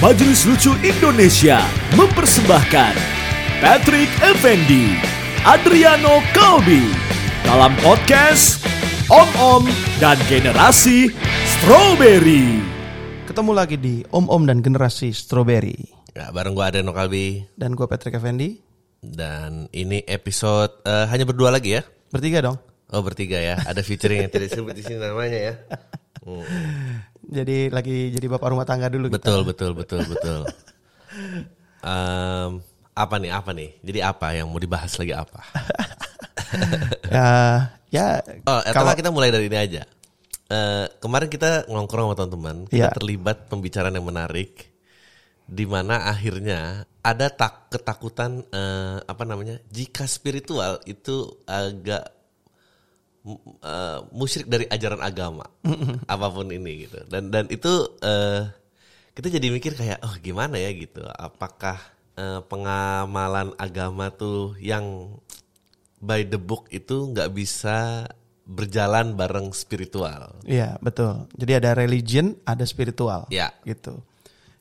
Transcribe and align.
Majelis 0.00 0.48
Lucu 0.48 0.72
Indonesia 0.80 1.60
mempersembahkan 1.92 2.96
Patrick 3.60 4.08
Effendi, 4.24 4.96
Adriano 5.44 6.24
Kalbi 6.32 6.88
dalam 7.44 7.76
podcast 7.84 8.64
Om 9.12 9.28
Om 9.36 9.64
dan 10.00 10.16
Generasi 10.24 11.12
Strawberry. 11.44 12.64
Ketemu 13.28 13.52
lagi 13.52 13.76
di 13.76 14.00
Om 14.08 14.24
Om 14.32 14.48
dan 14.48 14.64
Generasi 14.64 15.12
Strawberry 15.12 15.92
Ya, 16.16 16.32
bareng 16.32 16.56
gue 16.56 16.64
Adeno 16.64 16.96
Kalbi 16.96 17.44
dan 17.60 17.76
gue 17.76 17.84
Patrick 17.84 18.16
Effendi 18.16 18.56
dan 19.04 19.68
ini 19.68 20.00
episode 20.08 20.80
eh, 20.88 21.12
hanya 21.12 21.28
berdua 21.28 21.52
lagi 21.52 21.76
ya. 21.76 21.84
bertiga 22.08 22.40
dong. 22.40 22.56
Oh 22.88 23.04
bertiga 23.04 23.36
ya, 23.36 23.60
ada 23.68 23.84
featuring 23.84 24.24
yang 24.24 24.32
tidak 24.32 24.48
disebut 24.48 24.72
di 24.72 24.80
sini 24.80 24.96
namanya 24.96 25.40
ya. 25.52 25.54
Hmm. 26.20 26.44
Jadi 27.20 27.68
lagi 27.68 28.08
jadi 28.10 28.26
bapak 28.26 28.48
rumah 28.50 28.64
tangga 28.64 28.88
dulu. 28.88 29.12
kita. 29.12 29.20
Betul 29.20 29.40
betul 29.44 29.70
betul 29.76 30.00
betul. 30.08 30.40
Em, 31.80 32.60
apa 32.92 33.14
nih 33.16 33.32
apa 33.32 33.50
nih? 33.50 33.72
Jadi 33.80 33.98
apa 34.00 34.36
yang 34.36 34.46
mau 34.48 34.60
dibahas 34.60 34.92
lagi 34.96 35.12
apa? 35.12 35.40
Ya, 37.10 37.30
ya 37.90 38.06
Oh, 38.42 38.58
eh, 38.58 38.74
kalau 38.74 38.90
kita 38.92 39.14
mulai 39.14 39.30
dari 39.30 39.46
ini 39.46 39.54
aja. 39.54 39.82
Eh, 40.50 40.86
kemarin 40.98 41.30
kita 41.30 41.70
ngongkrong 41.70 42.10
sama 42.10 42.16
teman-teman, 42.18 42.56
kita 42.66 42.90
Iya. 42.90 42.94
terlibat 42.94 43.46
pembicaraan 43.46 43.94
yang 43.94 44.02
menarik, 44.02 44.74
di 45.46 45.62
mana 45.62 46.10
akhirnya 46.10 46.82
ada 47.00 47.30
tak 47.30 47.70
ketakutan 47.70 48.42
eh, 48.50 48.98
apa 49.00 49.22
namanya? 49.22 49.62
Jika 49.70 50.10
spiritual 50.10 50.82
itu 50.84 51.38
agak 51.46 52.10
eh, 53.26 53.98
musyrik 54.14 54.48
dari 54.48 54.64
ajaran 54.70 55.02
agama, 55.02 55.46
apa 56.14 56.26
pun 56.30 56.48
ini 56.50 56.88
gitu. 56.88 57.00
Dan 57.08 57.28
dan 57.28 57.46
itu 57.52 57.70
eh, 58.00 58.48
kita 59.14 59.28
jadi 59.28 59.46
mikir 59.52 59.76
kayak, 59.76 60.00
oh 60.06 60.14
gimana 60.22 60.56
ya 60.56 60.70
gitu? 60.72 61.04
Apakah 61.04 61.80
eh, 62.16 62.40
pengamalan 62.46 63.52
agama 63.60 64.08
tuh 64.14 64.56
yang 64.56 65.16
by 66.00 66.24
the 66.24 66.40
book 66.40 66.66
itu 66.72 67.12
nggak 67.12 67.30
bisa 67.36 68.08
berjalan 68.50 69.14
bareng 69.14 69.54
spiritual. 69.54 70.34
Iya 70.42 70.74
betul. 70.82 71.30
Jadi 71.38 71.52
ada 71.54 71.70
religion, 71.78 72.34
ada 72.42 72.66
spiritual. 72.66 73.30
Ya. 73.30 73.54
Gitu. 73.62 73.94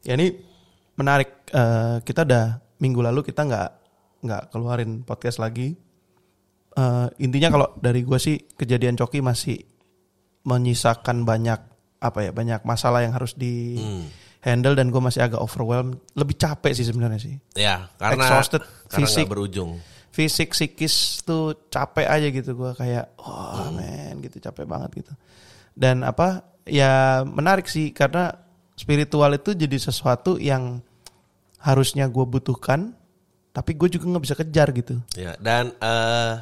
Ya 0.05 0.13
ini 0.13 0.37
menarik. 0.93 1.33
Eh, 1.49 1.97
kita 2.05 2.21
udah 2.21 2.61
minggu 2.77 3.01
lalu 3.01 3.25
kita 3.25 3.49
nggak 3.49 3.71
nggak 4.21 4.43
keluarin 4.53 5.01
podcast 5.01 5.41
lagi. 5.41 5.73
Eh, 6.79 7.07
intinya 7.27 7.49
kalau 7.51 7.67
dari 7.75 8.07
gue 8.07 8.15
sih 8.15 8.39
kejadian 8.55 8.95
Coki 8.95 9.19
masih 9.19 9.59
menyisakan 10.47 11.27
banyak 11.27 11.59
apa 11.99 12.19
ya 12.23 12.31
banyak 12.31 12.63
masalah 12.63 13.03
yang 13.03 13.11
harus 13.11 13.35
di 13.35 13.75
handle 14.39 14.71
dan 14.79 14.87
gue 14.87 15.01
masih 15.03 15.19
agak 15.19 15.43
overwhelmed. 15.43 15.99
Lebih 16.15 16.39
capek 16.39 16.71
sih 16.71 16.87
sebenarnya 16.87 17.19
sih. 17.19 17.35
Ya, 17.59 17.91
karena 17.99 18.23
Exhausted, 18.23 18.63
karena 18.87 19.07
fisik. 19.07 19.27
berujung. 19.27 19.71
fisik 20.09 20.51
psikis 20.57 21.21
tuh 21.21 21.69
capek 21.69 22.09
aja 22.09 22.27
gitu 22.33 22.57
gua 22.57 22.73
kayak 22.73 23.13
wah 23.21 23.69
men 23.71 24.19
gitu 24.25 24.41
capek 24.41 24.65
banget 24.65 25.05
gitu 25.05 25.13
dan 25.77 26.01
apa 26.01 26.43
ya 26.65 27.21
menarik 27.23 27.69
sih 27.69 27.93
karena 27.93 28.33
spiritual 28.73 29.31
itu 29.37 29.53
jadi 29.53 29.77
sesuatu 29.79 30.41
yang 30.41 30.81
harusnya 31.61 32.09
gue 32.09 32.25
butuhkan 32.25 32.97
tapi 33.53 33.77
gue 33.77 33.95
juga 33.95 34.11
nggak 34.11 34.23
bisa 34.25 34.35
kejar 34.35 34.67
gitu 34.75 34.97
Ya, 35.13 35.37
dan 35.39 35.77
eh 35.77 36.33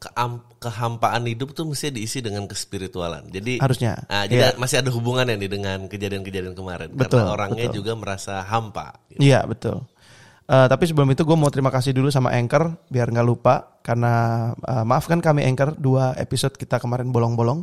keam- 0.00 0.40
kehampaan 0.56 1.28
hidup 1.28 1.52
tuh 1.52 1.68
mesti 1.68 1.92
diisi 1.92 2.24
dengan 2.24 2.48
kespiritualan. 2.48 3.28
Jadi 3.28 3.60
Harusnya, 3.60 4.00
Nah, 4.08 4.24
jadi 4.24 4.50
iya. 4.50 4.56
masih 4.56 4.80
ada 4.80 4.88
hubungannya 4.90 5.36
nih 5.36 5.50
dengan 5.52 5.78
kejadian-kejadian 5.86 6.56
kemarin 6.56 6.88
Betul, 6.90 7.20
karena 7.20 7.32
orangnya 7.36 7.68
betul. 7.68 7.76
juga 7.84 7.92
merasa 7.94 8.40
hampa. 8.42 8.96
gitu. 9.12 9.20
iya 9.20 9.44
betul 9.44 9.84
Eh, 10.50 10.66
tapi 10.66 10.82
sebelum 10.82 11.06
itu 11.14 11.22
gue 11.22 11.38
mau 11.38 11.46
terima 11.46 11.70
kasih 11.70 11.94
dulu 11.94 12.10
sama 12.10 12.34
Anchor 12.34 12.74
biar 12.90 13.06
nggak 13.06 13.22
lupa 13.22 13.78
karena 13.86 14.12
eh, 14.58 14.82
maafkan 14.82 15.22
kami 15.22 15.46
Anchor 15.46 15.78
dua 15.78 16.10
episode 16.18 16.58
kita 16.58 16.82
kemarin 16.82 17.14
bolong-bolong 17.14 17.62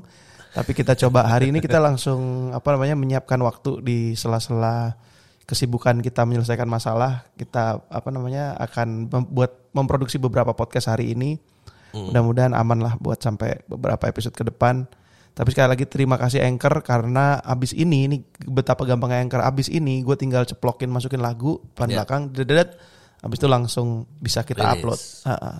tapi 0.55 0.71
kita 0.71 0.95
coba 0.95 1.27
hari 1.27 1.51
ini 1.51 1.59
kita 1.59 1.83
langsung 1.83 2.47
apa 2.55 2.71
namanya 2.71 2.95
menyiapkan 2.95 3.43
waktu 3.43 3.83
di 3.83 3.97
sela-sela 4.15 4.95
kesibukan 5.43 5.99
kita 5.99 6.23
menyelesaikan 6.23 6.63
masalah 6.63 7.27
kita 7.35 7.83
apa 7.91 8.07
namanya 8.07 8.55
akan 8.55 9.11
membuat 9.11 9.67
memproduksi 9.75 10.15
beberapa 10.15 10.55
podcast 10.55 10.87
hari 10.87 11.11
ini 11.11 11.43
mudah-mudahan 12.05 12.53
aman 12.53 12.79
lah 12.79 12.93
buat 12.97 13.17
sampai 13.17 13.65
beberapa 13.65 14.05
episode 14.05 14.31
ke 14.31 14.43
depan 14.43 14.85
tapi 15.31 15.53
sekali 15.53 15.69
lagi 15.69 15.85
terima 15.85 16.17
kasih 16.17 16.41
Anchor 16.41 16.81
karena 16.81 17.37
abis 17.39 17.69
ini 17.71 18.05
ini 18.05 18.17
betapa 18.43 18.83
gampangnya 18.83 19.21
Anchor 19.21 19.41
abis 19.41 19.69
ini 19.69 20.01
gue 20.01 20.13
tinggal 20.13 20.43
ceplokin 20.43 20.89
masukin 20.89 21.21
lagu 21.21 21.61
depan 21.71 21.87
Ya. 21.87 21.95
belakang 22.01 22.21
dedet 22.29 22.73
abis 23.17 23.37
itu 23.37 23.45
langsung 23.45 23.87
bisa 24.17 24.41
kita 24.41 24.61
Rilis. 24.61 24.73
upload. 24.77 24.99
Ha-ha. 25.25 25.51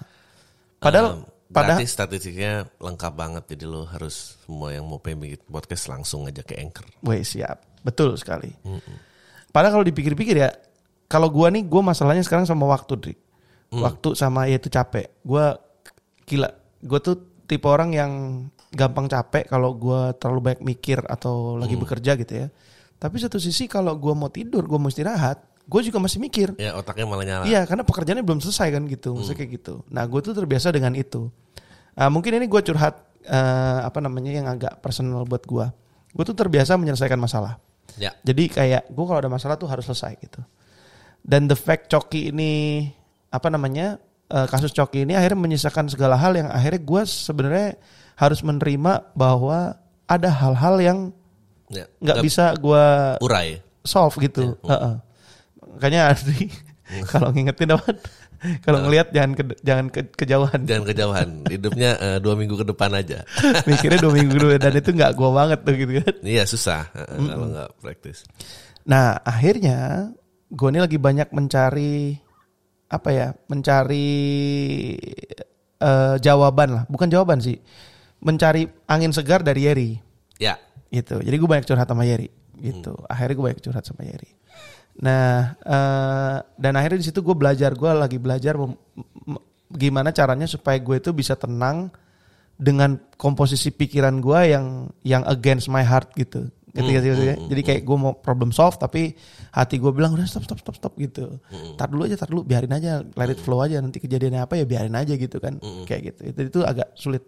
Padahal 0.78 1.08
Em, 1.18 1.22
padahal 1.50 1.80
statistiknya 1.84 2.70
lengkap 2.78 3.14
banget 3.14 3.44
jadi 3.50 3.66
lo 3.66 3.86
harus 3.86 4.38
semua 4.44 4.70
yang 4.70 4.86
mau 4.86 4.98
pengen 4.98 5.26
bikin 5.26 5.42
podcast 5.48 5.88
langsung 5.88 6.26
aja 6.26 6.42
ke 6.42 6.54
Anchor. 6.54 6.86
Weh 7.02 7.22
siap, 7.22 7.62
betul 7.82 8.14
sekali. 8.14 8.54
Padahal 9.50 9.74
kalau 9.74 9.86
dipikir-pikir 9.86 10.38
ya, 10.38 10.50
kalau 11.08 11.30
gua 11.30 11.50
nih, 11.50 11.66
gua 11.66 11.82
masalahnya 11.82 12.22
sekarang 12.22 12.46
sama 12.46 12.68
waktu, 12.68 12.94
Drik. 12.94 13.20
Waktu 13.70 14.14
sama 14.14 14.46
ya 14.46 14.62
itu 14.62 14.70
capek. 14.70 15.10
Gua 15.22 15.58
gila, 16.28 16.52
gua 16.84 17.00
tuh 17.00 17.16
tipe 17.48 17.66
orang 17.66 17.96
yang 17.96 18.12
gampang 18.76 19.08
capek 19.08 19.48
kalau 19.48 19.72
gua 19.74 20.12
terlalu 20.20 20.52
banyak 20.52 20.62
mikir 20.62 21.00
atau 21.08 21.56
lagi 21.56 21.80
bekerja 21.80 22.20
gitu 22.20 22.34
ya. 22.46 22.48
Tapi 23.00 23.16
satu 23.18 23.40
sisi 23.40 23.66
kalau 23.66 23.96
gua 23.96 24.14
mau 24.14 24.28
tidur, 24.28 24.68
gua 24.68 24.78
mau 24.78 24.92
istirahat, 24.92 25.40
gue 25.68 25.82
juga 25.84 26.00
masih 26.00 26.20
mikir. 26.24 26.56
Ya 26.56 26.74
otaknya 26.80 27.06
malah 27.06 27.26
nyala. 27.28 27.44
Iya, 27.44 27.68
karena 27.68 27.84
pekerjaannya 27.84 28.24
belum 28.24 28.40
selesai 28.40 28.72
kan 28.72 28.84
gitu, 28.88 29.14
maksudnya 29.14 29.38
kayak 29.44 29.52
gitu. 29.60 29.74
Nah, 29.92 30.08
gue 30.08 30.20
tuh 30.24 30.32
terbiasa 30.32 30.72
dengan 30.72 30.96
itu. 30.96 31.28
Ah, 31.94 32.08
mungkin 32.08 32.40
ini 32.40 32.48
gue 32.48 32.62
curhat 32.64 33.04
eh, 33.28 33.80
apa 33.84 34.00
namanya 34.00 34.32
yang 34.32 34.48
agak 34.48 34.80
personal 34.80 35.28
buat 35.28 35.44
gue. 35.44 35.66
Gue 36.16 36.24
tuh 36.24 36.34
terbiasa 36.34 36.80
menyelesaikan 36.80 37.20
masalah. 37.20 37.60
Ya. 38.00 38.16
Jadi 38.24 38.48
kayak 38.48 38.88
gue 38.88 39.06
kalau 39.06 39.20
ada 39.20 39.28
masalah 39.28 39.60
tuh 39.60 39.68
harus 39.68 39.84
selesai 39.84 40.16
gitu. 40.24 40.40
Dan 41.20 41.52
the 41.52 41.58
fact 41.60 41.92
Coki 41.92 42.32
ini 42.32 42.88
apa 43.28 43.52
namanya 43.52 44.00
eh, 44.28 44.48
kasus 44.48 44.72
Coki 44.72 45.04
ini 45.04 45.14
akhirnya 45.14 45.40
menyisakan 45.40 45.88
segala 45.88 46.16
hal 46.16 46.34
yang 46.34 46.48
akhirnya 46.48 46.80
gue 46.80 47.02
sebenarnya 47.04 47.70
harus 48.16 48.40
menerima 48.42 49.14
bahwa 49.14 49.78
ada 50.06 50.30
hal-hal 50.30 50.76
yang 50.80 51.00
Ya. 51.68 51.84
nggak 52.00 52.24
bisa 52.24 52.56
gue 52.56 52.84
urai. 53.20 53.60
solve 53.84 54.16
gitu. 54.20 54.56
Heeh. 54.64 54.96
Makanya 55.76 56.16
Adri 56.16 56.48
kalau 57.12 57.36
ngingetin 57.36 57.76
apa? 57.76 57.92
Kalau 58.64 58.86
ngelihat 58.86 59.12
jangan 59.12 59.32
ke, 59.34 59.44
jangan 59.60 59.86
ke, 59.90 60.00
kejauhan. 60.16 60.64
Jangan 60.64 60.86
kejauhan. 60.88 61.30
Hidupnya 61.50 61.92
eh, 62.06 62.18
dua 62.22 62.40
minggu 62.40 62.56
ke 62.56 62.64
depan 62.64 62.96
aja. 62.96 63.28
Mikirnya 63.68 64.00
dua 64.00 64.14
minggu 64.16 64.32
dulu 64.32 64.56
dan 64.56 64.74
itu 64.78 64.96
nggak 64.96 65.12
gua 65.18 65.44
banget 65.44 65.60
tuh 65.66 65.76
gitu 65.76 65.92
kan. 66.00 66.16
Iya 66.24 66.44
susah 66.48 66.88
eh, 66.96 67.18
kalau 67.20 67.48
nggak 67.52 67.70
praktis. 67.84 68.24
Nah 68.88 69.20
akhirnya 69.20 70.08
gue 70.48 70.68
ini 70.72 70.80
lagi 70.80 70.96
banyak 70.96 71.28
mencari 71.36 72.16
apa 72.88 73.10
ya? 73.12 73.28
Mencari 73.52 74.10
eh, 75.80 76.16
jawaban 76.20 76.70
lah, 76.72 76.84
bukan 76.88 77.08
jawaban 77.12 77.40
sih. 77.40 77.60
Mencari 78.24 78.66
angin 78.90 79.14
segar 79.14 79.46
dari 79.46 79.68
Yeri. 79.70 79.92
Ya. 80.38 80.58
gitu. 80.94 81.20
Jadi 81.20 81.36
gue 81.36 81.50
banyak 81.50 81.66
curhat 81.68 81.90
sama 81.90 82.08
Yeri 82.08 82.30
gitu. 82.62 82.94
Akhirnya 83.06 83.36
gue 83.38 83.46
banyak 83.54 83.62
curhat 83.62 83.86
sama 83.86 84.04
Yeri. 84.06 84.32
Nah 85.04 85.54
eh, 85.62 86.38
dan 86.58 86.74
akhirnya 86.78 87.00
di 87.02 87.08
situ 87.08 87.22
gue 87.22 87.36
belajar 87.38 87.74
gue 87.78 87.92
lagi 87.94 88.18
belajar 88.18 88.58
gimana 89.68 90.10
caranya 90.16 90.48
supaya 90.48 90.80
gue 90.80 90.96
itu 90.98 91.12
bisa 91.14 91.36
tenang 91.38 91.92
dengan 92.58 92.98
komposisi 93.20 93.70
pikiran 93.70 94.18
gue 94.18 94.40
yang 94.50 94.90
yang 95.06 95.24
against 95.30 95.70
my 95.70 95.86
heart 95.86 96.10
gitu. 96.18 96.50
Gitu, 96.78 96.90
gitu, 96.94 97.06
gitu. 97.10 97.34
Jadi 97.50 97.62
kayak 97.66 97.82
gue 97.82 97.98
mau 97.98 98.14
problem 98.14 98.54
solve 98.54 98.78
tapi 98.78 99.18
hati 99.50 99.82
gue 99.82 99.90
bilang 99.90 100.14
udah 100.14 100.30
stop 100.30 100.46
stop 100.46 100.62
stop 100.62 100.78
stop 100.78 100.94
gitu. 101.02 101.42
Tar 101.74 101.90
dulu 101.90 102.06
aja, 102.06 102.14
tar 102.14 102.30
dulu, 102.30 102.46
biarin 102.46 102.70
aja, 102.70 103.02
let 103.02 103.34
it 103.34 103.42
flow 103.42 103.66
aja. 103.66 103.82
Nanti 103.82 103.98
kejadiannya 103.98 104.46
apa 104.46 104.62
ya 104.62 104.70
biarin 104.70 104.94
aja 104.94 105.18
gitu 105.18 105.42
kan. 105.42 105.58
Kayak 105.90 106.14
gitu. 106.14 106.22
Itu 106.30 106.40
itu 106.54 106.60
agak 106.62 106.94
sulit. 106.94 107.26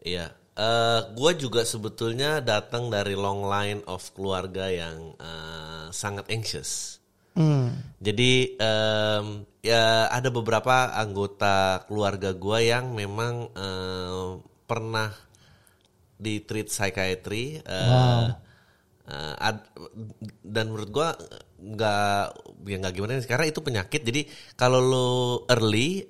Iya. 0.00 0.32
Eh 0.58 1.00
gue 1.14 1.32
juga 1.38 1.62
sebetulnya 1.62 2.42
datang 2.42 2.90
dari 2.90 3.14
long 3.14 3.46
line 3.46 3.84
of 3.86 4.02
keluarga 4.16 4.66
yang 4.72 5.14
eh, 5.20 5.86
sangat 5.92 6.26
anxious. 6.32 6.98
Hmm. 7.38 7.70
Jadi 8.02 8.58
em, 8.58 9.46
ya 9.62 10.10
ada 10.10 10.26
beberapa 10.34 10.90
anggota 10.90 11.86
keluarga 11.86 12.34
gue 12.34 12.58
yang 12.66 12.90
memang 12.98 13.54
eh, 13.54 14.42
pernah 14.66 15.14
di 16.18 16.42
treat 16.42 16.66
psychiatry 16.66 17.62
eh, 17.62 18.26
eh, 19.06 19.34
ad- 19.38 19.70
dan 20.42 20.68
menurut 20.68 20.90
gue 20.90 21.08
nggak 21.58 22.22
ya 22.66 22.76
nggak 22.78 22.92
gimana 22.92 23.18
karena 23.22 23.46
itu 23.46 23.60
penyakit 23.62 24.02
jadi 24.02 24.26
kalau 24.54 24.78
lo 24.78 25.08
early 25.48 26.04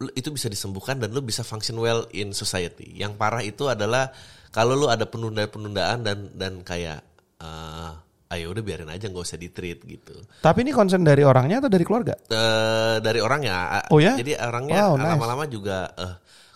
lu- 0.00 0.14
itu 0.14 0.30
bisa 0.30 0.50
disembuhkan 0.50 0.98
dan 0.98 1.10
lu 1.10 1.22
bisa 1.22 1.42
function 1.42 1.78
well 1.78 2.06
in 2.10 2.34
society 2.34 2.90
yang 2.94 3.14
parah 3.14 3.42
itu 3.42 3.66
adalah 3.66 4.10
kalau 4.50 4.74
lu 4.74 4.86
ada 4.86 5.06
penundaan-penundaan 5.06 6.02
dan 6.02 6.18
dan 6.34 6.62
kayak 6.62 7.02
eh, 7.38 7.90
ayo 8.34 8.50
udah 8.50 8.62
biarin 8.66 8.90
aja 8.90 9.06
nggak 9.06 9.26
usah 9.30 9.38
di 9.38 9.46
treat 9.46 9.78
gitu. 9.86 10.14
Tapi 10.42 10.66
ini 10.66 10.74
konsen 10.74 11.06
dari 11.06 11.22
orangnya 11.22 11.62
atau 11.62 11.70
dari 11.70 11.86
keluarga? 11.86 12.18
Eh, 12.18 12.96
dari 12.98 13.22
orangnya. 13.22 13.86
Oh 13.94 14.02
ya? 14.02 14.18
Jadi 14.18 14.34
orangnya 14.34 14.90
Wow, 14.90 14.98
nice. 14.98 15.06
lama-lama 15.14 15.44
juga, 15.46 15.86
eh, 15.94 16.14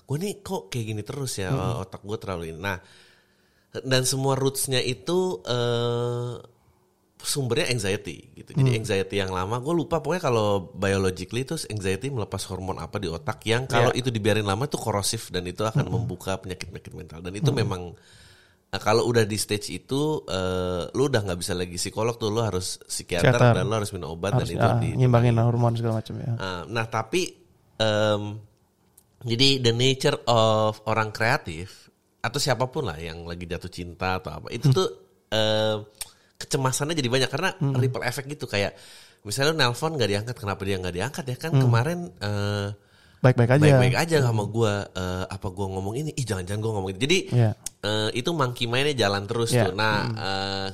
gue 0.08 0.16
nih 0.16 0.40
kok 0.40 0.72
kayak 0.72 0.86
gini 0.88 1.02
terus 1.04 1.36
ya 1.36 1.52
Hmm. 1.52 1.84
otak 1.84 2.00
gue 2.00 2.16
terlalu 2.16 2.44
ini. 2.48 2.58
Nah, 2.58 2.80
dan 3.84 4.02
semua 4.02 4.32
rootsnya 4.34 4.80
itu 4.80 5.44
eh, 5.44 6.32
sumbernya 7.18 7.68
anxiety 7.68 8.30
gitu. 8.32 8.54
Jadi 8.54 8.70
Hmm. 8.72 8.78
anxiety 8.80 9.16
yang 9.18 9.28
lama, 9.28 9.58
gue 9.58 9.74
lupa 9.74 9.98
pokoknya 9.98 10.22
kalau 10.22 10.46
biologically 10.72 11.42
itu 11.42 11.58
anxiety 11.66 12.08
melepas 12.08 12.40
hormon 12.46 12.78
apa 12.78 12.96
di 12.96 13.10
otak 13.10 13.42
yang 13.44 13.66
kalau 13.66 13.90
Iya. 13.90 14.00
itu 14.00 14.08
dibiarin 14.08 14.46
lama 14.46 14.64
itu 14.64 14.78
korosif 14.78 15.28
dan 15.28 15.44
itu 15.44 15.60
akan 15.60 15.84
Hmm. 15.84 15.94
membuka 15.98 16.38
penyakit-penyakit 16.38 16.94
mental. 16.94 17.20
Dan 17.20 17.34
itu 17.34 17.50
memang 17.52 17.92
eh, 18.68 18.76
kalau 18.78 19.04
udah 19.04 19.24
di 19.24 19.36
stage 19.36 19.72
itu, 19.72 20.00
eh, 20.24 20.92
lu 20.92 21.08
udah 21.08 21.24
nggak 21.24 21.40
bisa 21.40 21.52
lagi 21.52 21.74
psikolog 21.74 22.16
tuh, 22.16 22.28
lu 22.28 22.40
harus 22.40 22.76
psikiater 22.84 23.32
Psikiater. 23.32 23.56
dan 23.56 23.64
lu 23.64 23.74
harus 23.74 23.90
minum 23.92 24.12
obat 24.12 24.36
Harus 24.36 24.52
dan 24.52 24.56
itu 24.56 24.68
ah, 24.68 24.76
di 24.76 24.88
nyimbangin 24.94 25.36
hormon 25.36 25.72
segala 25.72 26.04
macam 26.04 26.14
ya. 26.20 26.32
Uh, 26.36 26.62
nah 26.68 26.84
tapi 26.84 27.32
em, 27.80 28.36
jadi 29.20 29.58
the 29.58 29.72
nature 29.72 30.14
of 30.24 30.78
orang 30.86 31.10
kreatif 31.10 31.90
atau 32.18 32.38
siapa 32.38 32.66
pun 32.66 32.86
lah 32.86 32.94
yang 32.94 33.22
lagi 33.24 33.46
jatuh 33.46 33.66
cinta 33.68 34.18
atau 34.18 34.30
apa 34.34 34.46
itu 34.50 34.70
tuh 34.70 34.86
em, 35.28 35.82
kecemasannya 36.34 36.94
jadi 36.94 37.10
banyak 37.10 37.30
karena 37.30 37.50
ripple 37.74 38.02
effect 38.02 38.30
gitu. 38.30 38.46
Kayak 38.46 38.78
misalnya 39.26 39.50
lu 39.50 39.56
nelpon 39.58 39.98
nggak 39.98 40.10
diangkat 40.10 40.36
kenapa 40.38 40.62
dia 40.62 40.76
nggak 40.78 40.94
diangkat 40.94 41.24
ya? 41.26 41.36
Kan 41.38 41.50
kemarin 41.58 41.98
eh, 42.22 42.68
Baik-baik 43.18 43.58
aja. 43.58 43.62
baik-baik 43.66 43.96
aja 43.98 44.16
sama 44.22 44.46
gua 44.46 44.86
eh, 44.94 45.24
apa 45.26 45.46
gua 45.50 45.66
ngomong 45.74 45.94
ini? 45.98 46.10
Ih 46.14 46.22
jangan-jangan 46.22 46.62
gua 46.62 46.72
ngomong 46.78 46.90
ini. 46.94 47.00
Jadi 47.02 47.18
Iya. 47.34 47.50
eh, 47.82 48.10
itu 48.14 48.30
monkey 48.30 48.70
mainnya 48.70 48.94
jalan 48.94 49.26
terus 49.26 49.50
Iya. 49.50 49.66
tuh. 49.66 49.72
Nah 49.74 49.96
eh, 50.14 50.68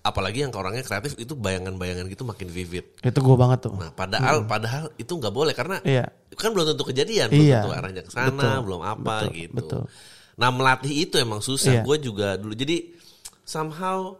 apalagi 0.00 0.46
yang 0.46 0.54
orangnya 0.54 0.82
kreatif 0.82 1.18
itu 1.18 1.34
bayangan-bayangan 1.34 2.06
gitu 2.06 2.22
makin 2.22 2.46
vivid 2.46 2.86
Itu 3.00 3.18
gue 3.18 3.36
banget 3.36 3.66
tuh. 3.66 3.74
Nah, 3.74 3.90
padahal 3.90 4.46
padahal 4.46 4.90
itu 4.94 5.10
nggak 5.10 5.34
boleh 5.34 5.52
karena 5.52 5.82
Iya. 5.82 6.06
kan 6.34 6.54
belum 6.54 6.70
tentu 6.70 6.86
kejadian, 6.86 7.28
belum 7.28 7.44
Iya. 7.44 7.60
tentu 7.60 7.70
arahnya 7.74 8.02
ke 8.06 8.12
sana, 8.12 8.62
belum 8.62 8.80
apa 8.80 9.26
Betul. 9.26 9.34
gitu. 9.34 9.54
Betul. 9.58 9.82
Nah, 10.38 10.48
melatih 10.54 10.94
itu 10.94 11.18
emang 11.18 11.42
susah. 11.42 11.80
Iya. 11.80 11.82
Gue 11.82 11.96
juga 11.98 12.38
dulu 12.38 12.54
jadi 12.54 12.94
somehow 13.42 14.14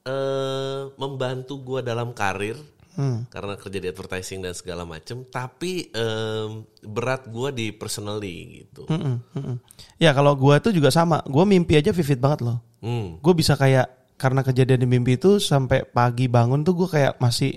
eh 0.00 0.82
membantu 0.96 1.60
gue 1.60 1.80
dalam 1.80 2.12
karir 2.12 2.56
Hmm. 2.90 3.22
karena 3.30 3.54
kerja 3.54 3.78
di 3.78 3.86
advertising 3.86 4.42
dan 4.42 4.52
segala 4.52 4.82
macem. 4.82 5.22
Tapi 5.24 5.88
em, 5.88 6.50
berat 6.82 7.24
gue 7.24 7.48
di 7.54 7.66
personally 7.70 8.60
gitu. 8.60 8.84
Mm-mm, 8.90 9.16
mm-mm. 9.30 9.56
Ya 9.96 10.10
kalau 10.10 10.34
gue 10.34 10.52
tuh 10.58 10.74
juga 10.74 10.90
sama. 10.90 11.22
Gue 11.24 11.46
mimpi 11.46 11.78
aja 11.78 11.94
vivid 11.94 12.18
banget 12.18 12.42
loh. 12.42 12.58
Hmm. 12.82 13.16
Gue 13.22 13.32
bisa 13.32 13.54
kayak 13.54 13.88
karena 14.20 14.44
kejadian 14.44 14.84
di 14.84 14.88
mimpi 14.88 15.16
itu 15.16 15.40
sampai 15.40 15.88
pagi 15.88 16.28
bangun 16.28 16.60
tuh 16.60 16.76
gue 16.76 16.88
kayak 16.92 17.16
masih 17.24 17.56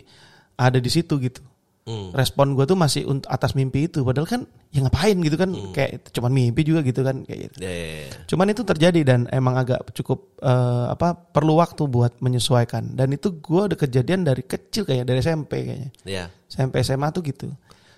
ada 0.56 0.80
di 0.80 0.88
situ 0.88 1.20
gitu. 1.20 1.44
Hmm. 1.84 2.16
Respon 2.16 2.56
gue 2.56 2.64
tuh 2.64 2.80
masih 2.80 3.04
atas 3.28 3.60
mimpi 3.60 3.92
itu. 3.92 4.08
Padahal 4.08 4.24
kan 4.24 4.42
ya 4.72 4.80
ngapain 4.80 5.20
gitu 5.20 5.36
kan. 5.36 5.52
Kayak 5.76 6.08
cuman 6.16 6.32
mimpi 6.32 6.64
juga 6.64 6.80
gitu 6.80 7.04
kan 7.04 7.28
kayak 7.28 7.52
gitu. 7.52 7.56
Ya, 7.60 7.68
ya, 7.68 7.88
ya. 8.08 8.10
Cuman 8.32 8.56
itu 8.56 8.64
terjadi 8.64 9.04
dan 9.04 9.28
emang 9.36 9.60
agak 9.60 9.92
cukup 9.92 10.40
eh, 10.40 10.86
apa 10.96 11.12
perlu 11.12 11.60
waktu 11.60 11.84
buat 11.92 12.16
menyesuaikan. 12.24 12.96
Dan 12.96 13.12
itu 13.12 13.36
gue 13.36 13.62
udah 13.68 13.76
kejadian 13.76 14.24
dari 14.24 14.48
kecil 14.48 14.88
kayak 14.88 15.04
dari 15.04 15.20
SMP 15.20 15.68
kayaknya. 15.68 15.90
Ya. 16.08 16.32
SMP 16.48 16.80
SMA 16.88 17.12
tuh 17.12 17.20
gitu. 17.28 17.52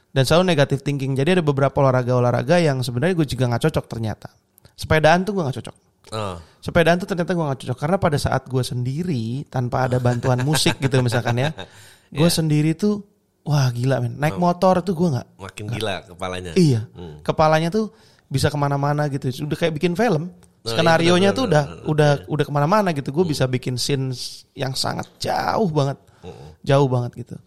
Dan 0.10 0.26
selalu 0.26 0.50
negatif 0.50 0.82
thinking. 0.82 1.14
Jadi 1.14 1.38
ada 1.38 1.44
beberapa 1.46 1.78
olahraga-olahraga 1.86 2.58
yang 2.58 2.82
sebenarnya 2.82 3.14
gue 3.22 3.28
juga 3.30 3.54
nggak 3.54 3.70
cocok 3.70 3.86
ternyata. 3.86 4.34
Sepedaan 4.74 5.22
tuh 5.30 5.38
gue 5.38 5.44
nggak 5.46 5.58
cocok. 5.62 5.76
Oh. 6.14 6.38
Sepedaan 6.62 6.98
tuh 7.02 7.10
ternyata 7.10 7.34
gue 7.34 7.46
gak 7.46 7.60
cocok. 7.66 7.78
Karena 7.78 7.98
pada 7.98 8.18
saat 8.18 8.46
gue 8.46 8.64
sendiri 8.66 9.46
tanpa 9.50 9.90
ada 9.90 9.98
bantuan 9.98 10.42
musik 10.48 10.78
gitu 10.78 11.02
misalkan 11.02 11.38
ya, 11.42 11.50
gue 12.14 12.30
sendiri 12.30 12.78
tuh 12.78 13.02
wah 13.46 13.70
gila 13.70 14.02
men. 14.02 14.18
Naik 14.18 14.38
motor 14.38 14.82
tuh 14.82 14.94
gue 14.98 15.10
nggak 15.14 15.28
Makin 15.38 15.66
gila 15.70 15.96
kepalanya. 16.10 16.52
iya. 16.58 16.90
Hmm. 16.94 17.22
kepalanya 17.22 17.70
tuh 17.70 17.94
bisa 18.26 18.50
ke 18.50 18.58
mana-mana 18.58 19.06
gitu. 19.10 19.30
Udah 19.46 19.58
kayak 19.58 19.74
bikin 19.78 19.94
film. 19.94 20.34
Iya, 20.66 20.74
skenario 20.74 21.14
nya 21.22 21.30
benar, 21.30 21.38
tuh 21.38 21.46
benar, 21.46 21.54
udah 21.54 21.64
benar, 21.70 21.86
udah 21.94 22.12
udah 22.26 22.46
ke 22.50 22.54
mana-mana 22.54 22.90
gitu. 22.98 23.10
Gue 23.14 23.26
bisa 23.30 23.46
bikin 23.46 23.78
scenes 23.78 24.50
yang 24.58 24.74
sangat 24.74 25.06
jauh 25.22 25.70
banget. 25.70 26.02
Jauh 26.66 26.90
banget 26.90 27.22
gitu. 27.22 27.38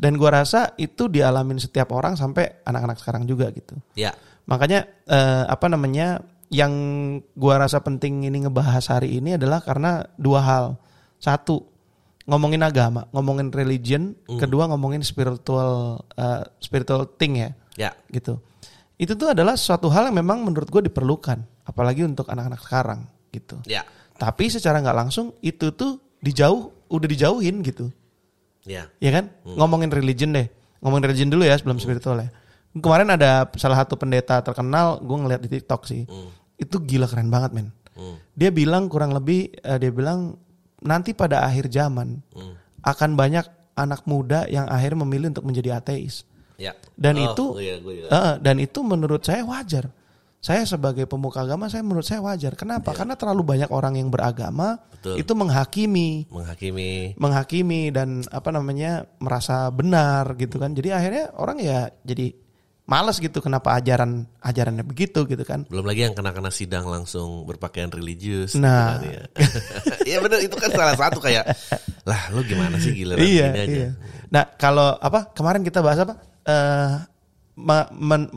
Dan 0.00 0.14
gue 0.16 0.30
rasa 0.30 0.72
itu 0.78 1.10
dialamin 1.10 1.58
setiap 1.58 1.90
orang 1.92 2.14
sampai 2.14 2.62
anak-anak 2.62 2.96
sekarang 3.02 3.26
juga 3.26 3.50
gitu. 3.50 3.74
Ya. 3.98 4.14
Makanya 4.46 4.86
eh, 5.10 5.44
apa 5.50 5.66
namanya 5.66 6.22
yang 6.50 6.72
gua 7.38 7.62
rasa 7.62 7.78
penting 7.80 8.26
ini 8.26 8.42
ngebahas 8.44 8.82
hari 8.90 9.22
ini 9.22 9.38
adalah 9.38 9.62
karena 9.62 10.02
dua 10.18 10.42
hal. 10.42 10.66
Satu, 11.20 11.62
ngomongin 12.26 12.64
agama, 12.64 13.06
ngomongin 13.14 13.54
religion, 13.54 14.16
kedua 14.26 14.66
ngomongin 14.66 15.04
spiritual 15.06 16.02
eh, 16.16 16.42
spiritual 16.58 17.06
thing 17.16 17.38
ya, 17.38 17.50
Ya. 17.78 17.90
gitu. 18.10 18.40
Itu 19.00 19.16
tuh 19.16 19.32
adalah 19.32 19.56
suatu 19.56 19.88
hal 19.88 20.10
yang 20.12 20.20
memang 20.20 20.44
menurut 20.44 20.68
gue 20.68 20.90
diperlukan, 20.90 21.40
apalagi 21.64 22.04
untuk 22.04 22.28
anak-anak 22.28 22.60
sekarang 22.60 23.00
gitu. 23.32 23.56
Ya. 23.64 23.84
Tapi 24.20 24.52
secara 24.52 24.80
nggak 24.84 24.96
langsung 24.96 25.32
itu 25.40 25.72
tuh 25.72 25.96
dijauh, 26.20 26.68
udah 26.92 27.08
dijauhin 27.08 27.64
gitu. 27.64 27.88
Ya. 28.68 28.92
Ya 29.00 29.10
kan? 29.12 29.32
Ngomongin 29.44 29.88
religion 29.88 30.36
deh. 30.36 30.48
Ngomongin 30.84 31.08
religion 31.08 31.32
dulu 31.32 31.48
ya 31.48 31.56
sebelum 31.56 31.80
spiritual 31.80 32.20
ya. 32.20 32.28
Kemarin 32.76 33.08
ada 33.12 33.48
salah 33.56 33.80
satu 33.80 33.96
pendeta 33.96 34.40
terkenal, 34.44 35.00
gue 35.00 35.16
ngeliat 35.16 35.40
di 35.40 35.48
TikTok 35.48 35.88
sih. 35.88 36.04
Itu 36.60 36.76
gila 36.78 37.08
keren 37.08 37.26
banget 37.26 37.50
men. 37.50 37.68
Hmm. 37.92 38.20
Dia 38.32 38.48
bilang 38.48 38.86
kurang 38.86 39.10
lebih, 39.10 39.48
eh, 39.54 39.76
dia 39.76 39.88
bilang 39.88 40.36
nanti 40.80 41.12
pada 41.12 41.42
akhir 41.42 41.68
zaman 41.68 42.20
Hmm. 42.30 42.54
akan 42.80 43.10
banyak 43.12 43.44
anak 43.74 44.04
muda 44.04 44.44
yang 44.46 44.64
akhirnya 44.66 45.02
memilih 45.02 45.32
untuk 45.32 45.44
menjadi 45.44 45.76
ateis. 45.76 46.28
Ya. 46.54 46.76
Dan 46.92 47.16
Oh, 47.16 47.24
itu, 47.26 47.44
iya, 47.58 47.74
gue 47.76 48.04
juga. 48.04 48.08
eh, 48.10 48.34
dan 48.38 48.56
itu 48.56 48.78
menurut 48.80 49.24
saya 49.24 49.40
wajar. 49.42 49.88
Saya 50.38 50.64
sebagai 50.64 51.04
pemuka 51.04 51.44
agama, 51.44 51.68
saya 51.68 51.80
menurut 51.80 52.00
saya 52.02 52.20
wajar. 52.20 52.56
Kenapa? 52.56 52.92
Karena 52.92 53.12
terlalu 53.12 53.44
banyak 53.44 53.68
orang 53.68 53.96
yang 53.96 54.08
beragama 54.08 54.76
Iya. 54.76 54.88
Betul. 54.96 55.14
itu 55.20 55.32
menghakimi 55.34 56.08
Menghakimi. 56.28 56.92
menghakimi 57.16 57.82
dan 57.88 58.08
apa 58.26 58.48
namanya 58.48 59.04
merasa 59.16 59.68
benar 59.68 60.36
gitu 60.36 60.56
kan. 60.56 60.72
Jadi 60.72 60.88
akhirnya 60.90 61.32
orang 61.36 61.56
ya 61.56 61.88
jadi 62.02 62.32
malas 62.90 63.22
gitu 63.22 63.38
kenapa 63.38 63.78
ajaran 63.78 64.26
ajarannya 64.42 64.82
begitu 64.82 65.22
gitu 65.24 65.46
kan. 65.46 65.62
Belum 65.70 65.86
lagi 65.86 66.02
yang 66.02 66.12
kena-kena 66.12 66.50
sidang 66.50 66.90
langsung 66.90 67.46
berpakaian 67.46 67.86
religius. 67.86 68.58
Nah. 68.58 68.98
gitu 68.98 69.06
kan, 69.06 69.14
ya. 69.14 69.22
Iya 70.10 70.18
benar 70.18 70.42
itu 70.42 70.56
kan 70.58 70.74
salah 70.74 70.96
satu 70.98 71.22
kayak 71.22 71.46
lah 72.02 72.34
lu 72.34 72.42
gimana 72.42 72.82
sih 72.82 72.90
gila 72.90 73.14
iya, 73.22 73.54
gini 73.54 73.60
aja. 73.62 73.70
iya. 73.70 73.90
Nah, 74.34 74.42
kalau 74.58 74.98
apa 74.98 75.30
kemarin 75.30 75.62
kita 75.62 75.78
bahas 75.78 76.02
apa? 76.02 76.18
Ma- 77.54 77.90
men- 77.92 78.32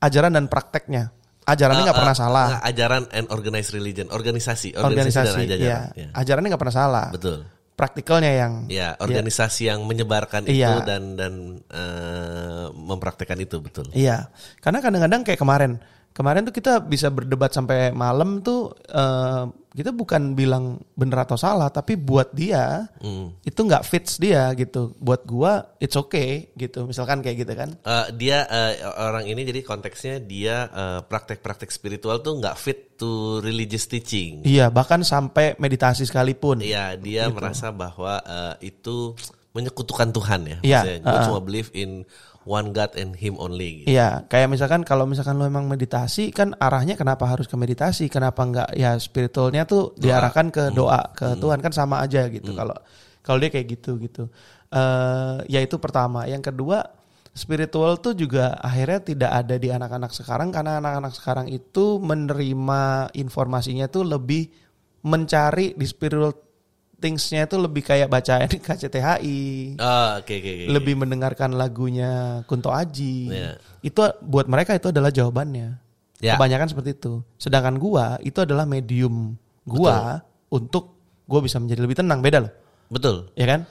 ajaran 0.00 0.34
dan 0.34 0.46
prakteknya. 0.48 1.14
Ajarannya 1.44 1.84
nggak 1.84 1.94
Eh, 1.94 2.00
pernah 2.00 2.16
eh, 2.16 2.20
salah. 2.20 2.46
nggak, 2.50 2.64
ajaran 2.72 3.02
and 3.12 3.26
organized 3.28 3.70
religion, 3.70 4.08
organisasi, 4.08 4.72
organisasi, 4.74 4.80
dan 4.80 4.88
Organisasi, 4.88 5.40
ajaran. 5.44 5.60
iya. 5.60 5.78
Ya. 5.92 6.08
Ajarannya 6.16 6.48
nggak 6.50 6.62
pernah 6.64 6.76
salah. 6.76 7.06
Betul. 7.12 7.44
Praktikalnya 7.74 8.30
yang 8.30 8.52
Ya, 8.70 8.94
organisasi 9.02 9.66
yang 9.66 9.82
menyebarkan 9.82 10.46
itu 10.46 10.62
Iya. 10.62 10.86
dan 10.86 11.18
dan 11.18 11.32
eh, 11.74 12.66
mempraktekkan 12.70 13.34
itu 13.42 13.58
betul. 13.58 13.90
Iya, 13.90 14.30
karena 14.62 14.78
kadang-kadang 14.78 15.26
kayak 15.26 15.42
kemarin, 15.42 15.82
kemarin 16.14 16.46
tuh 16.46 16.54
kita 16.54 16.78
bisa 16.80 17.10
berdebat 17.10 17.50
sampai 17.50 17.90
malam 17.90 18.38
tuh 18.40 18.70
eh, 18.86 19.44
kita 19.74 19.90
bukan 19.90 20.38
bilang 20.38 20.78
bener 20.94 21.26
atau 21.26 21.34
salah, 21.34 21.66
tapi 21.66 21.98
buat 21.98 22.30
dia 22.30 22.86
Hmm. 23.02 23.34
itu 23.42 23.58
nggak 23.58 23.82
fits 23.82 24.22
dia 24.22 24.54
gitu. 24.54 24.94
Buat 25.02 25.26
gua 25.26 25.74
it's 25.82 25.98
okay 25.98 26.54
gitu, 26.54 26.86
misalkan 26.86 27.18
kayak 27.18 27.42
gitu 27.42 27.52
kan. 27.58 27.74
Eh, 27.82 28.06
dia 28.14 28.46
eh, 28.46 28.78
orang 28.86 29.26
ini 29.26 29.42
jadi 29.42 29.66
konteksnya 29.66 30.22
dia 30.22 30.70
eh, 30.70 31.00
praktek-praktek 31.02 31.74
spiritual 31.74 32.22
tuh 32.22 32.38
nggak 32.38 32.54
fit 32.54 32.94
to 32.94 33.42
religious 33.42 33.90
teaching. 33.90 34.46
Iya, 34.46 34.70
bahkan 34.70 35.02
sampai 35.02 35.58
meditasi 35.58 36.06
sekalipun. 36.06 36.62
Iya, 36.62 36.94
dia 36.94 37.26
merasa 37.26 37.74
bahwa 37.74 38.22
eh, 38.22 38.70
itu 38.70 39.18
menyekutukan 39.54 40.10
Tuhan 40.10 40.40
ya. 40.46 40.58
Iya, 40.62 40.80
Maksudnya, 40.82 40.98
gue 41.02 41.10
uh-uh. 41.10 41.26
cuma 41.26 41.40
believe 41.42 41.70
in 41.74 41.90
one 42.44 42.70
God 42.76 42.92
and 42.94 43.16
Him 43.16 43.40
only. 43.40 43.82
Gitu. 43.84 43.96
Iya, 43.96 44.28
kayak 44.28 44.52
misalkan 44.52 44.84
kalau 44.84 45.08
misalkan 45.08 45.40
lo 45.40 45.48
emang 45.48 45.66
meditasi 45.66 46.30
kan 46.30 46.52
arahnya 46.60 46.94
kenapa 46.94 47.24
harus 47.28 47.48
ke 47.48 47.56
meditasi? 47.56 48.12
Kenapa 48.12 48.44
nggak 48.44 48.76
ya 48.76 48.96
spiritualnya 49.00 49.64
tuh 49.64 49.96
diarahkan 49.96 50.52
ke 50.52 50.64
doa 50.72 51.12
ke 51.16 51.36
Tuhan 51.40 51.58
kan 51.64 51.72
sama 51.72 52.04
aja 52.04 52.28
gitu. 52.28 52.52
Kalau 52.52 52.76
kalau 53.24 53.38
dia 53.40 53.50
kayak 53.50 53.66
gitu 53.80 53.96
gitu. 53.98 54.28
Eh 54.68 55.36
ya 55.48 55.60
itu 55.64 55.80
pertama. 55.80 56.28
Yang 56.28 56.52
kedua 56.52 56.84
spiritual 57.34 57.98
tuh 57.98 58.14
juga 58.14 58.54
akhirnya 58.62 59.00
tidak 59.02 59.30
ada 59.34 59.56
di 59.58 59.68
anak-anak 59.72 60.14
sekarang 60.14 60.54
karena 60.54 60.78
anak-anak 60.78 61.12
sekarang 61.18 61.46
itu 61.50 61.98
menerima 61.98 63.10
informasinya 63.18 63.90
tuh 63.90 64.06
lebih 64.06 64.52
mencari 65.04 65.74
di 65.74 65.84
spiritual 65.84 66.43
thingsnya 67.04 67.44
itu 67.44 67.60
lebih 67.60 67.84
kayak 67.84 68.08
baca 68.08 68.40
KCTHI 68.66 69.76
Ah, 69.76 70.24
oke 70.24 70.32
oke 70.32 70.50
oke. 70.56 70.64
lebih 70.72 70.94
mendengarkan 70.96 71.52
lagunya 71.52 72.40
Kunto 72.48 72.72
Aji. 72.72 73.28
Iya. 73.28 73.60
Itu 73.84 74.00
buat 74.24 74.48
mereka 74.48 74.72
itu 74.72 74.88
adalah 74.88 75.12
jawabannya. 75.12 75.76
Ya. 76.24 76.40
Kebanyakan 76.40 76.72
seperti 76.72 76.96
itu. 76.96 77.20
Sedangkan 77.36 77.76
gua 77.76 78.16
itu 78.24 78.40
adalah 78.40 78.64
medium 78.64 79.36
gua 79.68 80.24
untuk 80.48 80.96
gue 81.24 81.40
bisa 81.40 81.60
menjadi 81.60 81.80
lebih 81.84 82.00
tenang. 82.00 82.24
Beda 82.24 82.40
loh, 82.40 82.52
Betul. 82.88 83.28
ya 83.36 83.44
kan? 83.44 83.68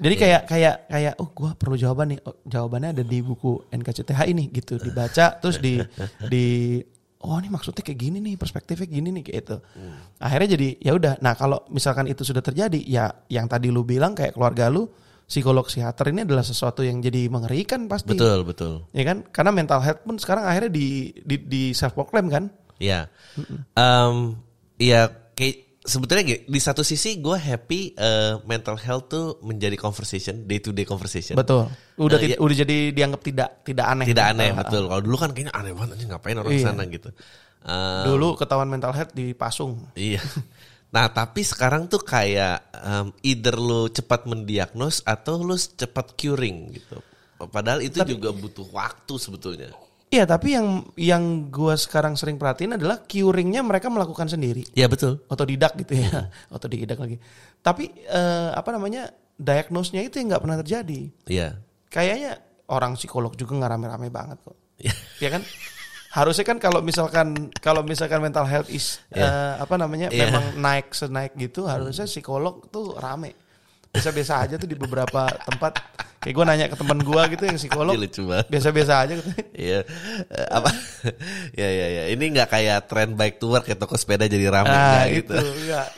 Jadi 0.00 0.14
kayak 0.16 0.42
kayak 0.46 0.74
kayak 0.88 1.14
oh 1.18 1.28
gue 1.28 1.50
perlu 1.58 1.76
jawaban 1.76 2.14
nih. 2.14 2.20
Oh, 2.24 2.38
jawabannya 2.46 2.94
ada 2.94 3.04
di 3.04 3.18
buku 3.20 3.66
NKCTH 3.68 4.20
ini 4.26 4.48
gitu. 4.48 4.78
Dibaca 4.78 5.36
terus 5.36 5.58
di 5.58 5.76
di 6.24 6.46
oh 7.20 7.36
ini 7.36 7.48
maksudnya 7.52 7.84
kayak 7.84 8.00
gini 8.00 8.18
nih, 8.20 8.34
perspektifnya 8.40 8.88
gini 8.88 9.08
nih 9.12 9.22
kayak 9.22 9.38
itu. 9.44 9.56
Akhirnya 10.20 10.48
jadi 10.56 10.68
ya 10.80 10.92
udah. 10.96 11.12
Nah, 11.20 11.36
kalau 11.36 11.64
misalkan 11.68 12.08
itu 12.08 12.24
sudah 12.24 12.40
terjadi, 12.40 12.80
ya 12.82 13.12
yang 13.28 13.44
tadi 13.44 13.68
lu 13.68 13.84
bilang 13.84 14.16
kayak 14.16 14.36
keluarga 14.36 14.72
lu 14.72 14.88
psikolog 15.30 15.62
psikiater 15.62 16.10
ini 16.10 16.26
adalah 16.26 16.42
sesuatu 16.42 16.82
yang 16.82 16.98
jadi 16.98 17.30
mengerikan 17.30 17.86
pasti. 17.86 18.18
Betul, 18.18 18.42
betul. 18.42 18.82
Ya 18.90 19.06
kan? 19.06 19.22
Karena 19.30 19.54
mental 19.54 19.78
health 19.78 20.02
pun 20.02 20.18
sekarang 20.18 20.42
akhirnya 20.42 20.74
di 20.74 21.14
di, 21.22 21.36
di 21.38 21.62
self 21.70 21.94
proclaim 21.94 22.26
kan? 22.26 22.44
Ya. 22.82 23.06
Em, 23.78 24.34
ya 24.80 25.06
kayak 25.38 25.69
sebetulnya 25.80 26.24
di 26.44 26.60
satu 26.60 26.80
sisi 26.80 27.18
gue 27.18 27.34
happy 27.34 27.94
eh, 27.94 28.36
mental 28.44 28.76
health 28.76 29.08
tuh 29.08 29.26
menjadi 29.40 29.74
conversation, 29.74 30.44
day 30.44 30.60
to 30.60 30.70
day 30.70 30.84
conversation. 30.84 31.34
Betul. 31.34 31.66
Udah 31.96 32.18
ti- 32.20 32.32
ya. 32.32 32.36
udah 32.36 32.56
jadi 32.56 32.76
dianggap 32.90 33.20
tidak 33.20 33.48
tidak 33.64 33.86
aneh. 33.88 34.06
Tidak 34.06 34.26
aneh, 34.26 34.48
Ah, 34.50 34.56
betul. 34.60 34.82
Kalau 34.86 35.00
dulu 35.00 35.16
kan 35.16 35.30
kayaknya 35.32 35.52
aneh 35.52 35.72
banget 35.72 35.96
ngapain 36.04 36.36
orang 36.36 36.52
Iya. 36.52 36.64
sana 36.66 36.82
gitu. 36.84 37.08
Eh, 37.60 38.04
Dulu 38.06 38.28
ketahuan 38.36 38.68
mental 38.68 38.92
health 38.92 39.12
di 39.12 39.32
Pasung. 39.32 39.88
Iya. 39.94 40.20
Nah 40.90 41.06
tapi 41.06 41.46
sekarang 41.46 41.86
tuh 41.86 42.02
kayak 42.02 42.66
em, 42.74 43.14
either 43.22 43.54
lu 43.54 43.86
cepat 43.86 44.26
mendiagnos 44.26 45.06
atau 45.06 45.38
lu 45.38 45.54
cepat 45.54 46.18
curing 46.18 46.74
gitu. 46.74 46.98
Padahal 47.46 47.78
itu 47.78 48.02
juga 48.02 48.34
butuh 48.34 48.66
waktu 48.68 49.14
sebetulnya. 49.14 49.70
Iya, 50.10 50.26
tapi 50.26 50.58
yang 50.58 50.90
yang 50.98 51.46
gua 51.54 51.78
sekarang 51.78 52.18
sering 52.18 52.34
perhatiin 52.34 52.74
adalah 52.74 52.98
curingnya 53.06 53.62
mereka 53.62 53.86
melakukan 53.86 54.26
sendiri. 54.26 54.66
Ya 54.74 54.90
betul. 54.90 55.22
Otodidak 55.30 55.78
gitu 55.78 56.02
ya. 56.02 56.26
Otodidak 56.54 56.98
lagi. 56.98 57.22
Tapi 57.62 57.94
eh, 58.10 58.50
apa 58.50 58.74
namanya? 58.74 59.06
Diagnosnya 59.40 60.02
itu 60.04 60.18
yang 60.20 60.34
nggak 60.34 60.42
pernah 60.42 60.58
terjadi. 60.60 61.00
Iya. 61.30 61.62
Kayaknya 61.88 62.42
orang 62.68 62.98
psikolog 62.98 63.32
juga 63.38 63.54
nggak 63.56 63.70
rame-rame 63.70 64.08
banget 64.10 64.38
kok. 64.42 64.58
Iya. 64.82 64.94
ya 65.22 65.28
kan? 65.30 65.42
Harusnya 66.10 66.42
kan 66.42 66.58
kalau 66.58 66.82
misalkan 66.82 67.54
kalau 67.62 67.86
misalkan 67.86 68.18
mental 68.18 68.42
health 68.50 68.66
is 68.66 68.98
eh, 69.14 69.54
apa 69.62 69.78
namanya 69.78 70.10
Iya. 70.10 70.26
memang 70.26 70.58
naik 70.58 70.90
senaik 70.90 71.38
gitu, 71.38 71.70
harusnya 71.70 72.10
psikolog 72.10 72.66
tuh 72.74 72.98
rame. 72.98 73.38
Biasa-biasa 73.90 74.46
aja 74.46 74.54
tuh 74.54 74.64
di 74.64 74.74
beberapa 74.74 75.26
tempat. 75.42 75.82
Kayak 76.20 76.34
gue 76.36 76.44
nanya 76.44 76.66
ke 76.68 76.76
teman 76.76 77.00
gue 77.00 77.22
gitu 77.32 77.42
yang 77.42 77.56
psikolog, 77.56 77.94
Iya, 77.96 78.44
biasa-biasa 78.46 78.92
aja 79.02 79.12
gitu. 79.16 79.30
Iya. 79.50 79.80
Eh, 80.28 80.46
apa? 80.48 80.70
ya 81.60 81.68
ya 81.68 81.86
ya. 81.90 82.02
Ini 82.12 82.24
nggak 82.30 82.48
kayak 82.50 82.78
tren 82.86 83.16
bike 83.16 83.36
to 83.36 83.48
work 83.48 83.64
kayak 83.64 83.80
toko 83.80 83.96
sepeda 83.96 84.28
jadi 84.28 84.46
rame 84.46 84.68
Nah, 84.68 85.08
gitu. 85.08 85.32
enggak. 85.34 85.88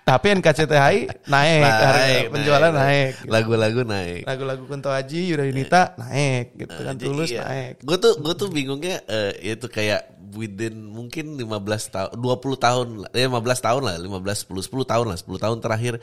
Tapi 0.00 0.26
NKCTHI 0.42 0.96
naik, 1.30 1.62
harga 1.62 2.14
penjualan 2.34 2.72
naik. 2.74 3.12
gitu. 3.14 3.30
Lagu-lagu 3.30 3.80
naik. 3.86 4.22
Lagu-lagu 4.26 4.62
Kunto 4.66 4.90
Aji, 4.90 5.30
Yura 5.30 5.46
Yunita 5.46 5.94
naik 5.94 6.58
gitu 6.58 6.80
kan 6.82 6.94
tulus 6.98 7.30
Iya. 7.30 7.46
naik. 7.46 7.74
Gue 7.80 7.94
tuh 7.94 8.18
gue 8.18 8.34
tuh 8.34 8.48
bingungnya 8.50 9.06
eh, 9.06 9.54
itu 9.54 9.70
kayak 9.70 10.02
within 10.34 10.90
mungkin 10.90 11.34
15 11.34 11.46
tahun 11.94 12.10
20 12.14 12.64
tahun 12.66 12.86
eh, 13.10 13.26
15 13.26 13.66
tahun 13.66 13.82
lah, 13.82 13.96
15 13.98 14.46
10 14.50 14.66
10 14.70 14.92
tahun 14.92 15.06
lah, 15.10 15.18
10 15.18 15.44
tahun 15.44 15.58
terakhir 15.58 15.94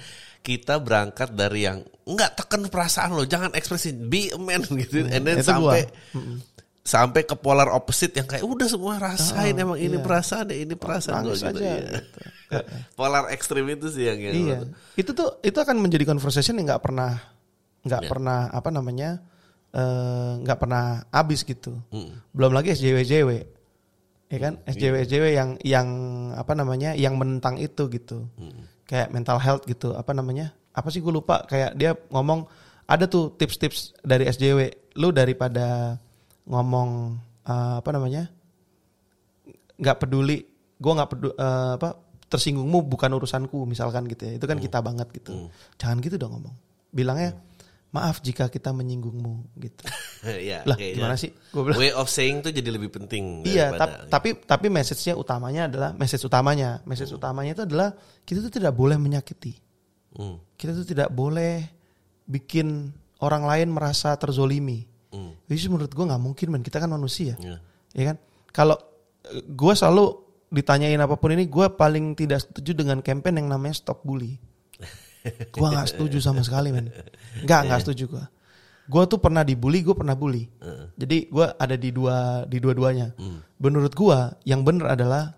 kita 0.41 0.79
berangkat 0.79 1.31
dari 1.33 1.67
yang 1.67 1.83
enggak 2.03 2.35
tekan 2.39 2.67
perasaan 2.67 3.15
lo, 3.15 3.23
jangan 3.27 3.51
ekspresi 3.55 3.91
be 3.95 4.31
a 4.31 4.39
man 4.39 4.63
gitu. 4.83 5.05
And 5.07 5.23
then 5.23 5.39
itu 5.39 5.47
gua. 5.47 5.51
sampai 5.51 5.81
sampai 6.87 7.21
ke 7.27 7.35
polar 7.35 7.67
opposite 7.67 8.15
yang 8.15 8.23
kayak 8.23 8.47
udah 8.47 8.67
semua 8.71 8.95
rasain 8.95 9.51
emang 9.51 9.75
ini 9.75 9.99
perasaan 9.99 10.55
ya, 10.55 10.63
ini 10.63 10.71
perasaan 10.79 11.27
gue 11.27 11.35
gitu. 11.35 11.51
aja, 11.51 11.59
iya. 11.59 11.99
polar 12.97 13.27
ekstrim 13.35 13.67
itu 13.67 13.91
sih 13.91 14.07
yang 14.07 14.19
yang 14.23 14.33
Iya. 14.35 14.57
Itu 14.95 15.11
tuh 15.11 15.35
itu 15.43 15.57
akan 15.59 15.83
menjadi 15.83 16.07
conversation 16.07 16.55
yang 16.55 16.71
nggak 16.71 16.83
pernah 16.87 17.19
nggak 17.83 18.01
Iya. 18.03 18.09
pernah 18.09 18.39
apa 18.47 18.69
namanya 18.71 19.19
eh, 19.75 20.31
nggak 20.47 20.59
pernah 20.63 21.03
habis 21.11 21.43
gitu. 21.43 21.75
Mm. 21.91 22.23
Belum 22.31 22.51
lagi 22.55 22.71
SJW 22.71 22.97
SJW. 23.03 23.31
Ya 24.27 24.39
kan? 24.43 24.59
SJW 24.67 25.07
SJW 25.07 25.25
yang 25.35 25.49
yang 25.63 25.87
apa 26.35 26.51
namanya? 26.51 26.91
yang 26.97 27.15
menentang 27.15 27.55
itu 27.59 27.87
gitu. 27.87 28.27
Kayak 28.87 29.11
mental 29.11 29.39
health 29.39 29.63
gitu, 29.67 29.95
apa 29.95 30.11
namanya? 30.11 30.51
Apa 30.75 30.91
sih 30.91 30.99
gue 30.99 31.11
lupa 31.11 31.43
kayak 31.47 31.75
dia 31.79 31.95
ngomong 32.11 32.47
ada 32.87 33.07
tuh 33.07 33.35
tips-tips 33.35 33.95
dari 34.03 34.27
SJW. 34.27 34.93
Lu 34.99 35.11
daripada 35.15 35.99
ngomong 36.47 37.19
eh, 37.47 37.75
apa 37.79 37.89
namanya? 37.95 38.31
nggak 39.77 39.97
peduli 40.01 40.41
gue 40.77 40.91
nggak 40.93 41.09
peduli 41.09 41.33
apa 41.37 42.01
tersinggungmu 42.27 42.83
bukan 42.89 43.13
urusanku 43.13 43.63
misalkan 43.69 44.09
gitu 44.09 44.27
ya 44.27 44.33
itu 44.41 44.45
kan 44.45 44.57
kita 44.57 44.81
banget 44.81 45.07
gitu 45.13 45.47
jangan 45.77 45.97
gitu 46.01 46.17
dong 46.19 46.37
ngomong 46.37 46.55
bilangnya 46.91 47.37
maaf 47.89 48.19
jika 48.19 48.47
kita 48.47 48.69
menyinggungmu 48.69 49.35
gitu. 49.57 49.83
Iya, 50.27 50.65
Lah, 50.65 50.75
kayaknya 50.75 50.97
gimana 50.97 51.15
sih? 51.15 51.29
Gua 51.49 51.61
bilang- 51.63 51.77
way 51.77 51.91
of 51.91 52.07
saying 52.07 52.41
tuh 52.41 52.49
jadi 52.49 52.67
lebih 52.67 52.89
penting 52.89 53.45
iya 53.45 53.69
daripada- 53.69 53.79
tap- 54.03 54.09
tapi 54.09 54.29
tapi 54.41 54.65
message-nya 54.67 55.13
utamanya 55.13 55.69
adalah 55.69 55.89
message 55.93 56.19
utamanya 56.21 56.81
message 56.83 57.09
utamanya 57.09 57.53
itu 57.53 57.63
adalah 57.63 57.93
kita 58.21 58.41
tuh 58.41 58.51
tidak 58.51 58.73
boleh 58.73 58.97
menyakiti. 58.97 59.55
Hmm, 60.11 60.41
kita 60.53 60.73
tuh 60.73 60.83
tidak 60.83 61.07
boleh 61.09 61.63
bikin 62.25 62.91
orang 63.19 63.45
lain 63.45 63.69
merasa 63.69 64.13
terzolimi. 64.15 64.83
Hmm, 65.07 65.37
jadi 65.45 65.69
menurut 65.69 65.89
gue 65.89 66.03
nggak 66.03 66.19
mungkin 66.19 66.47
man 66.49 66.61
kita 66.61 66.77
kan 66.77 66.89
manusia. 66.89 67.37
Iya. 67.37 67.61
ya 67.93 68.03
kan? 68.03 68.17
Kalau 68.51 68.75
gue 69.45 69.73
selalu 69.73 70.05
ditanyain 70.49 70.97
apa 70.97 71.13
pun 71.13 71.29
ini 71.29 71.45
gue 71.45 71.65
paling 71.69 72.15
tidak 72.15 72.41
setuju 72.41 72.71
dengan 72.73 72.99
campaign 72.99 73.37
yang 73.37 73.49
namanya 73.49 73.75
stop 73.77 74.01
bully 74.01 74.39
gue 75.53 75.67
nggak 75.67 75.87
setuju 75.91 76.17
sama 76.23 76.41
sekali 76.43 76.71
men. 76.71 76.91
Nggak 77.43 77.61
nggak 77.67 77.81
setuju 77.83 78.05
gue 78.07 78.25
gue 78.87 79.03
tuh 79.03 79.19
pernah 79.19 79.43
dibully 79.43 79.83
gue 79.83 79.91
pernah 79.91 80.15
bully. 80.15 80.47
Jadi 80.95 81.27
gue 81.27 81.45
ada 81.59 81.75
di 81.75 81.89
dua 81.91 82.47
di 82.47 82.57
dua-duanya. 82.57 83.13
Menurut 83.59 83.91
gue 83.91 84.17
yang 84.47 84.63
benar 84.63 84.95
adalah 84.95 85.35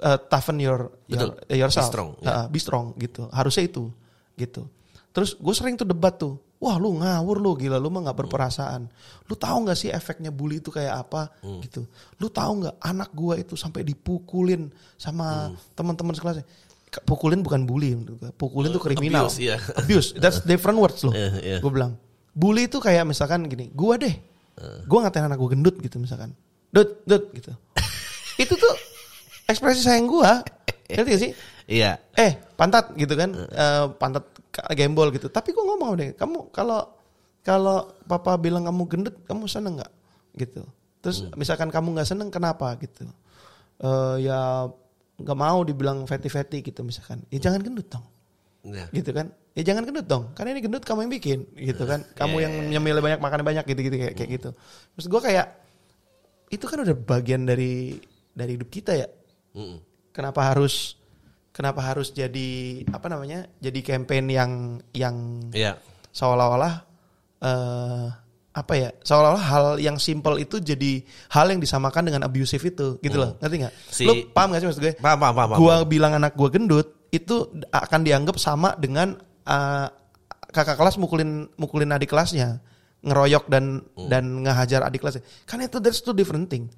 uh, 0.00 0.18
toughen 0.32 0.56
your, 0.58 0.88
your 1.06 1.36
Betul. 1.36 1.58
yourself. 1.60 1.86
Be 1.86 1.92
strong, 1.92 2.10
Uh, 2.24 2.28
uh, 2.28 2.46
be 2.48 2.58
strong 2.58 2.86
gitu. 2.96 3.28
Harusnya 3.28 3.68
itu 3.68 3.92
gitu. 4.40 4.64
Terus 5.12 5.36
gue 5.36 5.54
sering 5.54 5.76
tuh 5.76 5.84
debat 5.84 6.16
tuh. 6.16 6.40
Wah 6.60 6.76
lu 6.76 7.00
ngawur 7.00 7.40
lu 7.40 7.56
gila 7.56 7.80
lu 7.80 7.88
mah 7.88 8.04
nggak 8.08 8.18
berperasaan. 8.24 8.88
Lu 9.28 9.34
tahu 9.36 9.64
nggak 9.64 9.76
sih 9.76 9.88
efeknya 9.88 10.28
bully 10.32 10.60
itu 10.60 10.72
kayak 10.72 11.08
apa? 11.08 11.32
Gitu. 11.60 11.84
Lu 12.16 12.32
tahu 12.32 12.64
nggak 12.64 12.76
anak 12.80 13.12
gue 13.12 13.34
itu 13.44 13.54
sampai 13.56 13.84
dipukulin 13.84 14.72
sama 14.96 15.52
teman-teman 15.76 16.16
sekelasnya 16.16 16.44
pukulin 17.06 17.40
bukan 17.40 17.62
bully 17.64 17.94
pukulin 18.34 18.74
tuh 18.74 18.82
kriminal. 18.82 19.30
Abuse, 19.30 19.38
iya. 19.38 19.56
abuse 19.78 20.08
that's 20.18 20.42
different 20.50 20.78
words 20.78 21.00
loh 21.06 21.14
Iya, 21.14 21.28
iya. 21.38 21.58
gue 21.62 21.70
bilang. 21.70 21.94
Bully 22.30 22.66
itu 22.70 22.78
kayak 22.78 23.06
misalkan 23.06 23.46
gini 23.46 23.70
gue 23.70 23.94
deh 23.98 24.14
gue 24.60 24.98
ngatain 25.00 25.24
anak 25.24 25.38
gue 25.40 25.50
gendut 25.56 25.76
gitu 25.80 25.96
misalkan. 25.96 26.34
Dut 26.70 27.02
dut 27.08 27.32
gitu. 27.32 27.50
Itu 28.42 28.54
tuh 28.56 28.74
ekspresi 29.48 29.80
sayang 29.82 30.06
gue 30.06 30.30
ngerti 30.90 31.10
gak 31.10 31.22
sih? 31.22 31.32
Iya. 31.70 32.02
eh 32.18 32.34
pantat 32.58 32.90
gitu 32.98 33.14
kan 33.14 33.30
Eh, 33.34 33.86
pantat 33.96 34.26
gembol 34.74 35.14
gitu. 35.14 35.30
Tapi 35.30 35.54
gue 35.54 35.64
ngomong 35.64 35.90
deh 35.96 36.10
kamu 36.18 36.50
kalau 36.50 36.86
kalau 37.40 37.88
papa 38.04 38.36
bilang 38.36 38.68
kamu 38.68 38.82
gendut 38.84 39.16
kamu 39.24 39.48
seneng 39.48 39.80
nggak 39.80 39.92
gitu. 40.36 40.62
Terus 41.00 41.24
misalkan 41.34 41.72
kamu 41.72 41.96
nggak 41.96 42.08
seneng 42.10 42.28
kenapa? 42.28 42.76
Gitu. 42.76 43.08
Eh 43.80 44.28
ya 44.28 44.68
nggak 45.22 45.38
mau 45.38 45.60
dibilang 45.62 46.04
fatty 46.04 46.28
fatty 46.28 46.60
gitu 46.60 46.80
misalkan. 46.82 47.20
Ya 47.28 47.38
jangan 47.38 47.60
gendut 47.60 47.88
dong. 47.88 48.04
Iya. 48.60 48.92
gitu 48.92 49.16
kan? 49.16 49.32
Ya 49.56 49.62
jangan 49.64 49.88
gendut 49.88 50.04
dong. 50.04 50.36
Karena 50.36 50.52
ini 50.52 50.60
gendut 50.60 50.84
kamu 50.84 51.08
yang 51.08 51.12
bikin 51.16 51.38
gitu 51.56 51.88
kan? 51.88 52.04
Kamu 52.12 52.36
Iya, 52.36 52.44
yang 52.44 52.54
nyemil 52.76 53.00
banyak 53.00 53.20
makan 53.20 53.40
banyak 53.40 53.64
gitu 53.64 53.80
gitu 53.88 53.96
kayak 53.96 54.14
kayak 54.14 54.30
gitu. 54.36 54.50
Terus 54.94 55.06
gue 55.08 55.20
kayak 55.24 55.46
itu 56.50 56.64
kan 56.68 56.78
udah 56.82 56.96
bagian 56.98 57.48
dari 57.48 57.96
dari 58.36 58.60
hidup 58.60 58.68
kita 58.68 58.92
ya. 58.94 59.08
Mm-mm. 59.50 59.80
kenapa 60.12 60.46
harus 60.46 60.94
kenapa 61.50 61.82
harus 61.82 62.10
jadi 62.10 62.48
apa 62.86 63.10
namanya 63.10 63.50
jadi 63.58 63.80
campaign 63.82 64.26
yang 64.30 64.52
yang 64.94 65.16
Iya. 65.50 65.74
seolah-olah 66.10 66.74
eh 67.40 68.06
apa 68.60 68.72
ya 68.76 68.88
seolah-olah 69.00 69.40
hal 69.40 69.66
yang 69.80 69.96
simple 69.96 70.36
itu 70.36 70.60
jadi 70.60 71.00
hal 71.32 71.48
yang 71.48 71.60
disamakan 71.64 72.12
dengan 72.12 72.28
abusive 72.28 72.60
itu 72.60 73.00
gitu 73.00 73.16
loh 73.16 73.40
ngerti 73.40 73.56
nggak 73.64 73.74
Si- 73.88 74.04
lu 74.04 74.28
paham 74.36 74.52
gak 74.52 74.60
sih 74.60 74.68
maksud 74.68 74.82
gue 74.84 74.94
Paham, 75.00 75.16
paham, 75.16 75.34
paham. 75.34 75.56
gua 75.56 75.76
paham. 75.80 75.88
bilang 75.88 76.12
anak 76.12 76.36
gua 76.36 76.52
gendut 76.52 77.08
itu 77.08 77.48
akan 77.72 78.00
dianggap 78.04 78.36
sama 78.36 78.76
dengan 78.76 79.16
eh, 79.42 79.86
kakak 80.52 80.76
kelas 80.76 81.00
mukulin 81.00 81.48
mukulin 81.56 81.90
adik 81.90 82.12
kelasnya 82.12 82.60
ngeroyok 83.00 83.48
dan 83.48 83.80
dan 84.12 84.44
ngehajar 84.44 84.84
adik 84.84 85.00
kelasnya 85.00 85.24
kan 85.48 85.56
itu 85.58 85.80
that's 85.80 86.04
two 86.04 86.12
different 86.12 86.52
thing 86.52 86.68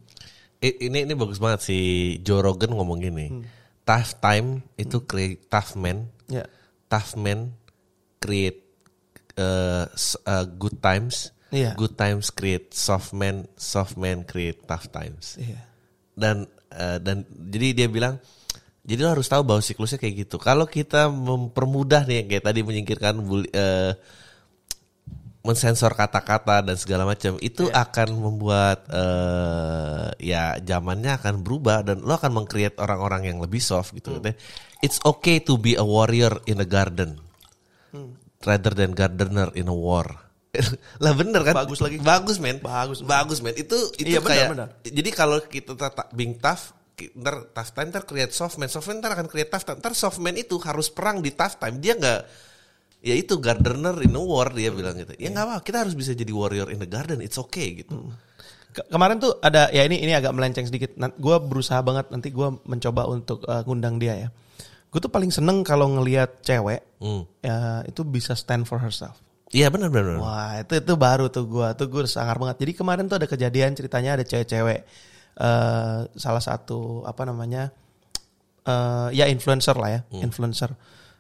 ini 0.63 1.03
ini 1.03 1.13
bagus 1.19 1.43
banget 1.43 1.67
si 1.67 1.79
Joe 2.23 2.39
Rogan 2.39 2.71
ngomong 2.71 3.03
gini. 3.03 3.27
Hmm. 3.27 3.43
Tough 3.83 4.15
time 4.23 4.63
itu 4.79 5.03
create 5.03 5.51
tough 5.51 5.75
man. 5.75 6.07
ya 6.31 6.47
Tough 6.87 7.19
man 7.19 7.51
create 8.23 8.63
uh, 9.35 9.91
uh, 10.23 10.47
good 10.47 10.79
times. 10.79 11.32
Iya. 11.53 11.77
Good 11.77 11.95
times 11.95 12.33
create 12.33 12.73
soft 12.73 13.13
man. 13.13 13.45
Soft 13.55 14.01
man 14.01 14.25
create 14.25 14.65
tough 14.65 14.89
times. 14.89 15.37
iya 15.37 15.61
Dan 16.17 16.49
uh, 16.73 16.97
dan 16.97 17.23
jadi 17.29 17.85
dia 17.85 17.89
bilang 17.93 18.17
Jadi 18.83 18.99
lo 18.99 19.15
harus 19.15 19.31
tahu 19.31 19.47
bahwa 19.47 19.63
siklusnya 19.63 19.95
kayak 19.95 20.27
gitu. 20.27 20.43
Kalau 20.43 20.67
kita 20.67 21.07
mempermudah 21.07 22.03
nih 22.03 22.27
kayak 22.27 22.43
tadi 22.43 22.67
menyingkirkan 22.67 23.15
bully, 23.23 23.47
eh, 23.55 23.95
mensensor 25.43 25.95
kata-kata 25.95 26.67
dan 26.67 26.75
segala 26.75 27.03
macam 27.03 27.35
itu 27.39 27.71
Iya. 27.71 27.83
akan 27.87 28.09
membuat 28.15 28.87
eh 28.91 30.07
ya 30.23 30.59
zamannya 30.59 31.15
akan 31.15 31.43
berubah 31.43 31.83
dan 31.83 32.03
lo 32.03 32.15
akan 32.15 32.43
mengcreate 32.43 32.79
orang-orang 32.79 33.27
yang 33.27 33.39
lebih 33.39 33.59
soft 33.59 33.95
gitu. 33.95 34.19
Hmm. 34.19 34.35
It's 34.83 34.99
okay 35.03 35.39
to 35.43 35.59
be 35.59 35.75
a 35.75 35.87
warrior 35.87 36.43
in 36.47 36.59
a 36.59 36.67
garden 36.67 37.23
Hmm. 37.95 38.19
rather 38.43 38.75
than 38.75 38.95
gardener 38.95 39.55
in 39.55 39.71
a 39.71 39.75
war. 39.75 40.22
Lah 41.01 41.13
bener 41.17 41.41
kan? 41.43 41.55
Bagus 41.57 41.81
lagi. 41.81 41.97
Bagus 41.99 42.37
men. 42.37 42.61
Bagus. 42.61 43.01
Bagus 43.01 43.41
men. 43.41 43.55
Itu 43.55 43.89
itu 43.97 44.13
Iya, 44.13 44.21
kayak 44.21 44.49
benar. 44.53 44.69
jadi 44.81 45.11
kalau 45.11 45.41
kita 45.41 45.73
tata, 45.73 46.13
being 46.13 46.37
tough 46.37 46.77
ntar 47.17 47.51
tough 47.51 47.73
time 47.73 47.89
ntar 47.89 48.05
create 48.05 48.31
soft 48.31 48.61
man 48.61 48.69
soft 48.69 48.87
man 48.87 49.01
ntar 49.01 49.17
akan 49.17 49.27
create 49.27 49.49
tough 49.49 49.65
time 49.65 49.81
ntar 49.81 49.91
soft 49.93 50.21
man 50.21 50.37
itu 50.37 50.55
harus 50.61 50.87
perang 50.87 51.19
di 51.19 51.35
tough 51.35 51.57
time 51.57 51.81
dia 51.81 51.99
nggak 51.99 52.21
ya 53.03 53.15
itu 53.17 53.43
gardener 53.43 53.99
in 53.99 54.13
a 54.13 54.23
war 54.23 54.53
dia 54.53 54.71
bilang 54.71 54.95
gitu 54.95 55.11
ya 55.17 55.27
nggak 55.27 55.43
apa 55.43 55.55
kita 55.61 55.83
harus 55.83 55.99
bisa 55.99 56.15
jadi 56.15 56.31
warrior 56.31 56.71
in 56.71 56.79
the 56.79 56.87
garden 56.87 57.19
it's 57.19 57.35
okay 57.35 57.75
gitu 57.75 58.07
Ke- 58.71 58.87
kemarin 58.87 59.19
tuh 59.19 59.35
ada 59.41 59.67
ya 59.69 59.83
ini 59.83 59.99
ini 59.99 60.13
agak 60.13 60.31
melenceng 60.31 60.65
sedikit. 60.65 60.95
Gue 61.17 61.37
berusaha 61.37 61.77
banget 61.81 62.09
nanti 62.09 62.31
gue 62.31 62.49
mencoba 62.63 63.05
untuk 63.05 63.45
uh, 63.45 63.61
ngundang 63.67 63.99
dia 63.99 64.15
ya. 64.17 64.29
Gue 64.89 64.97
tuh 64.97 65.11
paling 65.11 65.29
seneng 65.29 65.61
kalau 65.61 65.91
ngelihat 65.91 66.41
cewek 66.41 66.81
Hmm. 66.97 67.27
ya 67.41 67.83
itu 67.83 68.01
bisa 68.01 68.33
stand 68.33 68.65
for 68.65 68.79
herself. 68.79 69.19
Iya 69.53 69.69
benar 69.69 69.89
benar. 69.89 70.17
Wah 70.17 70.53
itu 70.59 70.75
itu 70.75 70.93
baru 70.95 71.29
tuh 71.29 71.45
gue 71.45 71.69
tuh 71.75 71.87
gue 71.87 72.03
sangar 72.07 72.37
banget. 72.37 72.57
Jadi 72.59 72.73
kemarin 72.73 73.05
tuh 73.05 73.17
ada 73.17 73.27
kejadian 73.27 73.73
ceritanya 73.73 74.17
ada 74.17 74.25
cewek-cewek 74.25 74.81
eh 75.33 75.99
salah 76.15 76.41
satu 76.41 77.05
apa 77.05 77.23
namanya 77.23 77.73
eh 78.63 79.09
ya 79.13 79.27
influencer 79.27 79.75
lah 79.75 79.91
ya 79.91 80.01
influencer. 80.15 80.73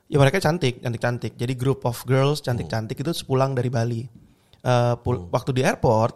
Ya 0.07 0.17
mereka 0.17 0.37
cantik 0.39 0.79
cantik 0.79 1.01
cantik. 1.01 1.33
Jadi 1.35 1.53
group 1.55 1.83
of 1.83 1.97
girls 2.05 2.41
cantik 2.41 2.69
cantik 2.69 2.97
itu 2.97 3.13
sepulang 3.13 3.53
dari 3.53 3.69
Bali. 3.69 4.03
Eh 4.61 4.95
pul- 4.99 5.29
Waktu 5.29 5.51
di 5.53 5.63
airport 5.63 6.15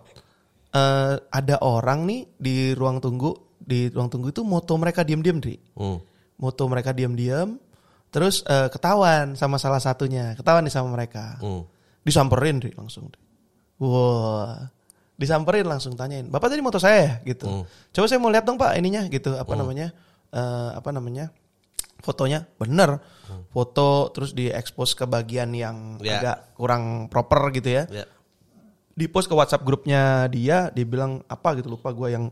eh 0.72 1.14
ada 1.22 1.56
orang 1.60 2.04
nih 2.04 2.20
di 2.32 2.56
ruang 2.72 2.98
tunggu 2.98 3.32
di 3.56 3.88
ruang 3.88 4.06
tunggu 4.06 4.30
itu 4.30 4.40
moto 4.40 4.76
mereka 4.76 5.02
diem-diem 5.02 5.38
Dri. 5.38 5.56
Hmm. 5.74 5.98
Moto 6.36 6.62
mereka 6.66 6.92
diem-diem 6.92 7.56
terus 8.06 8.44
eh, 8.44 8.68
ketahuan 8.68 9.34
sama 9.34 9.56
salah 9.56 9.80
satunya 9.80 10.32
ketahuan 10.34 10.62
nih 10.62 10.70
sama 10.70 10.88
mereka 10.90 11.36
Hmm. 11.40 11.64
Disamperin 12.06 12.62
Dri, 12.62 12.70
langsung 12.72 13.10
Dri. 13.10 13.18
Wah, 13.76 14.70
disamperin 15.18 15.66
langsung 15.66 15.92
tanyain, 15.92 16.30
bapak 16.30 16.48
tadi 16.48 16.62
moto 16.62 16.78
saya 16.78 16.98
ya 17.02 17.12
gitu. 17.26 17.44
Hmm. 17.44 17.64
Coba 17.90 18.06
saya 18.06 18.22
mau 18.22 18.30
lihat 18.30 18.46
dong 18.46 18.56
pak 18.56 18.78
ininya 18.78 19.02
gitu, 19.06 19.34
apa 19.34 19.52
namanya, 19.52 19.90
eh, 20.30 20.70
apa 20.72 20.94
namanya, 20.94 21.34
fotonya 21.98 22.46
bener, 22.56 23.02
foto 23.50 24.12
terus 24.12 24.30
diekspos 24.30 24.94
ke 24.94 25.04
bagian 25.04 25.50
yang 25.50 25.98
Ya. 25.98 26.20
agak 26.20 26.36
kurang 26.54 27.10
proper 27.10 27.50
gitu 27.50 27.74
ya. 27.74 27.84
ya 27.90 28.06
Di 28.92 29.08
post 29.08 29.26
ke 29.26 29.34
WhatsApp 29.34 29.60
grupnya 29.60 30.24
dia, 30.26 30.70
dia 30.70 30.86
bilang 30.86 31.20
apa 31.26 31.52
gitu 31.52 31.68
lupa 31.68 31.92
gue 31.92 32.08
yang 32.12 32.30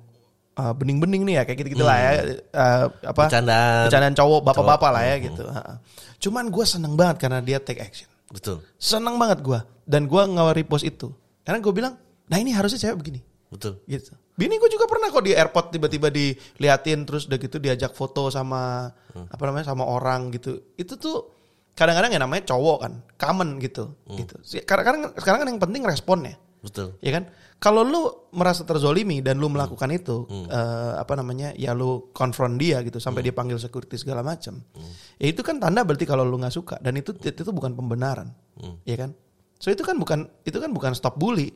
eh, 0.55 0.71
bening-bening 0.73 1.27
nih 1.27 1.35
ya 1.35 1.43
kayak 1.43 1.59
gitu 1.61 1.69
gitulah 1.75 1.99
ya, 1.99 2.11
Eh, 2.31 2.85
apa 3.05 3.27
Bercandaan. 3.27 3.85
bercandaan 3.85 4.15
cowok 4.15 4.41
bapak-bapak 4.45 4.91
lah 4.93 5.03
ya 5.03 5.17
gitu. 5.19 5.45
Ha-ha. 5.45 5.83
Cuman 6.17 6.47
gue 6.47 6.65
seneng 6.65 6.95
banget 6.95 7.21
karena 7.21 7.43
dia 7.43 7.59
take 7.59 7.83
action. 7.83 8.07
Betul 8.35 8.59
Seneng 8.75 9.15
banget 9.15 9.39
gue. 9.41 9.57
Dan 9.85 10.05
gue 10.05 10.19
nge-repost 10.19 10.83
itu. 10.83 11.15
Karena 11.41 11.61
gue 11.61 11.71
bilang, 11.71 11.95
nah 12.27 12.37
ini 12.37 12.51
harusnya 12.51 12.81
cewek 12.81 12.99
begini. 12.99 13.21
betul 13.47 13.79
Gitu. 13.87 14.11
Bini 14.35 14.59
gue 14.59 14.67
juga 14.67 14.91
pernah 14.91 15.07
kok 15.09 15.23
di 15.23 15.31
airport 15.31 15.71
tiba-tiba 15.71 16.11
diliatin 16.11 17.07
terus 17.07 17.31
udah 17.31 17.39
gitu 17.39 17.57
diajak 17.57 17.95
foto 17.95 18.27
sama 18.27 18.91
apa 19.31 19.43
namanya 19.47 19.71
sama 19.71 19.87
orang 19.87 20.35
gitu. 20.35 20.59
Itu 20.75 20.99
tuh 20.99 21.31
kadang-kadang 21.73 22.11
ya 22.11 22.19
namanya 22.19 22.43
cowok 22.45 22.79
kan, 22.81 22.93
common 23.15 23.59
gitu. 23.59 23.95
gitu. 24.17 24.35
Si- 24.43 24.59
Kadang-kadang 24.61 25.15
sekarang 25.15 25.39
kan 25.39 25.49
yang 25.49 25.61
penting 25.61 25.83
responnya. 25.83 26.35
Betul. 26.65 26.97
Ya 27.05 27.13
kan? 27.13 27.29
Kalau 27.61 27.85
lu 27.85 28.29
merasa 28.33 28.65
terzolimi 28.65 29.21
dan 29.21 29.37
lu 29.37 29.53
melakukan 29.53 29.89
itu, 29.93 30.25
eh, 30.49 30.93
apa 30.97 31.13
namanya, 31.17 31.53
ya 31.57 31.77
lu 31.77 32.09
konfront 32.17 32.57
dia 32.57 32.81
gitu 32.81 32.97
sampai 32.97 33.21
dia 33.25 33.33
panggil 33.37 33.61
security 33.61 34.01
segala 34.01 34.25
macam. 34.25 34.65
Ya 35.21 35.27
itu 35.29 35.45
kan 35.45 35.61
tanda 35.61 35.85
berarti 35.85 36.09
kalau 36.09 36.25
lu 36.25 36.41
nggak 36.41 36.53
suka 36.53 36.77
dan 36.81 36.97
itu 36.97 37.13
itu 37.17 37.53
bukan 37.53 37.77
pembenaran, 37.77 38.33
ya 38.89 38.97
kan? 38.97 39.13
So 39.61 39.69
itu 39.73 39.81
kan 39.81 39.97
bukan 39.97 40.29
itu 40.45 40.57
kan 40.61 40.73
bukan 40.73 40.93
stop 40.97 41.17
bully, 41.21 41.53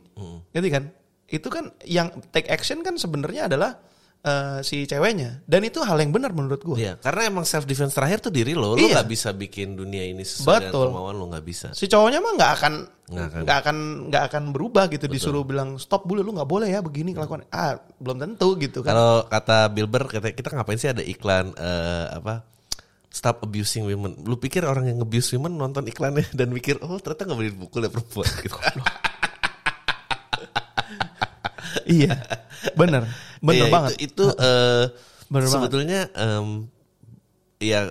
ngerti 0.53 0.68
kan? 0.73 0.85
Itu 1.29 1.53
kan 1.53 1.77
yang 1.85 2.09
take 2.33 2.49
action 2.49 2.81
kan 2.81 2.97
sebenarnya 2.97 3.53
adalah 3.53 3.77
eh, 4.20 4.59
si 4.61 4.83
ceweknya 4.83 5.42
dan 5.44 5.62
itu 5.62 5.78
hal 5.81 5.96
yang 5.96 6.11
benar 6.11 6.31
menurut 6.31 6.61
gua. 6.61 6.76
Iya, 6.76 6.94
karena 6.98 7.28
emang 7.28 7.44
self 7.44 7.64
defense 7.64 7.92
terakhir 7.92 8.18
tuh 8.18 8.31
diri 8.31 8.52
lo, 8.52 8.74
lo 8.74 8.78
Iya. 8.78 9.00
nggak 9.00 9.09
bisa 9.09 9.31
bikin 9.31 9.74
dunia 9.74 10.02
ini 10.02 10.22
sesuai 10.22 10.68
Betul. 10.68 10.68
dengan 10.68 10.90
kemauan 10.92 11.14
lo 11.14 11.24
nggak 11.31 11.46
bisa. 11.46 11.68
Si 11.72 11.87
cowoknya 11.87 12.18
mah 12.18 12.33
nggak 12.35 12.52
akan 12.54 12.74
Nggak 13.09 13.24
akan. 13.24 13.40
nggak 13.40 13.59
akan 13.59 13.76
nggak 14.12 14.24
akan 14.28 14.42
berubah 14.52 14.85
gitu 14.88 15.07
disuruh 15.07 15.40
bilang 15.40 15.78
stop 15.78 16.04
bully 16.04 16.20
lu 16.20 16.31
nggak 16.31 16.44
boleh 16.44 16.68
ya 16.68 16.81
begini 16.81 17.12
kelakuan. 17.12 17.46
Ah 17.48 17.78
belum 17.96 18.18
tentu 18.18 18.52
gitu 18.57 18.83
kan. 18.83 18.92
Kalau 18.92 19.24
kata 19.24 19.70
Bilber, 19.70 20.04
kata 20.04 20.28
kita 20.31 20.52
ngapain 20.52 20.76
sih 20.76 20.92
ada 20.92 21.00
iklan 21.00 21.57
eh, 21.57 22.07
apa? 22.12 22.44
Stop 23.09 23.40
abusing 23.40 23.88
women. 23.88 24.20
Lu 24.20 24.37
pikir 24.37 24.68
orang 24.68 24.85
yang 24.85 25.00
abuse 25.00 25.33
women 25.33 25.57
nonton 25.57 25.88
iklannya 25.88 26.28
dan 26.37 26.52
mikir, 26.52 26.76
oh 26.85 27.00
ternyata 27.00 27.24
nggak 27.24 27.38
boleh 27.40 27.52
dipukul 27.57 27.81
ya 27.81 27.88
perempuan. 27.88 28.28
Gitu. 28.44 28.57
Iya, 31.88 32.14
bener, 32.74 33.03
bener 33.40 33.66
Iya, 33.66 33.72
banget. 33.72 33.90
Itu, 33.96 34.05
itu 34.05 34.24
eh, 34.37 34.85
Bener 35.27 35.44
banget. 35.44 35.53
sebetulnya 35.53 36.01
em, 36.12 36.68
ya 37.59 37.90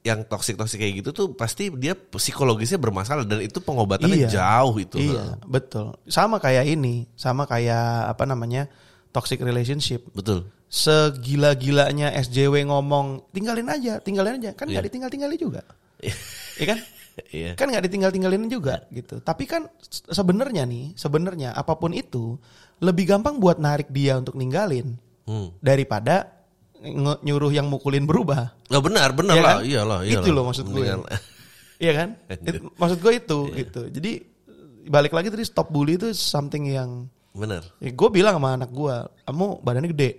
yang 0.00 0.24
toksik 0.24 0.56
toksik 0.56 0.80
kayak 0.80 1.04
gitu 1.04 1.10
tuh 1.12 1.26
pasti 1.34 1.68
dia 1.74 1.92
psikologisnya 1.92 2.80
bermasalah 2.80 3.22
dan 3.22 3.44
itu 3.44 3.60
pengobatannya 3.60 4.24
Iya. 4.24 4.30
jauh 4.32 4.74
itu. 4.78 4.96
Iya, 4.96 5.36
betul. 5.44 5.92
Sama 6.06 6.38
kayak 6.38 6.64
ini, 6.64 7.04
sama 7.12 7.44
kayak 7.44 8.08
apa 8.08 8.24
namanya 8.24 8.70
toxic 9.10 9.36
relationship. 9.38 10.06
Betul. 10.12 10.48
Segila-gilanya 10.68 12.12
SJW 12.14 12.68
ngomong 12.68 13.32
tinggalin 13.32 13.68
aja, 13.68 13.98
tinggalin 13.98 14.36
aja, 14.36 14.52
kan 14.52 14.68
nggak 14.68 14.80
Iya. 14.80 14.88
ditinggal-tinggalin 14.88 15.38
juga, 15.40 15.62
Iya 16.56 16.66
kan? 16.66 16.78
Iya. 17.34 17.58
Kan 17.58 17.66
nggak 17.68 17.82
ditinggal-tinggalin 17.90 18.46
juga 18.46 18.86
gitu. 18.88 19.18
Tapi 19.18 19.42
kan 19.42 19.66
se- 19.82 20.06
sebenarnya 20.08 20.62
nih, 20.62 20.94
sebenarnya 20.94 21.50
apa 21.50 21.74
pun 21.74 21.90
itu 21.90 22.38
lebih 22.78 23.04
gampang 23.06 23.36
buat 23.36 23.56
narik 23.56 23.88
dia 23.88 24.16
untuk 24.16 24.34
ninggalin 24.34 24.94
Hmm. 25.24 25.52
daripada 25.60 26.30
nyuruh 27.20 27.50
yang 27.50 27.66
mukulin 27.66 28.06
berubah. 28.06 28.54
Nah, 28.70 28.80
benar, 28.80 29.10
benar 29.12 29.34
Iya 29.34 29.42
lah. 29.42 29.50
kan? 29.50 29.64
Iyalah, 29.66 29.98
iyalah. 30.02 30.22
Itu 30.24 30.28
loh 30.30 30.44
maksud 30.46 30.66
gue. 30.68 30.86
Iya 31.78 31.92
kan? 31.94 32.08
It- 32.48 32.62
maksud 32.74 32.98
gue 32.98 33.12
itu 33.14 33.38
Iya. 33.46 33.56
gitu. 33.62 33.82
Jadi 33.88 34.12
balik 34.86 35.12
lagi 35.12 35.28
tadi 35.28 35.44
stop 35.44 35.68
bully 35.68 35.94
itu 35.94 36.10
something 36.10 36.66
yang 36.66 37.06
benar. 37.30 37.62
ya 37.78 37.90
gue 37.92 38.08
bilang 38.08 38.34
sama 38.34 38.56
anak 38.56 38.70
gue, 38.72 38.94
kamu 39.22 39.46
badannya 39.60 39.90
gede, 39.94 40.10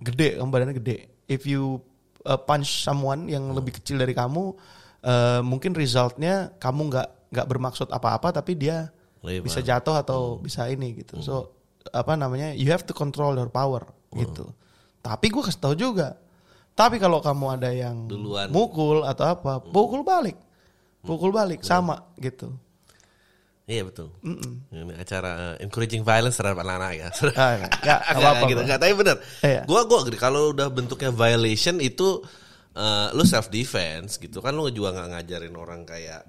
gede, 0.00 0.28
kamu 0.40 0.48
badannya 0.48 0.76
gede. 0.76 0.96
If 1.26 1.44
you 1.44 1.84
uh, 2.22 2.38
punch 2.38 2.80
someone 2.80 3.26
yang 3.26 3.50
Hmm. 3.50 3.56
lebih 3.56 3.76
kecil 3.76 3.98
dari 3.98 4.12
kamu, 4.12 4.56
uh, 5.02 5.40
mungkin 5.42 5.72
resultnya 5.72 6.54
kamu 6.56 6.80
nggak 6.88 7.08
nggak 7.28 7.46
bermaksud 7.46 7.88
apa-apa, 7.90 8.32
tapi 8.32 8.54
dia 8.54 8.88
Iya, 9.20 9.42
bisa 9.42 9.58
jatuh 9.58 9.96
atau 9.96 10.38
bisa 10.38 10.64
ini 10.64 11.02
gitu. 11.02 11.18
So 11.20 11.55
apa 11.92 12.12
namanya? 12.14 12.54
You 12.56 12.70
have 12.72 12.86
to 12.86 12.94
control 12.94 13.36
your 13.36 13.50
power 13.50 13.86
gitu. 14.14 14.50
Tapi 15.02 15.30
gue 15.30 15.42
kasih 15.42 15.60
tahu 15.60 15.74
juga. 15.78 16.18
Tapi 16.76 17.00
kalau 17.00 17.24
kamu 17.24 17.56
ada 17.56 17.70
yang 17.72 18.04
Duluan. 18.04 18.52
mukul 18.52 19.00
atau 19.06 19.24
apa, 19.32 19.64
pukul 19.64 20.04
balik, 20.04 20.36
pukul 21.00 21.32
balik 21.32 21.64
sama 21.64 22.04
gitu. 22.20 22.52
Iya 23.66 23.82
betul. 23.82 24.14
Ini 24.22 24.94
acara 24.94 25.30
uh, 25.34 25.54
encouraging 25.58 26.06
violence 26.06 26.38
terhadap 26.38 26.62
anak-anak 26.62 26.92
ya. 26.94 27.08
Ah, 27.34 27.54
Nggak, 27.82 28.00
apa-apa, 28.14 28.44
gitu. 28.46 28.60
Nggak, 28.62 28.78
tapi 28.78 28.92
bener. 28.94 29.16
Iya. 29.42 29.62
Gua 29.66 29.82
gua 29.90 30.06
kalau 30.14 30.54
udah 30.54 30.68
bentuknya 30.70 31.10
violation 31.10 31.82
itu 31.82 32.22
uh, 32.78 33.08
lu 33.10 33.26
self 33.26 33.50
defense 33.50 34.22
gitu 34.22 34.38
kan 34.38 34.54
lu 34.54 34.70
juga 34.70 34.94
nggak 34.94 35.08
ngajarin 35.18 35.54
orang 35.58 35.82
kayak 35.82 36.22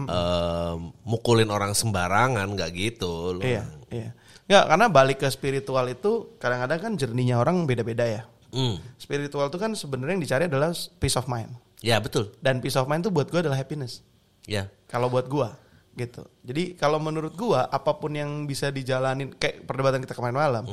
um, 0.00 0.96
mukulin 1.04 1.50
orang 1.52 1.76
sembarangan 1.76 2.48
nggak 2.56 2.70
gitu. 2.72 3.36
Lu, 3.36 3.44
Iya, 3.44 3.68
iya. 3.92 4.10
Nggak, 4.50 4.64
karena 4.68 4.86
balik 4.90 5.18
ke 5.22 5.28
spiritual 5.30 5.86
itu 5.86 6.34
kadang-kadang 6.36 6.78
kan 6.80 6.92
jerninya 6.98 7.38
orang 7.38 7.64
beda-beda 7.64 8.04
ya. 8.04 8.22
Hmm. 8.52 8.76
Spiritual 9.00 9.48
itu 9.48 9.56
kan 9.56 9.72
sebenarnya 9.72 10.18
yang 10.18 10.24
dicari 10.24 10.44
adalah 10.50 10.70
peace 11.00 11.16
of 11.16 11.24
mind. 11.26 11.48
Ya 11.80 11.98
betul. 11.98 12.30
Dan 12.38 12.60
peace 12.60 12.76
of 12.76 12.86
mind 12.86 13.06
itu 13.06 13.10
buat 13.10 13.30
gue 13.30 13.40
adalah 13.40 13.56
happiness. 13.56 14.04
Ya. 14.44 14.68
Kalau 14.90 15.08
buat 15.08 15.26
gue 15.30 15.48
gitu. 15.92 16.24
Jadi 16.40 16.72
kalau 16.76 16.96
menurut 16.96 17.36
gue 17.36 17.58
apa 17.58 17.92
pun 17.96 18.12
yang 18.12 18.48
bisa 18.48 18.72
dijalanin 18.72 19.28
kayak 19.36 19.68
perdebatan 19.68 20.00
kita 20.00 20.16
kemarin 20.16 20.36
malam, 20.36 20.64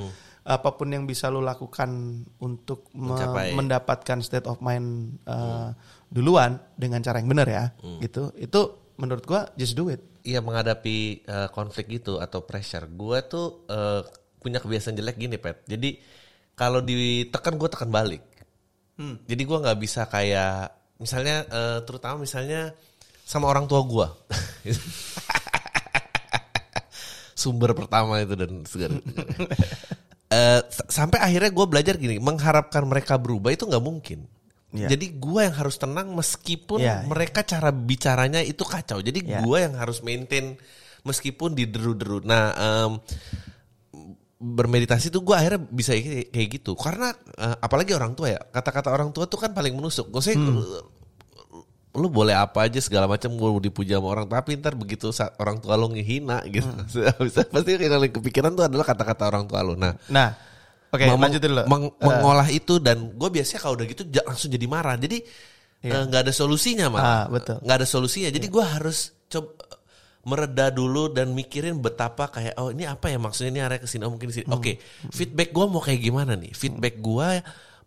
apa 0.47 0.69
pun 0.73 0.87
yang 0.87 1.03
bisa 1.03 1.27
lo 1.27 1.43
lakukan 1.43 1.91
untuk 2.39 2.87
me- 2.95 3.13
Mencapai. 3.15 3.51
mendapatkan 3.51 4.17
state 4.23 4.47
of 4.47 4.63
mind 4.63 5.19
uh, 5.27 5.75
duluan 6.07 6.57
dengan 6.79 7.03
cara 7.03 7.19
yang 7.19 7.27
benar 7.27 7.47
ya, 7.51 7.63
gitu. 7.99 8.31
Itu 8.33 8.79
menurut 8.99 9.23
gue 9.23 9.41
just 9.55 9.73
do 9.73 9.87
it. 9.87 10.03
Iya 10.21 10.43
menghadapi 10.43 11.25
uh, 11.25 11.47
konflik 11.49 11.89
gitu 11.89 12.19
atau 12.19 12.43
pressure. 12.43 12.85
Gue 12.85 13.23
tuh 13.23 13.65
uh, 13.71 14.03
punya 14.37 14.59
kebiasaan 14.59 14.93
jelek 14.93 15.15
gini, 15.15 15.39
Pet. 15.39 15.63
Jadi 15.63 15.95
kalau 16.53 16.83
ditekan 16.83 17.55
gue 17.55 17.69
tekan 17.71 17.87
balik. 17.87 18.21
Jadi 18.99 19.47
gue 19.47 19.57
nggak 19.63 19.79
bisa 19.79 20.11
kayak 20.11 20.75
misalnya 20.99 21.47
eh, 21.47 21.79
terutama 21.87 22.27
misalnya 22.27 22.75
sama 23.23 23.47
orang 23.47 23.63
tua 23.63 23.79
gue. 23.87 24.07
Sumber 27.39 27.71
pertama 27.71 28.19
itu 28.19 28.35
dan 28.35 28.67
segala. 28.67 28.99
Eh, 30.29 30.61
s- 30.61 30.85
sampai 30.93 31.17
akhirnya 31.17 31.49
gue 31.49 31.65
belajar 31.65 31.97
gini, 31.97 32.21
mengharapkan 32.21 32.85
mereka 32.85 33.17
berubah 33.17 33.49
itu 33.49 33.65
nggak 33.65 33.81
mungkin. 33.81 34.29
Iya. 34.69 34.85
Jadi 34.87 35.17
gue 35.17 35.41
yang 35.41 35.55
harus 35.55 35.75
tenang 35.75 36.13
meskipun 36.13 36.77
Iya, 36.77 37.01
iya. 37.01 37.07
mereka 37.07 37.41
cara 37.41 37.69
bicaranya 37.69 38.37
itu 38.39 38.61
kacau. 38.61 38.99
Jadi 38.99 39.25
Iya. 39.25 39.41
gue 39.41 39.57
yang 39.59 39.73
harus 39.73 39.99
maintain 39.99 40.53
meskipun 41.01 41.53
dideru-deru. 41.53 42.21
Nah, 42.21 42.53
em, 42.53 42.91
bermeditasi 44.39 45.09
tuh 45.09 45.19
gue 45.19 45.35
akhirnya 45.35 45.59
bisa 45.63 45.91
kayak 46.31 46.47
gitu 46.53 46.71
karena 46.73 47.11
eh, 47.35 47.55
apalagi 47.59 47.91
orang 47.91 48.15
tua 48.15 48.31
ya 48.31 48.39
kata-kata 48.39 48.87
orang 48.87 49.11
tua 49.11 49.27
tuh 49.27 49.35
kan 49.35 49.51
paling 49.51 49.75
menusuk 49.75 50.07
gue 50.07 50.23
sih 50.23 50.35
lu 51.91 52.07
boleh 52.07 52.31
apa 52.31 52.63
aja 52.63 52.79
segala 52.79 53.03
macam 53.03 53.33
gue 53.33 53.49
dipuja 53.59 53.99
sama 53.99 54.07
orang 54.07 54.29
tapi 54.29 54.55
ntar 54.55 54.79
begitu 54.79 55.11
sa- 55.11 55.35
orang 55.41 55.59
tua 55.59 55.75
lu 55.75 55.91
ngehina 55.91 56.39
gitu 56.47 56.69
bisa 57.25 57.43
pasti 57.43 57.75
yang 57.75 57.91
paling 57.91 58.13
kepikiran 58.13 58.55
tuh 58.55 58.63
adalah 58.63 58.85
kata-kata 58.87 59.27
orang 59.27 59.43
tua 59.43 59.59
lu 59.59 59.75
nah 59.75 59.97
Nah, 60.07 60.31
oke 60.89 61.03
meng- 61.03 61.21
lanjutin 61.21 61.49
dulu. 61.49 61.63
meng- 61.65 61.91
Eh, 61.91 62.03
mengolah 62.03 62.47
itu 62.47 62.73
dan 62.77 62.97
gue 63.11 63.29
biasanya 63.29 63.59
kalau 63.59 63.73
udah 63.73 63.87
gitu 63.87 64.01
langsung 64.21 64.49
jadi 64.49 64.65
marah. 64.65 64.95
Jadi 64.95 65.17
eh, 65.81 66.01
nggak 66.01 66.21
ada 66.23 66.33
solusinya 66.33 66.85
Ah, 66.85 66.91
malah 66.91 67.23
betul. 67.29 67.57
nggak 67.59 67.77
ada 67.77 67.87
solusinya. 67.87 68.29
Jadi 68.29 68.45
gue 68.45 68.61
harus 68.61 68.97
coba 69.25 69.53
mereda 70.21 70.67
dulu 70.69 71.07
dan 71.07 71.31
mikirin 71.31 71.77
betapa 71.77 72.27
kayak 72.27 72.53
oh 72.55 72.69
ini 72.69 72.83
apa 72.83 73.07
ya 73.07 73.17
maksudnya? 73.17 73.49
Ini 73.49 73.61
arah 73.63 73.77
ke 73.77 73.85
sini 73.85 74.03
oh 74.03 74.11
mungkin 74.11 74.27
di 74.27 74.35
sini. 74.35 74.45
Hmm. 74.45 74.55
oke 74.55 74.71
feedback 75.09 75.49
gue 75.49 75.65
mau 75.65 75.79
kayak 75.79 76.01
gimana 76.01 76.33
nih? 76.33 76.51
Feedback 76.51 76.97
gue 76.97 77.29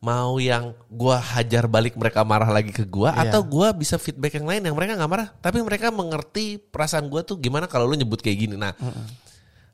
mau 0.01 0.35
yang 0.37 0.75
gue 0.89 1.15
hajar 1.15 1.69
balik 1.69 1.95
mereka 1.95 2.23
marah 2.23 2.49
lagi 2.49 2.71
ke 2.71 2.83
gue 2.83 3.07
Iya. 3.07 3.29
atau 3.29 3.41
gue 3.41 3.69
bisa 3.77 3.95
feedback 3.97 4.35
yang 4.35 4.45
lain 4.45 4.63
yang 4.65 4.75
mereka 4.75 4.97
nggak 4.97 5.07
marah 5.09 5.29
tapi 5.37 5.61
mereka 5.61 5.91
mengerti 5.91 6.59
perasaan 6.59 7.07
gue 7.07 7.23
tuh 7.23 7.37
gimana 7.37 7.67
kalau 7.67 7.85
lu 7.85 7.95
nyebut 7.95 8.19
kayak 8.19 8.39
gini. 8.41 8.57
Nah 8.57 8.75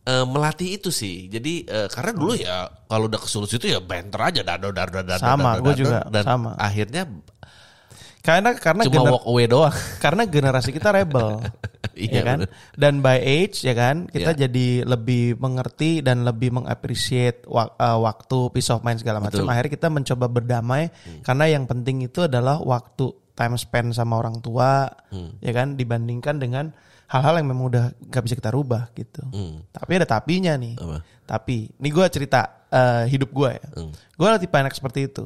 eh, 0.09 0.25
melatih 0.25 0.69
itu 0.75 0.89
sih 0.89 1.29
jadi 1.29 1.55
eh, 1.65 1.89
karena 1.89 2.13
dulu 2.13 2.33
ya 2.33 2.57
kalau 2.85 3.05
udah 3.07 3.21
kesulut 3.21 3.51
itu 3.51 3.69
ya 3.69 3.79
banter 3.79 4.17
aja 4.19 4.41
dado 4.43 4.73
dado 4.73 5.05
dado 5.05 5.21
Sama, 5.21 5.61
dado, 5.61 5.71
juga, 5.75 6.01
dan 6.09 6.25
sama. 6.25 6.51
akhirnya 6.57 7.05
karena 8.19 8.51
karena 8.55 8.83
cuma 8.85 8.95
gener- 9.01 9.13
walk 9.15 9.25
away 9.25 9.47
doang 9.47 9.73
karena 10.05 10.23
generasi 10.25 10.71
kita 10.71 10.89
rebel. 10.91 11.39
Iya, 11.99 12.15
ya 12.15 12.23
kan? 12.23 12.39
bener. 12.47 12.51
Dan 12.79 12.95
by 13.03 13.19
age 13.19 13.67
ya 13.67 13.75
kan, 13.75 14.07
kita 14.07 14.31
Iya. 14.31 14.47
jadi 14.47 14.87
lebih 14.87 15.35
mengerti 15.35 15.99
dan 15.99 16.23
lebih 16.23 16.55
mengappreciate 16.55 17.43
wak- 17.43 17.75
eh, 17.75 17.99
waktu 17.99 18.39
peace 18.55 18.71
of 18.71 18.87
mind 18.87 19.03
segala 19.03 19.19
macam. 19.19 19.43
Akhirnya 19.45 19.73
kita 19.73 19.91
mencoba 19.91 20.31
berdamai 20.31 20.95
karena 21.27 21.51
yang 21.51 21.67
penting 21.67 22.07
itu 22.07 22.23
adalah 22.23 22.63
waktu 22.63 23.03
time 23.35 23.59
spend 23.59 23.99
sama 23.99 24.15
orang 24.15 24.39
tua, 24.39 24.87
ya 25.43 25.51
kan, 25.51 25.75
dibandingkan 25.75 26.39
dengan 26.39 26.71
hal-hal 27.09 27.41
yang 27.41 27.49
memang 27.49 27.73
udah 27.73 27.85
gak 28.13 28.23
bisa 28.29 28.37
kita 28.37 28.53
rubah 28.53 28.93
gitu. 28.93 29.25
Hmm. 29.33 29.65
Tapi 29.73 29.91
ada 29.97 30.07
tapinya 30.07 30.53
nih. 30.55 30.77
Apa? 30.77 31.01
Tapi, 31.25 31.73
ini 31.81 31.89
gue 31.89 32.07
cerita 32.13 32.69
eh, 32.69 33.05
hidup 33.09 33.33
gue 33.33 33.51
ya. 33.57 33.67
Hmm. 33.77 33.93
Gue 34.17 34.29
tipe 34.41 34.57
anak 34.57 34.77
seperti 34.77 35.09
itu. 35.09 35.25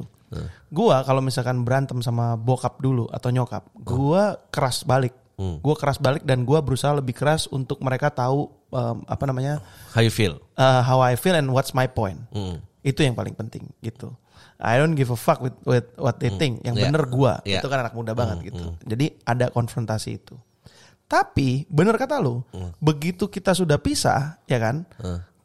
Gue 0.73 0.95
kalau 1.05 1.21
misalkan 1.21 1.61
berantem 1.61 2.01
sama 2.01 2.33
bokap 2.33 2.81
dulu 2.81 3.05
atau 3.13 3.29
nyokap, 3.29 3.69
gue 3.77 4.23
keras 4.49 4.81
balik. 4.81 5.13
Hmm. 5.37 5.61
Gue 5.61 5.75
keras 5.77 5.97
balik 5.97 6.25
dan 6.25 6.45
gue 6.45 6.57
berusaha 6.61 6.93
lebih 6.93 7.13
keras 7.17 7.49
untuk 7.49 7.81
mereka 7.81 8.09
tahu 8.13 8.49
em, 8.69 9.01
apa 9.09 9.23
namanya 9.25 9.57
how 9.97 10.01
you 10.05 10.13
feel 10.13 10.37
uh, 10.61 10.85
how 10.85 11.01
I 11.01 11.17
feel 11.17 11.33
and 11.33 11.49
what's 11.49 11.73
my 11.73 11.89
point. 11.89 12.21
Hmm. 12.29 12.61
Itu 12.85 13.01
yang 13.01 13.17
paling 13.17 13.33
penting 13.33 13.65
gitu. 13.81 14.13
I 14.61 14.77
don't 14.77 14.93
give 14.93 15.09
a 15.09 15.17
fuck 15.17 15.41
with 15.41 15.57
with 15.65 15.89
what 15.97 16.21
they 16.21 16.29
think. 16.29 16.61
Yang 16.61 16.75
Yeah. 16.81 16.85
bener 16.93 17.03
gue. 17.09 17.33
Yeah. 17.49 17.61
Itu 17.65 17.67
kan 17.69 17.81
anak 17.81 17.97
muda 17.97 18.13
banget 18.13 18.53
gitu. 18.53 18.77
Jadi 18.85 19.17
ada 19.25 19.49
konfrontasi 19.49 20.21
itu. 20.21 20.37
Tapi 21.13 21.49
bener 21.67 21.93
kata 21.93 22.17
lu, 22.17 22.41
begitu 22.79 23.27
kita 23.27 23.53
sudah 23.53 23.77
pisah, 23.77 24.41
ya 24.43 24.57
kan? 24.57 24.81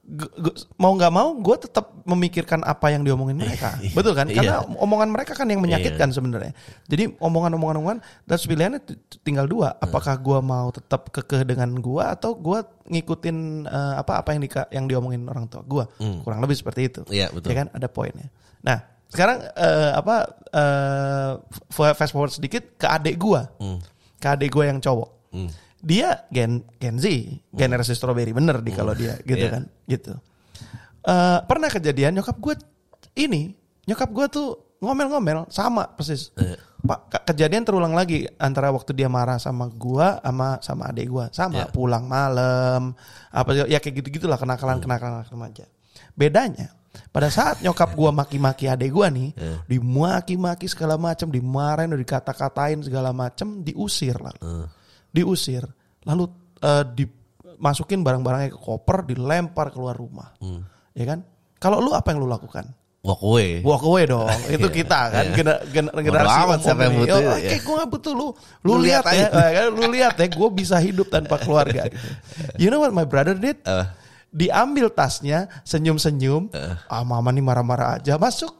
gu- 0.08 0.32
mau 0.74 0.96
nggak 0.96 1.12
mau 1.12 1.36
gue 1.36 1.56
tetap 1.60 1.92
memikirkan 2.02 2.64
apa 2.64 2.88
yang 2.88 3.04
diomongin 3.04 3.36
mereka. 3.36 3.76
Betul 3.92 4.16
kan? 4.16 4.24
Karena 4.26 4.56
omongan 4.74 5.08
mereka 5.10 5.32
kan 5.34 5.44
yang 5.44 5.60
menyakitkan 5.60 6.08
sebenarnya. 6.10 6.56
Jadi 6.86 7.12
omongan-omongan-omongan 7.14 7.98
dan 8.24 8.36
pilihannya 8.40 8.80
tinggal 9.20 9.44
dua. 9.44 9.76
Apakah 9.78 10.16
gue 10.16 10.38
mau 10.40 10.72
tetap 10.72 11.12
kekeh 11.12 11.44
dengan 11.44 11.76
gue 11.76 12.00
atau 12.00 12.32
gue 12.32 12.56
ngikutin 12.88 13.36
eh, 13.66 13.94
apa 13.98 14.16
apa 14.16 14.32
yang 14.32 14.40
di 14.40 14.48
yang 14.70 14.84
diomongin 14.86 15.28
orang 15.28 15.44
tua 15.44 15.60
gue 15.62 15.84
kurang 16.24 16.40
lebih 16.40 16.56
seperti 16.56 16.88
itu. 16.88 17.00
Iya, 17.06 17.28
betul. 17.28 17.52
ya 17.52 17.56
kan? 17.58 17.68
Ada 17.70 17.86
poinnya. 17.86 18.32
Nah 18.58 18.80
sekarang 19.06 19.44
eh, 19.44 19.92
apa 19.94 20.24
f- 21.68 21.92
fast 21.92 22.12
forward 22.12 22.30
sedikit 22.30 22.64
ke 22.74 22.86
adik 22.86 23.16
gue 23.18 23.40
ke 24.14 24.26
adik 24.26 24.50
gue 24.50 24.64
yang 24.64 24.80
cowok 24.80 25.17
dia 25.78 26.26
gen 26.28 26.66
Gen 26.76 26.96
Z, 26.96 27.06
generasi 27.50 27.92
strawberry 27.92 28.30
bener 28.30 28.58
di 28.58 28.70
kalau 28.70 28.92
dia 28.92 29.14
gitu 29.22 29.38
Iya. 29.40 29.50
kan, 29.50 29.62
gitu. 29.86 30.12
Eh, 31.00 31.38
pernah 31.44 31.68
kejadian 31.68 32.18
nyokap 32.18 32.36
gue 32.36 32.54
ini, 33.16 33.54
nyokap 33.84 34.10
gue 34.10 34.26
tuh 34.28 34.48
ngomel-ngomel 34.78 35.46
sama 35.48 35.86
persis. 35.88 36.30
Pak 36.78 37.00
ke- 37.10 37.24
kejadian 37.28 37.66
terulang 37.66 37.90
lagi 37.90 38.22
antara 38.38 38.70
waktu 38.70 38.94
dia 38.94 39.10
marah 39.10 39.34
sama 39.34 39.66
gua 39.66 40.22
sama 40.22 40.62
sama 40.62 40.82
adik 40.86 41.10
gua. 41.10 41.26
Sama 41.34 41.66
Iya. 41.66 41.74
pulang 41.74 42.06
malam 42.06 42.94
apa 43.28 43.66
ya 43.66 43.82
kayak 43.82 43.98
gitu 43.98 44.22
gitulah 44.22 44.38
kenakalan 44.38 44.78
kenakalan 44.78 45.18
anak 45.18 45.26
remaja. 45.26 45.66
Bedanya 46.14 46.70
pada 47.10 47.34
saat 47.34 47.58
nyokap 47.62 47.98
gua 47.98 48.14
maki-maki 48.14 48.70
adik 48.70 48.94
gua 48.94 49.10
nih 49.10 49.34
dimaki-maki 49.66 50.70
segala 50.70 50.94
macam 50.94 51.26
dimarahin 51.28 51.90
dikata-katain 51.92 52.86
segala 52.86 53.10
macam 53.10 53.58
diusir 53.60 54.14
lalu 54.14 54.38
diusir 55.08 55.64
lalu 56.02 56.28
eh, 56.58 56.84
dimasukin 56.88 58.00
barang-barangnya 58.00 58.50
ke 58.50 58.58
koper 58.58 59.04
dilempar 59.04 59.70
keluar 59.70 59.94
rumah. 59.94 60.32
Ya 60.92 61.04
kan? 61.04 61.22
Kalau 61.58 61.78
lu 61.78 61.90
apa 61.92 62.10
yang 62.10 62.22
lu 62.22 62.28
lakukan? 62.28 62.64
Walk 62.98 63.22
away. 63.22 63.62
Walk 63.62 63.82
away 63.82 64.04
dong. 64.04 64.26
Itu 64.54 64.68
kita 64.68 65.00
kan 65.08 65.24
gener- 65.32 65.62
gener- 65.70 65.94
generasi 65.94 66.38
amat 66.44 66.58
siapa 66.60 66.82
yang 66.82 66.94
butuh, 66.98 67.14
Oh, 67.14 67.22
ya. 67.22 67.32
oke 67.38 67.56
gue 67.62 67.74
gak 67.78 67.90
butuh 67.90 68.12
lu. 68.12 68.28
Lu, 68.66 68.70
Lu 68.74 68.82
lihat 68.82 69.04
ya 69.06 69.26
eh, 69.30 69.50
kan, 69.54 69.66
lu 69.70 69.86
lihat 69.88 70.14
ya 70.14 70.26
gue 70.26 70.48
bisa 70.50 70.76
hidup 70.78 71.06
tanpa 71.06 71.38
keluarga. 71.42 71.86
Gitu. 71.86 72.08
you 72.58 72.68
know 72.68 72.82
what 72.82 72.90
my 72.90 73.06
brother 73.06 73.34
did? 73.34 73.58
Apa? 73.62 73.94
diambil 74.28 74.92
tasnya 74.92 75.48
senyum-senyum 75.64 76.52
ah 76.84 77.00
mama 77.00 77.32
nih 77.32 77.40
marah-marah 77.40 77.96
aja 77.96 78.20
masuk. 78.20 78.52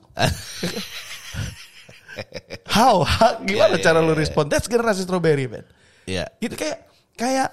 How, 2.66 3.04
How? 3.04 3.38
gimana 3.44 3.76
Ya, 3.76 3.78
ya, 3.78 3.84
cara 3.84 3.98
lu 4.00 4.10
ya, 4.10 4.14
ya. 4.16 4.20
respon? 4.24 4.44
That's 4.48 4.66
generasi 4.66 5.04
strawberry 5.04 5.46
man 5.46 5.62
Iya 6.08 6.24
gitu 6.40 6.56
kayak 6.56 6.78
kayak 7.14 7.48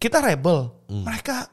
kita 0.00 0.18
rebel 0.18 0.72
mereka 0.88 1.52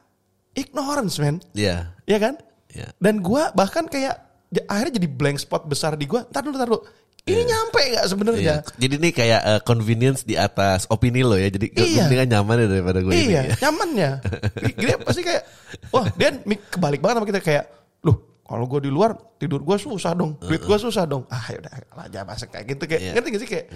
ignorance 0.52 1.20
man 1.20 1.36
Iya 1.52 1.92
ya 2.04 2.16
kan 2.16 2.40
Iya. 2.72 2.88
dan 2.96 3.20
gua 3.20 3.52
bahkan 3.52 3.84
kayak 3.84 4.16
akhirnya 4.64 4.96
jadi 4.96 5.08
blank 5.08 5.38
spot 5.40 5.64
besar 5.64 5.92
di 5.92 6.08
gua. 6.08 6.24
Ntar 6.24 6.40
dulu, 6.40 6.56
ntar 6.56 6.68
dulu. 6.68 6.80
Ini 7.22 7.44
nyampe 7.44 7.80
nggak 7.92 8.06
sebenarnya? 8.08 8.40
Iya. 8.40 8.56
Jadi 8.80 8.94
ini 8.96 9.10
kayak 9.12 9.40
eh, 9.44 9.60
convenience 9.62 10.24
di 10.24 10.34
atas 10.34 10.88
opini 10.88 11.20
lo 11.20 11.36
ya. 11.36 11.52
Jadi 11.52 11.68
Iya. 11.70 12.08
mendingan 12.08 12.28
nyaman 12.32 12.56
ya 12.58 12.66
daripada 12.66 12.98
gue 12.98 13.12
ini. 13.12 13.24
Iya, 13.28 13.40
ya. 13.44 13.54
nyamannya. 13.62 14.10
Dia 14.82 14.96
pasti 14.98 15.20
kayak, 15.20 15.42
wah 15.88 16.08
dia 16.12 16.32
kebalik 16.72 16.98
banget 16.98 17.14
sama 17.20 17.28
kita 17.28 17.40
kayak, 17.40 17.64
loh 18.02 18.16
kalau 18.42 18.64
gue 18.66 18.80
di 18.82 18.90
luar 18.90 19.14
tidur 19.36 19.60
gue 19.62 19.76
susah 19.78 20.12
dong, 20.12 20.34
duit 20.40 20.60
gue 20.60 20.78
susah 20.80 21.04
dong. 21.06 21.22
Ah 21.30 21.44
ya 21.46 21.60
udah 21.60 21.72
aja 22.02 22.20
masa 22.26 22.44
kayak 22.48 22.74
gitu 22.74 22.84
kayak, 22.88 23.00
Iya. 23.04 23.12
ngerti 23.14 23.28
gak 23.30 23.40
sih 23.40 23.50
kayak, 23.52 23.66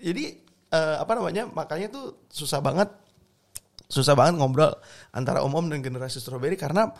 jadi 0.00 0.24
eh, 0.70 0.96
apa 0.98 1.12
namanya 1.18 1.46
makanya 1.50 1.90
tuh 1.90 2.26
susah 2.30 2.62
banget, 2.62 2.88
susah 3.90 4.14
banget 4.14 4.38
ngobrol 4.38 4.70
antara 5.10 5.42
om-om 5.42 5.66
dan 5.66 5.82
generasi 5.82 6.22
strawberry 6.22 6.54
karena 6.54 6.94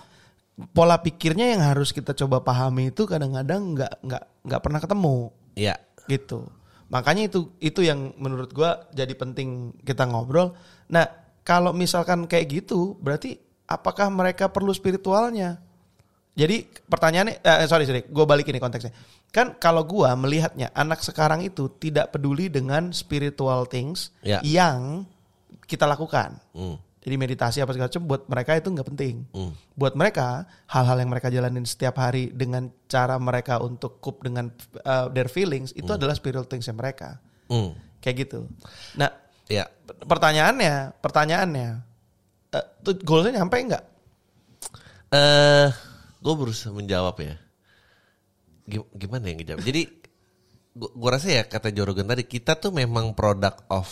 pola 0.77 1.01
pikirnya 1.01 1.57
yang 1.57 1.63
harus 1.65 1.95
kita 1.95 2.13
coba 2.13 2.45
pahami 2.45 2.93
itu 2.93 3.09
kadang-kadang 3.09 3.79
nggak 3.79 3.93
nggak 4.05 4.25
nggak 4.45 4.61
pernah 4.61 4.81
ketemu 4.83 5.17
Iya. 5.57 5.75
gitu. 6.11 6.47
Makanya 6.91 7.31
itu 7.31 7.55
itu 7.63 7.81
yang 7.87 8.13
menurut 8.19 8.51
gua 8.51 8.91
jadi 8.91 9.15
penting 9.15 9.79
kita 9.87 10.05
ngobrol. 10.11 10.59
Nah, 10.91 11.07
kalau 11.47 11.71
misalkan 11.71 12.27
kayak 12.27 12.51
gitu, 12.51 12.99
berarti 12.99 13.39
apakah 13.71 14.11
mereka 14.11 14.51
perlu 14.51 14.75
spiritualnya? 14.75 15.63
Jadi 16.31 16.62
pertanyaannya, 16.87 17.43
eh, 17.43 17.66
sorry 17.66 17.85
sorry, 17.85 18.07
gue 18.07 18.25
balik 18.25 18.47
ini 18.49 18.62
konteksnya. 18.62 18.95
Kan 19.31 19.59
kalau 19.59 19.83
gua 19.83 20.14
melihatnya 20.14 20.71
anak 20.73 21.03
sekarang 21.03 21.43
itu 21.43 21.71
tidak 21.77 22.11
peduli 22.11 22.47
dengan 22.47 22.90
spiritual 22.90 23.66
things 23.66 24.14
Ya. 24.23 24.38
yang 24.43 25.07
kita 25.66 25.87
lakukan. 25.87 26.38
Hmm. 26.51 26.79
Jadi 27.01 27.14
meditasi 27.16 27.59
apa 27.62 27.73
segala 27.73 27.88
macam 27.88 28.05
buat 28.05 28.23
mereka 28.29 28.51
itu 28.59 28.69
nggak 28.69 28.88
penting. 28.95 29.14
Hmm. 29.33 29.53
Buat 29.73 29.95
mereka 29.97 30.45
hal-hal 30.66 31.01
yang 31.01 31.11
mereka 31.11 31.31
jalanin 31.31 31.64
setiap 31.64 31.97
hari 31.97 32.29
dengan 32.31 32.69
cara 32.87 33.16
mereka 33.16 33.57
untuk 33.59 33.99
cope 33.99 34.27
dengan 34.27 34.51
uh, 34.83 35.09
their 35.11 35.31
feelings 35.31 35.73
itu 35.73 35.88
adalah 35.88 36.12
spiritual 36.12 36.45
things 36.45 36.69
mereka. 36.71 37.19
Hmm. 37.49 37.73
Kayak 38.01 38.16
gitu. 38.27 38.40
Nah, 38.97 39.11
Iya. 39.51 39.66
pertanyaannya, 40.07 40.95
pertanyaannya, 41.03 41.69
uh, 42.55 42.64
tuh 42.83 42.95
goalsnya 43.03 43.43
nyampe 43.43 43.57
nggak? 43.59 43.85
Eh, 45.11 45.69
gue 46.21 46.35
berusaha 46.37 46.71
menjawab 46.71 47.17
ya. 47.19 47.35
Gim- 48.65 48.91
Gimana 48.93 49.25
yang 49.27 49.41
ngejawab? 49.41 49.61
Jadi 49.61 49.83
gua, 50.73 50.91
gua 50.93 51.11
rasa 51.17 51.33
ya 51.33 51.43
kata 51.43 51.69
Jorogen 51.71 52.05
tadi 52.05 52.23
kita 52.23 52.55
tuh 52.55 52.71
memang 52.71 53.13
product 53.13 53.67
of 53.69 53.89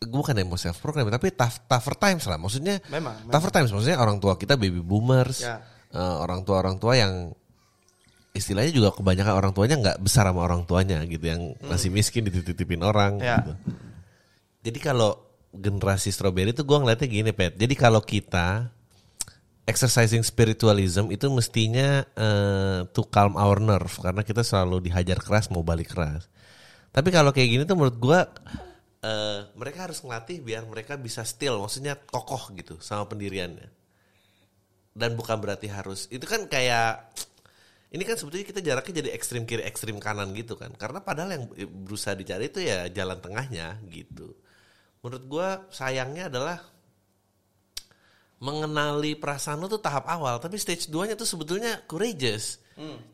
gue 0.00 0.08
bukan 0.10 0.32
yang 0.32 0.48
mau 0.48 0.56
self 0.56 0.80
program 0.80 1.12
tapi 1.12 1.28
tough, 1.30 1.68
tougher 1.68 1.92
times 1.94 2.24
lah 2.24 2.40
maksudnya 2.40 2.80
Memang, 2.88 3.28
tougher 3.28 3.52
times 3.52 3.68
maksudnya 3.68 4.00
orang 4.00 4.16
tua 4.16 4.32
kita 4.34 4.56
baby 4.56 4.80
boomers 4.80 5.44
Ya. 5.44 5.60
eh, 5.92 6.16
orang 6.16 6.40
tua 6.40 6.56
orang 6.56 6.80
tua 6.80 6.96
yang 6.96 7.36
istilahnya 8.32 8.72
juga 8.72 8.96
kebanyakan 8.96 9.34
orang 9.36 9.52
tuanya 9.52 9.76
nggak 9.76 9.98
besar 10.00 10.24
sama 10.24 10.40
orang 10.40 10.64
tuanya 10.64 11.04
gitu 11.04 11.20
yang 11.20 11.52
masih 11.60 11.92
miskin 11.92 12.24
dititipin 12.24 12.80
orang 12.80 13.20
Ya. 13.20 13.44
gitu. 13.44 13.52
Jadi 14.64 14.78
kalau 14.80 15.20
generasi 15.52 16.08
strawberry 16.08 16.52
itu 16.52 16.64
gue 16.64 16.78
ngeliatnya 16.80 17.04
gini 17.04 17.30
pet. 17.30 17.60
Jadi 17.60 17.74
kalau 17.76 18.00
kita 18.00 18.72
exercising 19.68 20.24
spiritualism 20.24 21.12
itu 21.12 21.26
mestinya 21.28 22.04
eh, 22.16 22.80
to 22.90 23.04
calm 23.08 23.36
our 23.36 23.60
nerve 23.60 23.92
karena 24.00 24.24
kita 24.24 24.44
selalu 24.44 24.84
dihajar 24.88 25.20
keras 25.20 25.48
mau 25.52 25.64
balik 25.64 25.92
keras. 25.92 26.28
Tapi 26.90 27.08
kalau 27.14 27.30
kayak 27.30 27.48
gini 27.48 27.62
tuh 27.68 27.76
menurut 27.78 27.98
gue 28.00 28.20
eh, 29.06 29.40
mereka 29.54 29.88
harus 29.88 30.02
ngelatih 30.02 30.42
biar 30.42 30.66
mereka 30.66 30.98
bisa 30.98 31.22
still, 31.22 31.62
maksudnya 31.62 31.96
kokoh 31.96 32.50
gitu 32.56 32.80
sama 32.82 33.06
pendiriannya. 33.06 33.68
Dan 34.90 35.14
bukan 35.14 35.38
berarti 35.38 35.70
harus 35.70 36.10
itu 36.10 36.26
kan 36.26 36.50
kayak 36.50 37.14
ini 37.90 38.02
kan 38.06 38.14
sebetulnya 38.14 38.46
kita 38.46 38.60
jaraknya 38.62 38.94
jadi 39.02 39.10
ekstrim 39.14 39.42
kiri 39.46 39.66
ekstrim 39.66 39.98
kanan 39.98 40.30
gitu 40.34 40.54
kan 40.54 40.70
karena 40.78 41.02
padahal 41.02 41.30
yang 41.34 41.44
berusaha 41.86 42.14
dicari 42.14 42.46
itu 42.46 42.62
ya 42.62 42.86
jalan 42.86 43.18
tengahnya 43.18 43.82
gitu 43.90 44.30
menurut 45.02 45.24
gua 45.26 45.48
sayangnya 45.74 46.30
adalah 46.30 46.62
mengenali 48.40 49.20
perasaan 49.20 49.60
lo 49.60 49.68
tuh 49.68 49.84
tahap 49.84 50.08
awal 50.08 50.40
tapi 50.40 50.56
stage 50.56 50.88
2 50.88 51.12
nya 51.12 51.14
tuh 51.14 51.28
sebetulnya 51.28 51.84
courageous. 51.84 52.58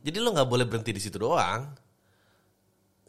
Jadi 0.07 0.23
lo 0.23 0.31
nggak 0.31 0.47
boleh 0.47 0.63
berhenti 0.63 0.95
di 0.95 1.03
situ 1.03 1.19
doang. 1.19 1.75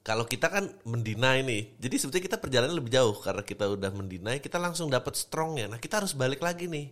Kalau 0.02 0.26
kita 0.26 0.50
kan 0.50 0.66
mendinai 0.88 1.46
nih 1.46 1.78
jadi 1.78 1.96
sebetulnya 2.02 2.26
kita 2.34 2.38
perjalanan 2.42 2.74
lebih 2.74 2.90
jauh. 2.90 3.14
Karena 3.22 3.46
kita 3.46 3.70
udah 3.70 3.94
mendinai 3.94 4.42
kita 4.42 4.58
langsung 4.58 4.90
dapat 4.90 5.14
strongnya. 5.14 5.70
Nah 5.70 5.78
kita 5.78 6.02
harus 6.02 6.18
balik 6.18 6.42
lagi 6.42 6.66
nih 6.66 6.90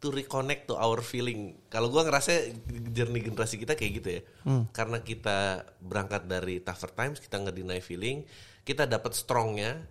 to 0.00 0.08
reconnect 0.08 0.72
to 0.72 0.80
our 0.80 1.04
feeling. 1.04 1.60
Kalau 1.68 1.92
gua 1.92 2.08
ngerasa 2.08 2.56
journey 2.88 3.20
generasi 3.20 3.60
kita 3.60 3.76
kayak 3.76 3.92
gitu 4.00 4.08
ya. 4.16 4.22
Karena 4.72 5.04
kita 5.04 5.68
berangkat 5.84 6.24
dari 6.24 6.64
tougher 6.64 6.88
times 6.96 7.20
kita 7.20 7.36
ngedinai 7.36 7.84
feeling 7.84 8.24
kita 8.64 8.88
dapat 8.88 9.12
strongnya 9.12 9.84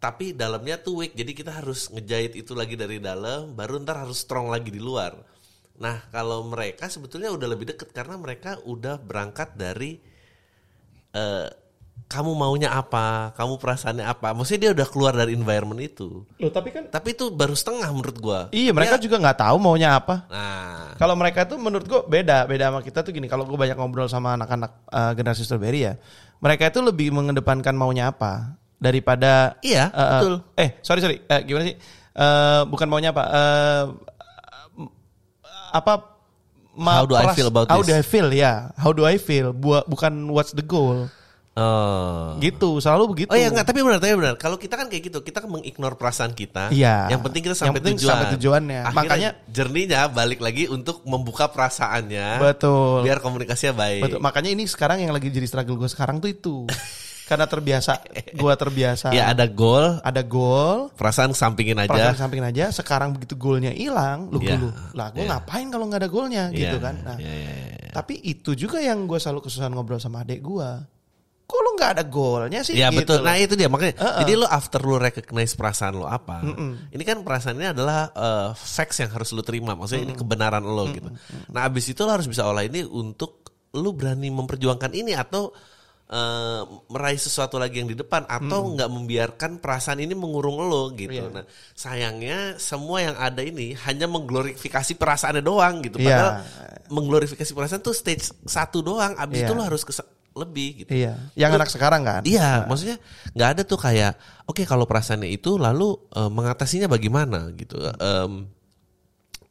tapi 0.00 0.32
dalamnya 0.32 0.80
tuh 0.80 1.04
weak 1.04 1.12
jadi 1.12 1.32
kita 1.36 1.52
harus 1.60 1.92
ngejahit 1.92 2.32
itu 2.32 2.56
lagi 2.56 2.72
dari 2.72 2.96
dalam 2.96 3.52
baru 3.52 3.76
ntar 3.84 4.00
harus 4.08 4.24
strong 4.24 4.48
lagi 4.48 4.72
di 4.72 4.80
luar. 4.80 5.12
Nah 5.76 6.08
kalau 6.08 6.40
mereka 6.48 6.88
sebetulnya 6.88 7.28
udah 7.28 7.44
lebih 7.44 7.76
deket 7.76 7.92
karena 7.92 8.16
mereka 8.16 8.56
udah 8.64 8.96
berangkat 8.96 9.52
dari 9.60 10.00
eh, 11.12 11.48
kamu 12.10 12.32
maunya 12.32 12.72
apa 12.72 13.36
kamu 13.36 13.60
perasaannya 13.60 14.08
apa. 14.08 14.32
Maksudnya 14.32 14.72
dia 14.72 14.72
udah 14.72 14.86
keluar 14.88 15.12
dari 15.12 15.36
environment 15.36 15.84
itu. 15.84 16.24
Loh, 16.40 16.48
tapi 16.48 16.72
kan 16.72 16.88
tapi 16.88 17.12
itu 17.12 17.28
baru 17.28 17.52
setengah 17.52 17.92
menurut 17.92 18.16
gua. 18.18 18.40
Iya 18.56 18.72
mereka 18.72 18.96
Dia- 18.96 19.04
juga 19.04 19.20
nggak 19.20 19.38
tahu 19.44 19.56
maunya 19.60 20.00
apa. 20.00 20.24
nah. 20.32 20.96
Kalau 20.96 21.16
mereka 21.16 21.48
tuh 21.48 21.56
menurut 21.56 21.88
gue 21.88 22.00
beda, 22.12 22.44
beda 22.44 22.68
sama 22.68 22.80
kita 22.84 23.00
tuh 23.00 23.12
gini. 23.16 23.24
Kalau 23.24 23.48
gue 23.48 23.56
banyak 23.56 23.72
ngobrol 23.72 24.04
sama 24.08 24.36
anak-anak 24.36 24.72
eh, 24.88 25.12
generasi 25.16 25.44
strawberry 25.48 25.92
ya, 25.92 25.94
mereka 26.40 26.68
itu 26.68 26.80
lebih 26.84 27.08
mengedepankan 27.12 27.72
maunya 27.72 28.12
apa 28.12 28.59
daripada 28.80 29.60
Iya, 29.60 29.86
eh, 29.86 30.00
eh, 30.00 30.10
betul. 30.16 30.34
Eh, 30.56 30.68
sorry 30.80 31.00
sorry, 31.00 31.16
Eh, 31.22 31.40
gimana 31.44 31.64
sih? 31.66 31.76
Eh, 32.10 32.62
bukan 32.64 32.88
maunya 32.88 33.12
apa? 33.12 33.24
Eh, 33.28 33.84
apa? 35.70 35.92
ma- 36.72 37.02
How 37.02 37.04
do 37.04 37.14
I 37.14 37.28
feel 37.30 37.46
about 37.46 37.68
How 37.68 37.78
this? 37.78 37.86
do 37.86 37.94
I 37.94 38.02
feel 38.02 38.28
ya? 38.30 38.72
How 38.74 38.90
do 38.90 39.04
I 39.04 39.16
feel? 39.16 39.52
Bua- 39.52 39.84
bukan 39.84 40.10
what's 40.28 40.50
the 40.50 40.64
goal? 40.64 41.10
oh 41.50 42.38
Gitu, 42.38 42.78
selalu 42.78 43.04
begitu. 43.10 43.28
Oh 43.28 43.36
iya 43.36 43.50
enggak, 43.50 43.66
tapi 43.66 43.82
benar, 43.82 43.98
tapi 43.98 44.16
benar. 44.16 44.34
Kalau 44.34 44.56
kita 44.56 44.74
kan 44.74 44.86
kayak 44.86 45.12
gitu, 45.12 45.18
kita 45.20 45.44
kan 45.44 45.50
mengignore 45.50 45.94
perasaan 45.94 46.32
kita. 46.32 46.70
Iya. 46.70 47.10
Yang 47.10 47.20
penting 47.20 47.42
kita 47.42 47.52
Yang 47.52 47.60
sampai 47.60 47.76
penting 47.76 47.96
tujuan. 47.98 48.10
sampai 48.10 48.26
tujuannya. 48.32 48.80
Akhirnya 48.82 48.96
Makanya- 48.96 49.32
jerninya 49.46 50.00
balik 50.08 50.40
lagi 50.40 50.64
untuk 50.66 51.02
membuka 51.04 51.50
perasaannya. 51.50 52.38
Betul. 52.40 53.02
Biar 53.04 53.18
komunikasinya 53.18 53.74
baik. 53.76 54.02
Betul. 54.08 54.18
Makanya 54.22 54.50
ini 54.50 54.64
sekarang 54.64 55.02
yang 55.02 55.12
lagi 55.12 55.28
jadi 55.28 55.44
struggle 55.44 55.76
gue 55.76 55.90
sekarang 55.90 56.16
tuh 56.16 56.30
itu. 56.30 56.56
Karena 57.30 57.46
terbiasa, 57.46 58.02
gue 58.34 58.52
terbiasa. 58.58 59.14
Ya 59.14 59.30
ada 59.30 59.46
goal, 59.46 60.02
ada 60.02 60.18
goal, 60.20 60.90
perasaan 60.98 61.30
sampingin 61.30 61.78
perasaan 61.78 62.10
aja. 62.10 62.18
sampingin 62.18 62.42
aja. 62.42 62.74
Sekarang 62.74 63.14
begitu 63.14 63.38
goalnya 63.38 63.70
hilang, 63.70 64.26
lu 64.28 64.42
Iya. 64.42 64.58
dulu. 64.58 64.68
Lah 64.98 65.14
gue 65.14 65.22
Iya. 65.22 65.30
ngapain 65.30 65.66
kalau 65.70 65.86
nggak 65.86 66.00
ada 66.02 66.10
goalnya 66.10 66.44
gitu 66.50 66.74
Iya, 66.74 66.82
kan? 66.82 66.94
Nah, 67.06 67.16
iya, 67.22 67.30
iya, 67.30 67.52
iya. 67.86 67.90
tapi 67.94 68.18
itu 68.18 68.58
juga 68.58 68.82
yang 68.82 69.06
gue 69.06 69.14
selalu 69.16 69.46
kesusahan 69.46 69.70
ngobrol 69.70 70.02
sama 70.02 70.26
adik 70.26 70.42
gue. 70.42 70.70
Kok 71.46 71.60
lu 71.62 71.70
nggak 71.74 71.90
ada 71.98 72.04
goalnya 72.06 72.62
sih? 72.62 72.74
Iya 72.74 72.90
Gitu 72.90 72.98
betul. 73.06 73.22
loh. 73.22 73.26
Nah 73.26 73.34
itu 73.34 73.54
dia 73.54 73.66
makanya. 73.66 73.94
Uh-uh. 73.98 74.18
Jadi 74.22 74.32
lo 74.34 74.46
after 74.46 74.80
lo 74.82 74.96
recognize 74.98 75.52
perasaan 75.54 75.94
lo 75.98 76.06
apa, 76.06 76.46
ini 76.90 77.02
kan 77.02 77.22
perasaan 77.22 77.58
ini 77.58 77.70
adalah 77.70 78.10
eh, 78.10 78.48
facts 78.54 79.02
yang 79.02 79.10
harus 79.10 79.30
lo 79.30 79.42
terima. 79.42 79.74
Maksudnya 79.74 80.02
ini 80.02 80.14
kebenaran 80.14 80.62
lo 80.62 80.86
gitu. 80.90 81.10
Nah 81.50 81.66
abis 81.66 81.90
itu 81.90 82.02
lo 82.02 82.10
harus 82.10 82.26
bisa 82.26 82.46
olah 82.46 82.62
ini 82.62 82.82
untuk 82.82 83.46
lo 83.74 83.90
berani 83.90 84.30
memperjuangkan 84.30 84.94
ini 84.94 85.14
atau 85.14 85.50
eh, 86.10 86.60
meraih 86.90 87.16
sesuatu 87.16 87.54
lagi 87.54 87.78
yang 87.78 87.86
di 87.86 87.94
depan 87.94 88.26
atau 88.26 88.74
nggak 88.74 88.90
membiarkan 88.90 89.50
perasaan 89.58 90.02
ini 90.02 90.12
mengurung 90.12 90.58
lo 90.58 90.90
gitu. 90.92 91.22
Iya. 91.22 91.30
Nah 91.30 91.46
sayangnya 91.72 92.58
semua 92.58 92.98
yang 93.00 93.14
ada 93.14 93.40
ini 93.40 93.78
hanya 93.86 94.10
mengglorifikasi 94.10 94.98
perasaannya 94.98 95.40
doang 95.40 95.80
gitu. 95.80 95.96
Iya. 95.96 96.06
Padahal 96.10 96.32
mengglorifikasi 96.90 97.50
perasaan 97.54 97.80
tuh 97.80 97.94
stage 97.94 98.34
satu 98.42 98.82
doang. 98.82 99.14
Abis 99.14 99.42
Iya. 99.42 99.46
itu 99.46 99.54
lo 99.54 99.62
harus 99.62 99.82
lebih 100.30 100.86
gitu. 100.86 100.90
Iya, 100.94 101.18
yang 101.34 101.50
anak 101.54 101.66
sekarang 101.66 102.06
kan. 102.06 102.22
Iya, 102.22 102.62
maksudnya 102.66 103.02
nggak 103.34 103.48
ada 103.50 103.62
tuh 103.66 103.78
kayak 103.78 104.14
oke 104.46 104.62
kalau 104.62 104.86
perasaannya 104.86 105.26
itu 105.26 105.58
lalu 105.58 105.94
eh, 106.10 106.30
mengatasinya 106.30 106.86
bagaimana 106.86 107.50
gitu. 107.54 107.74
Em, 107.98 108.46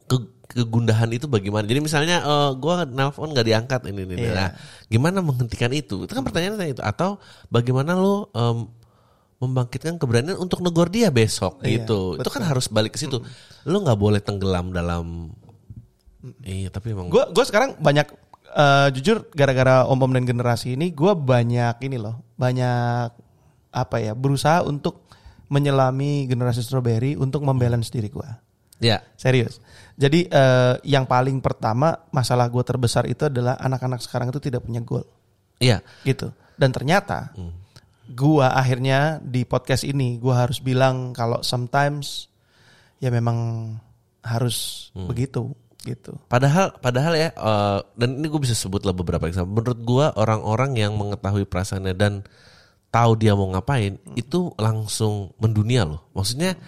ke- 0.08 0.39
kegundahan 0.50 1.06
itu 1.14 1.30
bagaimana? 1.30 1.64
Jadi 1.64 1.80
misalnya 1.80 2.20
eh, 2.20 2.50
gua 2.58 2.82
nelpon 2.82 3.30
nggak 3.30 3.46
diangkat 3.46 3.80
ini 3.88 4.02
ini. 4.04 4.14
Iya. 4.18 4.32
Nah, 4.34 4.48
gimana 4.90 5.22
menghentikan 5.22 5.70
itu? 5.70 6.04
Itu 6.04 6.12
kan 6.12 6.26
pertanyaannya 6.26 6.74
itu 6.74 6.82
atau 6.82 7.22
bagaimana 7.48 7.94
lo 7.94 8.28
em, 8.34 8.66
membangkitkan 9.40 9.96
keberanian 9.96 10.36
untuk 10.36 10.60
negor 10.60 10.92
dia 10.92 11.08
besok 11.08 11.64
Iya, 11.64 11.86
gitu. 11.86 12.20
Itu 12.20 12.28
kan 12.28 12.44
harus 12.44 12.68
balik 12.68 12.94
ke 12.94 13.00
situ. 13.00 13.22
Lo 13.64 13.76
nggak 13.80 13.96
boleh 13.96 14.20
tenggelam 14.20 14.74
dalam 14.74 15.32
Iya, 16.44 16.68
tapi 16.68 16.92
emang 16.92 17.08
Gue 17.08 17.24
gue 17.32 17.44
sekarang 17.48 17.80
banyak 17.80 18.04
eh, 18.52 18.88
jujur 18.92 19.32
gara-gara 19.32 19.88
om 19.88 19.96
om 19.96 20.12
dan 20.12 20.28
generasi 20.28 20.76
ini 20.76 20.92
gue 20.92 21.12
banyak 21.16 21.80
ini 21.80 21.96
loh 21.96 22.20
banyak 22.36 23.08
apa 23.70 23.96
ya 24.02 24.12
berusaha 24.12 24.66
untuk 24.66 25.08
menyelami 25.50 26.28
generasi 26.30 26.62
strawberry 26.62 27.18
untuk 27.18 27.42
membalance 27.42 27.90
diri 27.90 28.12
gue. 28.12 28.30
Ya. 28.80 29.04
Serius. 29.14 29.60
Jadi 30.00 30.26
eh, 30.26 30.74
yang 30.88 31.04
paling 31.04 31.44
pertama 31.44 31.92
masalah 32.10 32.48
gue 32.48 32.64
terbesar 32.64 33.04
itu 33.04 33.28
adalah 33.28 33.60
anak-anak 33.60 34.00
sekarang 34.00 34.32
itu 34.32 34.40
tidak 34.40 34.64
punya 34.64 34.80
goal 34.80 35.04
Iya. 35.60 35.84
gitu. 36.08 36.32
Dan 36.56 36.72
ternyata 36.72 37.36
gua 38.10 38.56
akhirnya 38.56 39.20
di 39.22 39.44
podcast 39.44 39.84
ini 39.84 40.16
gua 40.16 40.48
harus 40.48 40.58
bilang 40.58 41.12
kalau 41.12 41.44
sometimes 41.44 42.32
ya 42.98 43.12
memang 43.12 43.76
harus 44.20 44.88
begitu 44.92 45.52
gitu. 45.80 46.12
Padahal, 46.28 46.76
padahal 46.76 47.16
ya, 47.16 47.32
eh, 47.32 47.78
dan 47.96 48.20
ini 48.20 48.28
gue 48.28 48.40
bisa 48.44 48.52
sebut 48.52 48.84
lah 48.84 48.92
beberapa 48.92 49.24
example. 49.24 49.64
Menurut 49.64 49.80
gue 49.80 50.06
orang-orang 50.20 50.76
yang 50.76 50.92
mengetahui 50.92 51.48
perasaannya 51.48 51.96
dan 51.96 52.20
tahu 52.92 53.16
dia 53.16 53.32
mau 53.32 53.48
ngapain, 53.48 53.96
itu 54.12 54.52
langsung 54.60 55.32
mendunia 55.40 55.88
loh. 55.88 56.04
Maksudnya 56.12 56.60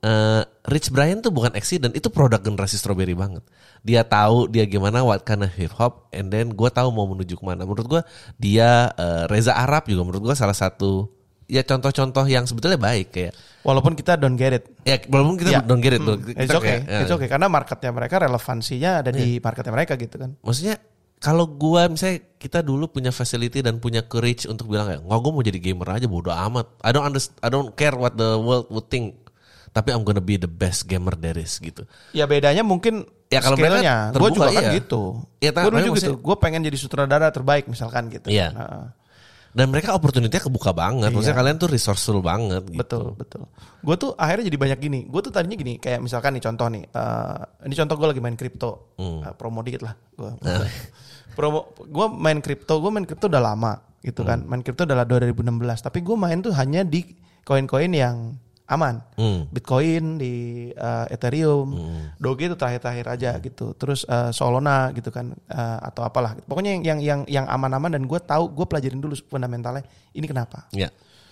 eh, 0.00 0.42
Rich 0.64 0.90
Brian 0.90 1.20
tuh 1.20 1.30
bukan 1.30 1.52
accident, 1.52 1.92
itu 1.92 2.08
produk 2.08 2.38
generasi 2.38 2.76
strawberry 2.76 3.12
banget. 3.12 3.42
Dia 3.80 4.04
tahu 4.04 4.44
dia 4.46 4.64
gimana 4.64 5.00
what 5.00 5.24
kind 5.24 5.40
of 5.40 5.50
hip 5.52 5.72
hop, 5.72 6.08
and 6.12 6.28
then 6.28 6.52
gue 6.52 6.70
tahu 6.70 6.88
mau 6.90 7.04
menuju 7.04 7.34
ke 7.34 7.44
mana. 7.44 7.64
Menurut 7.64 7.86
gue 7.88 8.02
dia 8.36 8.92
eh, 8.92 9.24
Reza 9.26 9.52
Arab 9.52 9.88
juga 9.88 10.04
menurut 10.04 10.32
gue 10.32 10.36
salah 10.36 10.54
satu 10.54 11.08
ya 11.50 11.66
contoh-contoh 11.66 12.30
yang 12.30 12.46
sebetulnya 12.46 12.78
baik 12.78 13.10
kayak 13.10 13.34
Walaupun 13.60 13.92
kita 13.92 14.14
don't 14.14 14.38
get 14.38 14.54
it. 14.54 14.64
ya 14.86 15.02
walaupun 15.10 15.34
kita 15.34 15.50
Ya. 15.50 15.60
don't 15.60 15.82
get 15.82 15.92
it 15.92 16.00
tuh. 16.00 16.14
It's 16.32 16.46
okay, 16.48 16.78
kayak, 16.78 16.82
ya. 16.86 16.98
it's 17.02 17.10
okay 17.10 17.26
karena 17.26 17.50
marketnya 17.50 17.90
mereka 17.90 18.22
relevansinya 18.22 19.02
ada 19.02 19.10
di 19.10 19.42
marketnya 19.42 19.72
mereka 19.74 19.98
gitu 19.98 20.14
kan. 20.16 20.30
maksudnya 20.40 20.78
kalau 21.18 21.44
gua 21.44 21.90
misalnya 21.90 22.22
kita 22.38 22.62
dulu 22.62 22.88
punya 22.88 23.10
facility 23.10 23.60
dan 23.60 23.76
punya 23.76 24.00
courage 24.00 24.46
untuk 24.46 24.70
bilang 24.70 24.88
kayak 24.88 25.02
nggak 25.02 25.20
gue 25.20 25.32
mau 25.34 25.42
jadi 25.42 25.58
gamer 25.60 25.88
aja 25.90 26.06
bodo 26.06 26.30
amat 26.30 26.66
I 26.80 26.90
don't 26.94 27.04
understand 27.04 27.36
I 27.42 27.48
don't 27.50 27.74
care 27.74 27.92
what 27.92 28.14
the 28.14 28.38
world 28.38 28.70
would 28.70 28.86
think 28.86 29.18
tapi 29.70 29.94
I'm 29.94 30.02
gonna 30.02 30.22
be 30.22 30.34
the 30.34 30.50
best 30.50 30.86
gamer 30.86 31.14
there 31.14 31.38
is 31.38 31.56
gitu 31.56 31.86
Ya 32.10 32.26
bedanya 32.26 32.62
mungkin 32.62 33.06
Ya, 33.30 33.38
kalau 33.38 33.54
mereka. 33.54 34.10
Gue 34.10 34.30
juga 34.34 34.50
kan 34.50 34.58
iya. 34.66 34.72
gitu. 34.74 35.22
Ya, 35.38 35.54
gue 35.54 35.70
juga 35.70 35.78
gitu. 35.78 35.90
maksudnya- 35.94 36.18
Gue 36.18 36.36
pengen 36.42 36.66
jadi 36.66 36.74
sutradara 36.74 37.30
terbaik 37.30 37.70
misalkan 37.70 38.10
gitu. 38.10 38.26
Iya. 38.26 38.50
Nah, 38.50 38.90
Dan 39.50 39.70
mereka 39.70 39.94
opportunity-nya 39.94 40.42
kebuka 40.42 40.74
banget. 40.74 41.14
Maksudnya 41.14 41.34
Iya. 41.34 41.42
kalian 41.42 41.56
tuh 41.58 41.70
resourceful 41.70 42.22
banget 42.22 42.66
gitu. 42.66 42.82
Betul, 42.82 43.06
betul. 43.14 43.42
Gue 43.82 43.94
tuh 43.94 44.10
akhirnya 44.18 44.50
jadi 44.50 44.58
banyak 44.58 44.78
gini. 44.78 45.00
Gue 45.06 45.22
tuh 45.22 45.30
tadinya 45.30 45.54
gini, 45.54 45.78
kayak 45.78 46.02
misalkan 46.02 46.34
nih 46.34 46.42
contoh 46.42 46.66
nih. 46.70 46.82
eh, 46.86 47.38
ini 47.66 47.74
contoh 47.78 47.94
gue 47.98 48.08
lagi 48.10 48.22
main 48.22 48.34
kripto. 48.34 48.94
Hmm. 48.98 49.22
Eh, 49.22 49.34
promo 49.38 49.62
dikit 49.62 49.86
lah. 49.86 49.94
Gua. 50.18 50.34
promo, 51.38 51.70
gue 51.78 52.06
main 52.10 52.38
kripto. 52.42 52.82
Gue 52.82 52.90
main 52.90 53.06
kripto 53.06 53.30
udah 53.30 53.42
lama 53.42 53.78
gitu 54.02 54.26
kan. 54.26 54.42
Hmm. 54.42 54.50
Main 54.50 54.62
kripto 54.66 54.86
adalah 54.86 55.06
2016. 55.06 55.86
Tapi 55.86 55.98
gue 56.02 56.16
main 56.18 56.38
tuh 56.42 56.50
hanya 56.54 56.82
di 56.82 57.06
koin-koin 57.42 57.94
yang 57.94 58.34
aman. 58.70 59.02
Hmm. 59.18 59.50
Bitcoin 59.50 60.16
di 60.16 60.34
eh, 60.70 61.06
Ethereum, 61.10 61.74
Doge 62.16 62.46
itu 62.46 62.54
terakhir-terakhir 62.54 63.06
aja 63.10 63.30
gitu. 63.42 63.74
Terus 63.74 64.06
eh, 64.06 64.30
Solana 64.30 64.94
gitu 64.94 65.10
kan 65.10 65.34
eh, 65.34 65.78
atau 65.82 66.06
apalah. 66.06 66.38
Pokoknya 66.46 66.78
yang 66.78 66.82
yang 66.86 66.98
yang 67.02 67.20
yang 67.26 67.46
aman-aman 67.46 67.98
dan 67.98 68.06
gue 68.06 68.20
tahu 68.22 68.54
gue 68.54 68.64
pelajarin 68.64 69.02
dulu 69.02 69.18
fundamentalnya. 69.26 69.82
Ini 70.14 70.24
kenapa? 70.24 70.70
Ya. 70.70 70.88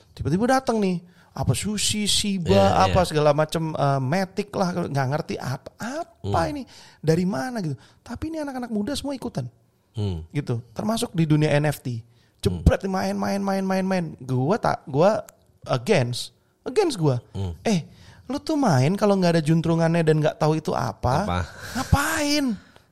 tiba-tiba 0.08 0.50
datang 0.50 0.82
nih 0.82 0.98
apa 1.30 1.54
sushi 1.54 2.10
shiba 2.10 2.50
Iya, 2.50 2.90
apa 2.90 3.00
iya. 3.02 3.06
segala 3.06 3.30
macam 3.30 3.70
eh, 3.70 4.00
matic 4.02 4.50
lah 4.50 4.74
nggak 4.74 5.08
ngerti 5.14 5.34
apa 5.38 5.70
apa 5.78 6.06
Hmm. 6.18 6.50
ini 6.50 6.62
dari 6.98 7.22
mana 7.22 7.62
gitu 7.62 7.78
tapi 8.02 8.26
ini 8.26 8.42
anak-anak 8.42 8.74
muda 8.74 8.90
semua 8.98 9.14
ikutan 9.14 9.46
Hmm. 9.94 10.26
gitu 10.34 10.58
termasuk 10.74 11.14
di 11.14 11.22
dunia 11.22 11.54
NFT 11.54 12.02
jebret 12.38 12.82
nih 12.82 12.90
main 12.90 13.14
main 13.14 13.38
main 13.38 13.62
main 13.62 13.86
main 13.86 14.04
gua 14.18 14.58
tak 14.58 14.82
gua 14.90 15.22
against 15.66 16.34
against 16.68 16.96
gua 16.96 17.18
Hmm. 17.32 17.56
eh 17.62 17.88
lu 18.28 18.36
tuh 18.38 18.54
main 18.54 18.92
kalau 18.92 19.16
nggak 19.16 19.40
ada 19.40 19.42
juntrungannya 19.42 20.04
dan 20.04 20.20
nggak 20.20 20.36
tahu 20.36 20.54
itu 20.54 20.70
apa, 20.70 21.24
Apa? 21.24 21.40
ngapain 21.74 22.44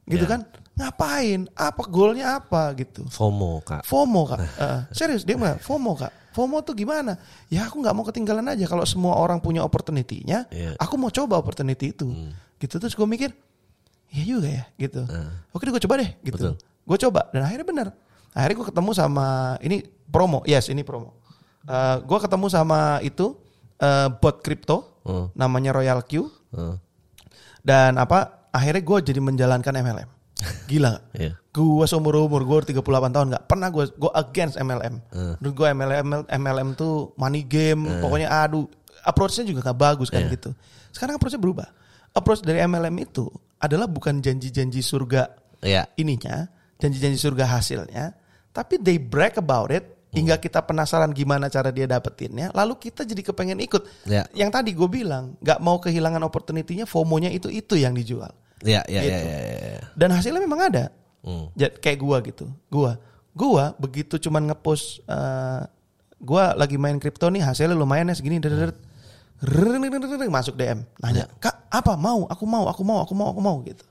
gitu 0.09 0.25
Ya. 0.25 0.31
kan 0.33 0.41
ngapain 0.73 1.45
apa 1.53 1.83
goalnya 1.85 2.37
apa 2.37 2.73
gitu 2.75 3.05
FOMO, 3.09 3.61
Kak. 3.61 3.85
FOMO 3.85 4.23
kak, 4.27 4.41
Eh, 4.65 4.81
serius 4.93 5.25
dia 5.25 5.37
bilang 5.37 5.57
FOMO 5.57 5.93
kak. 5.95 6.13
FOMO 6.33 6.61
tuh 6.61 6.73
gimana? 6.73 7.17
Ya 7.49 7.65
aku 7.65 7.81
nggak 7.81 7.95
mau 7.97 8.05
ketinggalan 8.05 8.45
aja 8.45 8.69
kalau 8.69 8.85
semua 8.85 9.17
orang 9.17 9.41
punya 9.41 9.65
opportunity-nya. 9.65 10.45
Iya. 10.53 10.77
Aku 10.77 11.01
mau 11.01 11.09
coba 11.09 11.41
opportunity 11.41 11.97
itu, 11.97 12.13
gitu 12.57 12.77
terus 12.77 12.93
gue 12.93 13.09
mikir, 13.09 13.33
iya 14.13 14.25
juga 14.27 14.49
ya, 14.53 14.65
gitu. 14.77 15.01
Oke, 15.57 15.65
gue 15.65 15.81
coba 15.81 15.97
deh, 15.97 16.13
gitu. 16.21 16.53
Gue 16.85 16.99
coba 17.01 17.33
dan 17.33 17.41
akhirnya 17.41 17.65
bener. 17.65 17.89
Akhirnya 18.37 18.57
gue 18.61 18.69
ketemu 18.69 18.91
sama 18.93 19.27
ini 19.65 19.81
promo, 20.09 20.45
yes 20.45 20.69
ini 20.69 20.85
promo. 20.85 21.17
Eh 21.65 21.97
gue 22.05 22.19
ketemu 22.21 22.47
sama 22.53 23.01
itu 23.01 23.33
eh, 23.79 24.09
bot 24.11 24.41
crypto, 24.41 25.03
Hmm. 25.03 25.31
namanya 25.33 25.71
Royal 25.73 26.03
Q 26.03 26.27
Hmm. 26.51 26.77
dan 27.63 27.97
apa? 27.97 28.49
Akhirnya 28.51 28.81
gue 28.81 28.99
jadi 29.05 29.21
menjalankan 29.21 29.75
MLM. 29.75 30.09
Gila 30.67 30.89
gak? 30.91 31.05
Iya. 31.21 31.33
Gue 31.53 31.85
seumur 31.87 32.13
umur 32.19 32.45
gue 32.45 32.73
38 32.73 32.85
tahun 33.11 33.27
nggak 33.33 33.45
pernah 33.47 33.69
gue 33.71 33.89
gue 33.91 34.13
against 34.15 34.57
MLM. 34.57 35.01
Menurut 35.41 35.55
gue 35.55 35.67
MLM 35.67 36.07
MLM 36.29 36.69
tuh 36.75 37.17
money 37.17 37.41
game, 37.43 37.89
pokoknya 37.99 38.29
aduh 38.29 38.69
approach-nya 39.01 39.47
juga 39.47 39.65
nggak 39.65 39.79
bagus 39.79 40.09
kan 40.09 40.21
Iya. 40.21 40.37
gitu. 40.37 40.51
Sekarang 40.93 41.17
approach-nya 41.17 41.41
berubah. 41.41 41.69
Approach 42.13 42.41
dari 42.41 42.61
MLM 42.61 42.93
itu 42.99 43.25
adalah 43.57 43.89
bukan 43.89 44.21
janji-janji 44.21 44.81
surga 44.81 45.33
Ya. 45.65 45.89
ininya, 45.97 46.45
janji-janji 46.77 47.17
surga 47.17 47.49
hasilnya, 47.49 48.13
tapi 48.53 48.77
they 48.77 49.01
brag 49.01 49.37
about 49.37 49.73
it 49.73 49.96
hingga 50.17 50.41
kita 50.41 50.65
penasaran 50.65 51.13
gimana 51.13 51.53
cara 51.53 51.69
dia 51.69 51.85
dapetinnya, 51.85 52.49
lalu 52.57 52.81
kita 52.81 53.05
jadi 53.05 53.21
kepengen 53.21 53.61
ikut. 53.61 53.85
Ya. 54.09 54.25
Yang 54.33 54.51
tadi 54.57 54.71
gue 54.73 54.89
bilang 54.89 55.37
nggak 55.45 55.61
mau 55.61 55.77
kehilangan 55.77 56.25
opportunity-nya, 56.25 56.89
FOMO-nya 56.89 57.29
itu 57.29 57.53
itu 57.53 57.77
yang 57.77 57.93
dijual. 57.93 58.33
Ya, 58.65 58.81
ya, 58.89 59.05
ya, 59.05 59.13
Gitu. 59.13 59.29
ya, 59.29 59.37
ya, 59.37 59.57
ya. 59.77 59.83
Dan 59.93 60.09
hasilnya 60.17 60.41
memang 60.41 60.73
ada. 60.73 60.85
Hmm. 61.21 61.53
Kayak 61.55 61.99
gua 62.01 62.17
gitu. 62.25 62.49
Gua, 62.73 62.97
gua 63.37 63.77
begitu 63.77 64.17
cuman 64.17 64.49
ngepost 64.49 65.05
eh, 65.05 65.63
gua 66.17 66.57
lagi 66.57 66.81
main 66.81 66.97
kripto 66.97 67.29
nih 67.29 67.45
hasilnya 67.45 67.77
lumayan 67.77 68.09
ya 68.09 68.17
segini 68.17 68.41
masuk 70.33 70.57
DM 70.57 70.81
nanya 71.05 71.29
kak 71.37 71.69
apa 71.69 71.93
mau 72.01 72.25
aku 72.25 72.45
mau 72.49 72.65
aku 72.73 72.81
mau 72.81 73.05
aku 73.05 73.13
mau 73.13 73.29
aku 73.37 73.41
mau 73.45 73.57
gitu 73.69 73.85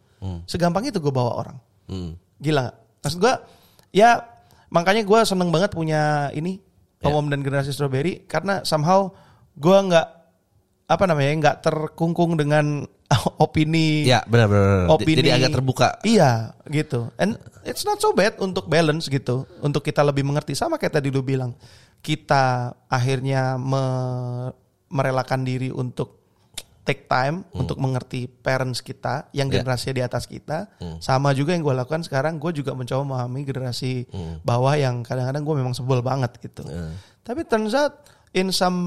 segampang 0.49 0.89
itu 0.89 0.97
gue 0.97 1.13
bawa 1.13 1.38
orang 1.38 1.57
Hmm. 1.85 2.17
gila 2.41 2.73
gak? 2.73 2.75
maksud 3.05 3.19
gua 3.21 3.45
ya 3.93 4.25
makanya 4.75 5.07
gua 5.07 5.23
seneng 5.23 5.47
banget 5.47 5.71
punya 5.71 6.27
ini 6.35 6.59
Om 6.99 7.29
dan 7.29 7.39
generasi 7.39 7.69
strawberry 7.69 8.25
karena 8.25 8.65
somehow 8.65 9.13
gua 9.55 9.77
nggak 9.79 10.07
apa 10.85 11.03
namanya 11.05 11.31
nggak 11.38 11.57
terkungkung 11.63 12.35
dengan 12.35 12.83
opini 13.38 14.01
Ya, 14.03 14.25
benar. 14.25 14.49
benar. 14.49 14.89
opini 14.89 15.21
Jadi 15.21 15.29
agak 15.29 15.53
terbuka. 15.53 15.88
Iya, 16.01 16.57
gitu. 16.67 17.13
And 17.21 17.38
it's 17.61 17.85
not 17.85 18.01
so 18.01 18.17
bad 18.17 18.33
untuk 18.41 18.65
balance 18.65 19.05
gitu, 19.05 19.45
untuk 19.61 19.85
kita 19.85 20.01
lebih 20.01 20.25
mengerti 20.25 20.57
sama 20.57 20.81
kayak 20.81 20.97
tadi 20.97 21.13
lu 21.13 21.21
bilang. 21.21 21.53
Kita 22.01 22.73
akhirnya 22.89 23.61
me- 23.61 24.49
merelakan 24.89 25.45
diri 25.45 25.69
untuk 25.69 26.24
take 26.86 27.10
time 27.10 27.41
untuk 27.52 27.82
mengerti 27.82 28.30
parents 28.30 28.80
kita 28.80 29.28
yang 29.34 29.50
Ya. 29.50 29.60
generasi 29.60 29.89
di 29.91 30.06
atas 30.06 30.30
kita. 30.30 30.69
Sama 31.02 31.34
juga 31.34 31.58
yang 31.58 31.65
gue 31.65 31.74
lakukan 31.74 32.06
sekarang, 32.06 32.38
gue 32.38 32.54
juga 32.54 32.78
mencoba 32.78 33.02
memahami 33.02 33.41
generasi 33.43 34.06
bawah 34.45 34.78
yang 34.78 35.02
kadang-kadang 35.02 35.41
gue 35.41 35.56
memang 35.58 35.74
sebel 35.74 36.00
banget 36.00 36.38
gitu. 36.39 36.62
Tapi 37.26 37.41
turns 37.43 37.74
out 37.74 38.06
in 38.32 38.54
some 38.54 38.78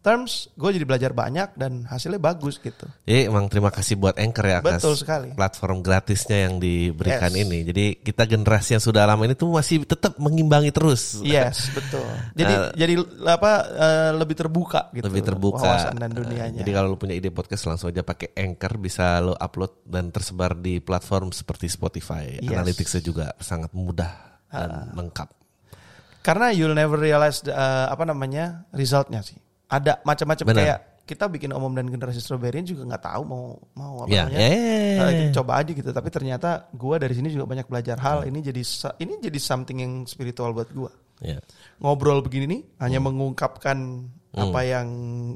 terms 0.00 0.48
gue 0.56 0.70
jadi 0.80 0.88
belajar 0.88 1.12
banyak 1.12 1.60
dan 1.60 1.84
hasilnya 1.84 2.16
bagus 2.16 2.56
gitu. 2.56 2.88
Jadi 3.04 3.28
emang 3.28 3.52
terima 3.52 3.68
kasih 3.68 4.00
buat 4.00 4.16
Anchor 4.16 4.46
ya 4.48 4.56
atas 4.64 4.80
Betul 4.80 4.94
sekali. 4.96 5.28
platform 5.36 5.84
gratisnya 5.84 6.48
yang 6.48 6.56
diberikan 6.56 7.28
Yes. 7.28 7.42
ini. 7.44 7.58
Jadi 7.68 7.84
kita 8.00 8.24
generasi 8.24 8.80
yang 8.80 8.84
sudah 8.84 9.04
lama 9.04 9.28
ini 9.28 9.36
tuh 9.36 9.52
masih 9.52 9.84
tetap 9.84 10.16
mengimbangi 10.16 10.72
terus. 10.72 11.20
Yes, 11.20 11.68
betul. 11.76 12.08
Jadi 12.32 12.54
jadi 12.80 12.94
apa 13.28 13.52
eh, 13.68 14.10
lebih 14.16 14.36
terbuka 14.40 14.88
gitu. 14.96 15.04
lebih 15.04 15.20
terbuka. 15.20 15.68
wawasan 15.68 16.00
dan 16.00 16.10
dunianya. 16.16 16.64
Jadi 16.64 16.70
kalau 16.72 16.88
lu 16.92 16.98
punya 16.98 17.12
ide 17.12 17.28
podcast 17.28 17.68
langsung 17.68 17.92
aja 17.92 18.00
pakai 18.00 18.32
Anchor 18.32 18.80
bisa 18.80 19.20
lo 19.20 19.36
upload 19.36 19.84
dan 19.84 20.08
tersebar 20.08 20.56
di 20.56 20.80
platform 20.80 21.28
seperti 21.30 21.68
Spotify. 21.68 22.40
Yes. 22.40 22.48
Analyticsnya 22.48 23.02
juga 23.04 23.26
sangat 23.36 23.76
mudah 23.76 24.40
dan 24.48 24.96
lengkap. 24.96 25.28
Karena 26.20 26.52
you'll 26.52 26.76
never 26.76 26.96
realize 26.96 27.40
the, 27.40 27.52
eh, 27.52 27.86
apa 27.88 28.04
namanya 28.04 28.64
resultnya 28.72 29.20
sih. 29.20 29.36
Ada 29.70 30.02
macam-macam 30.02 30.46
kayak 30.50 30.78
kita 31.06 31.26
bikin 31.26 31.50
omom 31.50 31.74
dan 31.74 31.86
generasi 31.86 32.18
strawberry 32.18 32.62
juga 32.62 32.86
nggak 32.86 33.02
tahu 33.02 33.22
mau 33.22 33.44
mau 33.74 33.94
apa 34.02 34.10
Ya, 34.10 34.26
namanya. 34.26 34.38
ya, 34.38 34.46
ya, 34.46 34.54
ya, 34.54 34.62
Eh, 34.62 34.94
ya. 34.94 35.18
kita 35.26 35.30
coba 35.42 35.52
aja 35.58 35.70
gitu. 35.72 35.90
Tapi 35.90 36.08
ternyata 36.10 36.48
gua 36.70 36.96
dari 36.98 37.14
sini 37.14 37.30
juga 37.30 37.46
banyak 37.46 37.66
belajar 37.66 37.98
hal. 37.98 38.26
Ini 38.26 38.38
jadi 38.44 38.62
ini 38.98 39.12
jadi 39.18 39.38
something 39.38 39.78
yang 39.78 39.92
spiritual 40.04 40.50
buat 40.50 40.70
gua. 40.70 40.90
Ya. 41.18 41.42
Ngobrol 41.78 42.22
begini 42.22 42.46
nih 42.46 42.60
hanya 42.78 42.98
Hmm. 42.98 43.10
mengungkapkan 43.10 43.78
apa 44.30 44.60
yang 44.62 44.86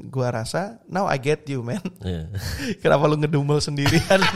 gua 0.07 0.31
rasa. 0.31 0.79
Now 0.87 1.11
I 1.11 1.18
get 1.18 1.42
you, 1.47 1.66
man. 1.66 1.83
Ya. 2.01 2.31
Kenapa 2.83 3.11
lu 3.11 3.18
ngedumel 3.18 3.59
sendirian? 3.59 4.23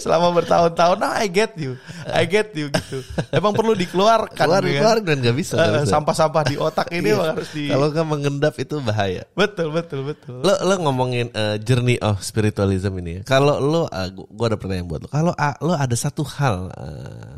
Selama 0.00 0.32
bertahun-tahun, 0.32 0.96
nah 0.96 1.20
I 1.20 1.28
get 1.28 1.52
you, 1.54 1.76
I 2.04 2.24
get 2.24 2.56
you 2.56 2.68
gitu. 2.68 3.04
Emang 3.28 3.52
perlu 3.52 3.76
dikeluarkan, 3.76 4.32
Keluar, 4.34 4.64
ya 4.64 4.72
kan? 4.72 4.80
keluar 4.80 4.98
dan 5.04 5.16
nggak 5.20 5.36
bisa. 5.36 5.54
nggak. 5.54 5.84
Sampah-sampah 5.84 6.42
di 6.42 6.56
otak 6.56 6.88
ini 6.88 7.12
Iya. 7.12 7.36
harus 7.36 7.48
di. 7.52 7.68
Kalau 7.68 7.86
nggak 7.88 8.06
mengendap 8.06 8.54
itu 8.56 8.80
bahaya. 8.80 9.28
Betul, 9.32 9.68
betul, 9.68 10.08
betul. 10.08 10.40
Lo 10.40 10.56
lo 10.56 10.74
ngomongin 10.80 11.28
eh, 11.30 11.60
journey 11.60 12.00
of 12.00 12.20
spiritualism 12.20 12.96
ini. 12.96 13.20
ya. 13.20 13.28
Kalau 13.28 13.60
lo, 13.60 13.84
uh, 13.84 14.08
gua, 14.08 14.26
gua 14.26 14.46
ada 14.48 14.56
pertanyaan 14.56 14.88
buat 14.88 15.00
lo. 15.04 15.08
Kalau 15.08 15.32
ah, 15.32 15.52
lo 15.60 15.76
ada 15.76 15.92
satu 15.92 16.24
hal 16.24 16.72
eh, 16.72 17.34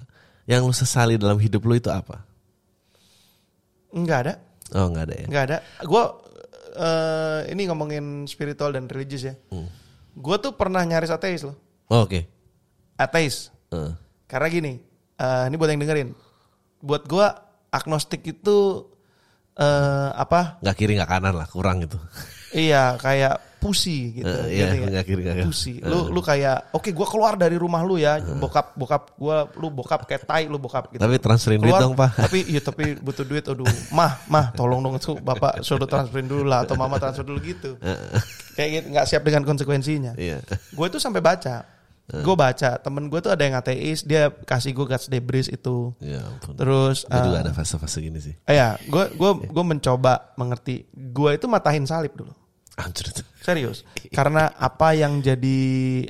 yang 0.46 0.62
lo 0.62 0.70
sesali 0.70 1.18
dalam 1.18 1.36
hidup 1.36 1.62
lo 1.62 1.74
itu 1.74 1.90
apa? 1.90 2.22
Enggak 3.90 4.18
ada, 4.22 4.34
Oh 4.70 4.86
nggak 4.86 5.04
ada 5.04 5.14
ya. 5.14 5.26
enggak 5.26 5.44
ada. 5.44 5.56
Gue 5.82 6.02
ini 7.50 7.66
ngomongin 7.66 8.24
spiritual 8.24 8.70
dan 8.70 8.86
religius 8.86 9.26
ya. 9.26 9.34
Hmm. 9.50 9.66
Gue 10.14 10.38
tuh 10.38 10.54
pernah 10.54 10.80
nyaris 10.80 11.10
ateis 11.10 11.42
loh, 11.42 11.58
Oh, 11.90 12.06
Oke. 12.06 12.30
ateis. 12.94 13.50
Eh, 13.74 13.90
Karena 14.30 14.46
gini, 14.46 14.72
eh, 15.18 15.42
ini 15.50 15.54
buat 15.58 15.70
yang 15.70 15.82
dengerin. 15.82 16.14
Buat 16.80 17.04
gue 17.10 17.26
agnostik 17.70 18.22
itu 18.26 18.86
eh 19.60 20.10
apa? 20.14 20.62
nggak 20.62 20.76
kiri 20.78 20.96
nggak 20.96 21.10
kanan 21.10 21.34
lah 21.36 21.46
kurang 21.50 21.84
itu. 21.84 21.98
Iya 22.50 22.96
kayak 22.96 23.60
pusi 23.60 24.16
gitu. 24.16 24.26
Eh, 24.26 24.56
iya, 24.56 24.72
nggak? 24.72 24.88
nggak 24.88 25.04
kiri 25.04 25.20
nggak 25.20 25.36
kanan. 25.36 25.48
Pusi. 25.52 25.72
Lu 25.84 26.08
lu 26.08 26.20
kayak 26.24 26.72
oke 26.72 26.88
gua 26.96 27.04
keluar 27.04 27.34
dari 27.36 27.60
rumah 27.60 27.84
lu 27.84 28.00
ya. 28.00 28.16
Bokap 28.18 28.72
bokap 28.74 29.14
gua 29.20 29.44
lu 29.60 29.68
bokap 29.68 30.08
kayak 30.08 30.24
tai 30.24 30.48
lu 30.48 30.56
bokap 30.56 30.88
gitu. 30.94 31.02
Tapi 31.02 31.20
transferin 31.20 31.60
duit 31.60 31.76
Keluar, 31.76 31.82
dong 31.84 31.94
pak. 31.94 32.10
Tapi 32.16 32.38
iya 32.48 32.60
tapi 32.64 32.96
butuh 32.98 33.26
duit 33.26 33.44
aduh. 33.44 33.68
Mah, 33.92 34.24
mah 34.32 34.50
tolong 34.56 34.80
dong 34.80 34.96
itu 34.96 35.12
Bapak 35.20 35.60
suruh 35.60 35.84
transferin 35.84 36.26
dulu 36.26 36.48
lah 36.48 36.64
atau 36.64 36.74
Mama 36.78 36.96
transfer 36.96 37.26
dulu 37.26 37.38
gitu. 37.44 37.76
kayak 38.56 38.68
gitu 38.80 38.86
nggak 38.96 39.06
siap 39.06 39.22
dengan 39.22 39.42
konsekuensinya. 39.44 40.16
Iya. 40.16 40.40
Gue 40.72 40.86
tuh 40.88 40.98
sampai 40.98 41.20
baca. 41.20 41.69
Gue 42.10 42.34
baca, 42.34 42.70
temen 42.76 43.06
gue 43.06 43.20
tuh 43.22 43.30
ada 43.30 43.42
yang 43.46 43.54
ateis, 43.54 44.02
dia 44.02 44.34
kasih 44.34 44.74
gue 44.74 44.82
Guts 44.82 45.06
Debris 45.06 45.46
itu. 45.46 45.94
Ya 46.02 46.26
ampun. 46.26 46.58
Terus 46.58 47.06
Gue 47.06 47.20
juga 47.22 47.38
eh, 47.38 47.44
ada 47.46 47.52
fase-fase 47.54 48.02
gini 48.02 48.18
sih. 48.18 48.34
eh, 48.34 48.56
ya, 48.58 48.74
gue 48.82 49.14
gue 49.14 49.30
gue 49.46 49.64
mencoba 49.64 50.34
mengerti. 50.34 50.90
Gue 50.90 51.38
itu 51.38 51.46
matahin 51.46 51.86
salib 51.86 52.10
dulu. 52.12 52.34
Anjir. 52.74 53.14
Serius. 53.40 53.86
Karena 54.10 54.50
apa 54.52 54.92
yang 54.92 55.22
jadi 55.22 55.58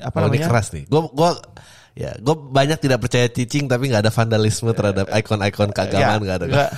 apa 0.01 0.25
ini 0.25 0.41
namanya? 0.41 0.49
keras 0.49 0.69
nih. 0.73 0.85
Gue 0.89 1.01
gua 1.13 1.37
Ya, 1.91 2.15
gue 2.17 2.33
banyak 2.33 2.79
tidak 2.79 3.03
percaya 3.03 3.27
cicing 3.27 3.67
tapi 3.67 3.91
nggak 3.91 4.07
ada 4.07 4.15
vandalisme 4.15 4.71
terhadap 4.73 5.11
ikon-ikon 5.11 5.75
keagamaan 5.75 6.23
nggak 6.23 6.39
ada. 6.39 6.47
Ya, 6.47 6.53
nggak. 6.55 6.71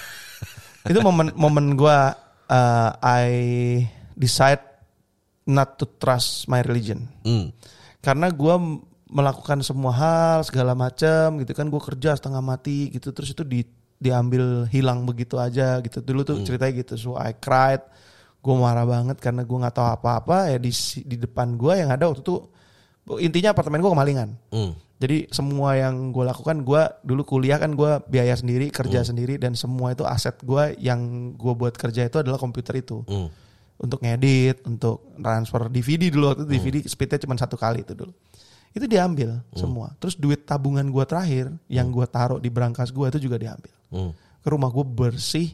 itu 0.88 0.98
momen 0.98 1.30
momen 1.36 1.76
gue 1.76 1.98
uh, 2.48 2.90
I 2.98 3.26
decide 4.12 4.64
not 5.44 5.76
to 5.76 5.86
trust 6.00 6.48
my 6.48 6.58
religion 6.62 7.06
Hmm. 7.22 7.54
karena 8.00 8.32
gue 8.32 8.54
melakukan 9.12 9.60
semua 9.60 9.92
hal 9.92 10.38
segala 10.48 10.72
macam 10.72 11.36
gitu 11.44 11.52
kan. 11.52 11.68
Gue 11.68 11.82
kerja 11.84 12.16
setengah 12.16 12.40
mati 12.40 12.88
gitu. 12.88 13.12
Terus 13.12 13.36
itu 13.36 13.44
di 13.44 13.60
diambil 14.00 14.66
hilang 14.72 15.04
begitu 15.04 15.36
aja 15.36 15.78
gitu. 15.84 16.00
Dulu 16.00 16.24
tuh 16.24 16.40
ceritanya 16.42 16.72
gitu 16.80 16.96
so 16.96 17.12
I 17.14 17.36
cried. 17.36 17.84
Gue 18.42 18.56
marah 18.58 18.88
banget 18.88 19.20
karena 19.20 19.44
gue 19.44 19.54
nggak 19.54 19.76
tahu 19.76 19.86
apa-apa 19.86 20.50
ya 20.50 20.58
di 20.58 20.72
di 21.06 21.16
depan 21.20 21.54
gue 21.54 21.78
yang 21.78 21.94
ada 21.94 22.10
waktu 22.10 22.24
itu 22.24 22.42
intinya 23.18 23.50
apartemen 23.54 23.82
gue 23.82 23.90
kemalingan. 23.90 24.30
Hmm. 24.54 24.72
jadi 25.02 25.26
semua 25.34 25.74
yang 25.74 26.14
gue 26.14 26.22
lakukan 26.22 26.62
gue 26.62 26.82
dulu 27.02 27.26
kuliah 27.26 27.58
kan 27.58 27.74
gue 27.74 27.98
biaya 28.06 28.38
sendiri 28.38 28.70
kerja 28.70 29.02
sendiri 29.02 29.34
dan 29.34 29.58
semua 29.58 29.90
itu 29.90 30.06
aset 30.06 30.38
gue 30.46 30.78
yang 30.78 31.34
gue 31.34 31.52
buat 31.58 31.74
kerja 31.74 32.06
itu 32.06 32.22
adalah 32.22 32.38
komputer 32.38 32.78
itu. 32.78 33.02
Hmm. 33.10 33.28
untuk 33.82 33.98
ngedit, 33.98 34.62
untuk 34.62 35.10
transfer 35.18 35.66
DVD 35.66 36.06
dulu 36.06 36.30
waktu 36.30 36.46
itu. 36.46 36.50
DVD 36.54 36.76
speednya 36.86 37.18
cuma 37.26 37.34
satu 37.34 37.58
kali 37.58 37.82
itu 37.82 37.98
dulu. 37.98 38.14
Itu 38.72 38.88
diambil 38.88 39.44
semua. 39.52 39.92
Terus 40.00 40.16
duit 40.16 40.48
tabungan 40.48 40.84
gua 40.88 41.04
terakhir 41.04 41.52
yang 41.68 41.92
gua 41.92 42.08
taruh 42.08 42.40
di 42.40 42.48
brankas 42.48 42.88
gua 42.88 43.12
itu 43.12 43.20
juga 43.20 43.36
diambil. 43.36 43.72
Hmm. 43.92 44.12
Ke 44.40 44.48
rumah 44.48 44.72
gua 44.72 44.84
bersih, 44.84 45.52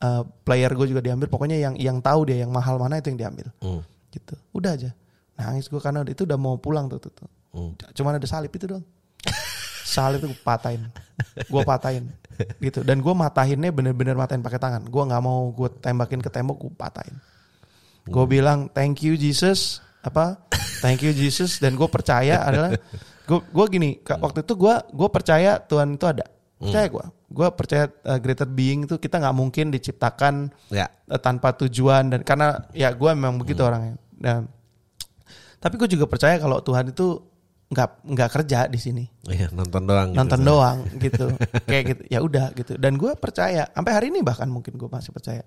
eh, 0.00 0.22
player 0.42 0.72
gue 0.72 0.86
juga 0.88 1.04
diambil. 1.04 1.28
Pokoknya 1.28 1.60
yang 1.60 1.74
yang 1.76 2.00
tahu 2.00 2.32
dia 2.32 2.42
yang 2.42 2.50
mahal 2.50 2.80
mana 2.80 2.98
itu 2.98 3.12
yang 3.12 3.20
diambil. 3.20 3.46
Hmm. 3.60 3.84
Gitu. 4.08 4.34
Udah 4.56 4.74
aja. 4.74 4.90
Nangis 5.36 5.68
gua 5.68 5.80
karena 5.84 6.00
itu 6.08 6.24
udah 6.24 6.38
mau 6.40 6.56
pulang 6.56 6.88
tuh 6.88 6.98
tuh. 6.98 7.12
tuh. 7.12 7.28
Hmm. 7.52 7.76
Cuman 7.92 8.16
ada 8.16 8.26
salib 8.26 8.50
itu 8.50 8.64
doang. 8.64 8.84
salib 9.84 10.24
itu 10.24 10.32
gua 10.32 10.40
patahin. 10.56 10.82
Gua 11.52 11.62
patahin. 11.68 12.04
Gitu. 12.64 12.80
Dan 12.80 13.04
gua 13.04 13.12
matahinnya 13.12 13.70
bener-bener 13.70 14.16
matahin 14.16 14.40
pakai 14.40 14.58
tangan. 14.58 14.88
Gua 14.88 15.04
nggak 15.04 15.22
mau 15.22 15.52
gua 15.52 15.68
tembakin 15.68 16.24
ke 16.24 16.32
tembok, 16.32 16.56
gua 16.64 16.88
patahin. 16.88 17.14
Gue 18.04 18.24
bilang 18.28 18.68
thank 18.68 19.00
you 19.00 19.16
Jesus 19.16 19.80
apa 20.04 20.36
thank 20.84 21.00
you 21.00 21.16
Jesus. 21.16 21.56
Dan 21.56 21.80
gue 21.80 21.88
percaya 21.88 22.44
adalah 22.44 22.76
gue 23.24 23.38
gue 23.40 23.66
gini 23.72 23.90
Kak, 24.04 24.20
waktu 24.20 24.44
itu 24.44 24.52
gue 24.52 24.74
gue 24.92 25.08
percaya 25.08 25.56
Tuhan 25.64 25.96
itu 25.96 26.04
ada. 26.04 26.28
Percaya 26.60 26.86
gue 26.92 27.04
gue 27.34 27.48
percaya 27.56 27.84
uh, 28.06 28.18
greater 28.22 28.46
being 28.46 28.86
itu 28.86 28.94
kita 29.00 29.18
nggak 29.18 29.34
mungkin 29.34 29.72
diciptakan 29.74 30.54
Ya. 30.70 30.86
uh, 31.08 31.18
tanpa 31.18 31.50
tujuan 31.58 32.12
dan 32.12 32.20
karena 32.22 32.68
ya 32.76 32.92
gue 32.92 33.10
memang 33.16 33.40
begitu 33.40 33.64
orangnya. 33.64 33.96
Dan 34.12 34.46
tapi 35.58 35.80
gue 35.80 35.88
juga 35.88 36.04
percaya 36.04 36.36
kalau 36.36 36.60
Tuhan 36.60 36.92
itu 36.92 37.24
nggak 37.72 37.88
nggak 38.04 38.30
kerja 38.30 38.68
di 38.68 38.78
sini. 38.78 39.04
Iya, 39.26 39.48
nonton 39.50 39.88
doang 39.88 40.12
gitu. 40.12 40.18
nonton 40.20 40.40
doang 40.44 40.78
gitu. 41.00 41.26
Kayak 41.64 41.84
gitu. 41.90 42.02
Ya 42.12 42.18
udah 42.20 42.46
gitu. 42.54 42.76
Dan 42.76 43.00
gue 43.00 43.16
percaya 43.16 43.66
sampai 43.72 43.92
hari 43.96 44.06
ini 44.12 44.20
bahkan 44.20 44.46
mungkin 44.46 44.76
gue 44.76 44.86
masih 44.86 45.10
percaya. 45.10 45.42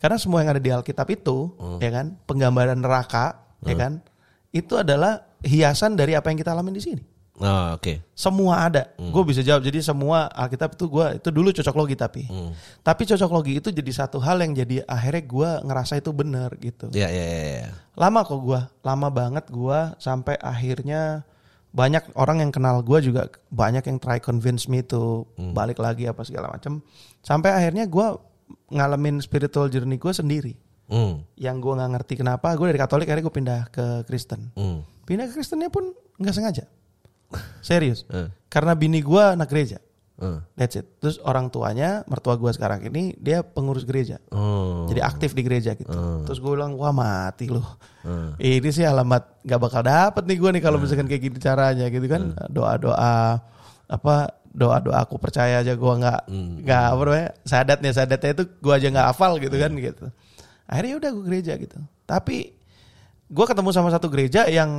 Karena 0.00 0.18
semua 0.18 0.42
yang 0.42 0.56
ada 0.56 0.62
di 0.64 0.72
Alkitab 0.72 1.06
itu 1.12 1.54
ya 1.78 1.92
kan 1.94 2.18
penggambaran 2.26 2.80
neraka 2.80 3.46
ya 3.62 3.78
kan 3.78 4.02
itu 4.52 4.76
adalah 4.76 5.24
hiasan 5.42 5.96
dari 5.96 6.14
apa 6.14 6.28
yang 6.28 6.38
kita 6.38 6.52
alami 6.52 6.76
di 6.76 6.84
sini. 6.84 7.02
Oh, 7.42 7.74
oke. 7.74 8.12
semua 8.12 8.68
ada. 8.68 8.92
Gue 9.00 9.24
bisa 9.26 9.42
jawab. 9.42 9.64
Jadi 9.64 9.82
semua 9.82 10.30
Alkitab 10.30 10.76
itu 10.78 10.84
gue 10.86 11.06
itu 11.18 11.28
dulu 11.32 11.48
cocok 11.50 11.74
logi 11.74 11.96
tapi. 11.98 12.22
Hmm. 12.28 12.52
tapi 12.84 13.02
cocok 13.08 13.30
logi 13.32 13.58
itu 13.58 13.72
jadi 13.72 13.90
satu 13.90 14.20
hal 14.22 14.38
yang 14.44 14.54
jadi 14.54 14.84
akhirnya 14.86 15.24
gue 15.26 15.50
ngerasa 15.66 15.98
itu 15.98 16.12
benar 16.14 16.54
gitu. 16.60 16.92
Ya, 16.94 17.08
ya, 17.10 17.24
ya, 17.24 17.42
ya. 17.66 17.68
lama 17.98 18.22
kok 18.22 18.38
gua. 18.38 18.70
Lama 18.84 19.08
banget 19.08 19.48
gua 19.48 19.96
sampai 19.98 20.38
akhirnya 20.38 21.26
banyak 21.72 22.04
orang 22.14 22.44
yang 22.44 22.52
kenal 22.52 22.84
gua 22.84 23.00
juga 23.00 23.32
banyak 23.48 23.82
yang 23.88 23.98
try 23.98 24.20
convince 24.20 24.68
me 24.68 24.84
to 24.84 25.24
balik 25.56 25.80
lagi 25.80 26.04
apa 26.04 26.20
segala 26.20 26.52
macam 26.52 26.84
sampai 27.24 27.48
akhirnya 27.48 27.88
gua 27.88 28.20
ngalamin 28.68 29.24
spiritual 29.24 29.72
journey 29.72 29.96
gua 29.96 30.12
sendiri 30.12 30.52
Hmm. 30.84 31.24
yang 31.34 31.56
gua 31.58 31.76
nggak 31.76 31.90
ngerti 31.94 32.14
kenapa 32.16 32.52
gue 32.52 32.66
dari 32.66 32.76
Katolik 32.76 33.06
akhirnya 33.06 33.24
gue 33.24 33.34
pindah 33.34 33.60
ke 33.68 33.84
Kristen 34.04 34.50
Hmm. 34.52 34.82
pindah 35.02 35.26
ke 35.26 35.34
Kristennya 35.34 35.68
pun 35.68 35.90
nggak 36.16 36.32
sengaja 36.32 36.64
serius 37.60 38.04
Eh. 38.10 38.28
karena 38.46 38.72
bini 38.72 39.00
gua 39.00 39.32
anak 39.32 39.48
gereja 39.48 39.80
Eh. 40.14 40.38
that's 40.54 40.76
it 40.76 40.86
terus 40.98 41.16
orang 41.18 41.48
tuanya 41.48 42.04
mertua 42.04 42.36
gua 42.36 42.52
sekarang 42.52 42.84
ini 42.84 43.16
dia 43.16 43.40
pengurus 43.40 43.82
gereja 43.82 44.20
Oh. 44.28 44.84
jadi 44.84 45.00
aktif 45.02 45.32
di 45.32 45.40
gereja 45.40 45.72
gitu. 45.72 45.88
Terus 46.22 46.38
gue 46.38 46.52
bilang, 46.52 46.74
wah 46.74 46.90
mati 46.90 47.48
loh. 47.48 47.64
Hmm. 48.02 48.36
Ini 48.36 48.68
sih 48.68 48.82
alamat 48.82 49.40
nggak 49.40 49.60
bakal 49.60 49.80
dapet 49.80 50.22
nih 50.24 50.36
gue 50.36 50.50
nih 50.52 50.62
kalau 50.62 50.76
misalkan 50.76 51.06
kayak 51.06 51.22
gini 51.22 51.38
caranya 51.38 51.86
gitu 51.86 52.04
kan. 52.04 52.36
Doa 52.48 52.76
doa 52.76 53.40
apa 53.88 54.14
doa 54.48 54.76
doa 54.78 55.00
aku 55.00 55.16
percaya 55.16 55.60
aja 55.60 55.72
gue 55.72 55.92
nggak 55.96 56.20
nggak 56.60 56.84
apa 56.88 57.02
namanya 57.02 57.28
sadatnya 57.42 57.90
sadatnya 57.90 58.30
itu 58.32 58.44
gue 58.52 58.72
aja 58.72 58.88
nggak 58.90 59.06
hafal 59.08 59.32
gitu 59.38 59.56
kan 59.56 59.72
gitu. 59.74 60.04
Akhirnya 60.66 60.94
udah 60.98 61.10
gue 61.14 61.24
gereja 61.26 61.52
gitu. 61.58 61.78
Tapi 62.04 62.52
gue 63.32 63.44
ketemu 63.48 63.70
sama 63.72 63.88
satu 63.88 64.12
gereja 64.12 64.44
yang 64.48 64.70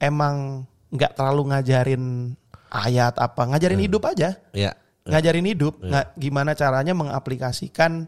emang 0.00 0.64
nggak 0.90 1.14
terlalu 1.14 1.52
ngajarin 1.54 2.34
ayat 2.70 3.14
apa, 3.18 3.42
ngajarin 3.50 3.82
hidup 3.82 4.02
aja. 4.08 4.36
Ya. 4.54 4.72
ngajarin 5.10 5.48
hidup 5.48 5.80
nggak 5.80 6.06
gimana 6.20 6.52
caranya 6.54 6.92
mengaplikasikan 6.92 8.06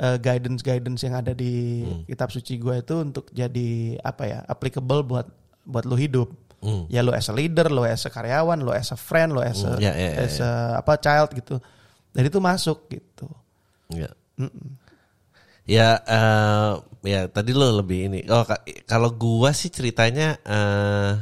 eh, 0.00 0.16
guidance 0.18 0.64
guidance 0.64 1.04
yang 1.04 1.14
ada 1.20 1.36
di 1.36 1.84
kitab 2.08 2.32
suci 2.32 2.56
gue 2.56 2.80
itu 2.80 2.96
untuk 2.96 3.28
jadi 3.30 4.00
apa 4.00 4.24
ya 4.24 4.38
applicable 4.48 5.04
buat 5.04 5.28
buat 5.68 5.84
lo 5.86 5.94
hidup. 5.94 6.32
Hmm. 6.60 6.84
ya 6.92 7.00
lo 7.00 7.16
as 7.16 7.24
a 7.28 7.34
leader 7.36 7.72
lo 7.72 7.88
as 7.88 8.04
a 8.04 8.12
karyawan 8.12 8.60
lo 8.60 8.76
as 8.76 8.92
a 8.92 8.98
friend 9.00 9.32
lo 9.32 9.40
as 9.40 9.64
a, 9.64 9.76
Hmm, 9.76 9.80
ya, 9.80 9.96
ya, 9.96 10.10
ya, 10.12 10.20
as 10.28 10.36
a 10.44 10.50
apa 10.76 11.00
child 11.00 11.32
gitu. 11.32 11.56
Dan 12.12 12.28
itu 12.28 12.36
masuk 12.36 12.84
gitu. 12.92 13.28
Ya. 13.88 14.12
Ya, 15.70 16.02
eh, 16.02 16.72
ya 17.06 17.20
tadi 17.30 17.54
lo 17.54 17.70
lebih 17.78 18.10
ini. 18.10 18.20
Oh, 18.26 18.42
ka- 18.42 18.58
kalau 18.84 19.14
gua 19.14 19.54
sih 19.54 19.70
ceritanya 19.70 20.34
eh 20.42 21.12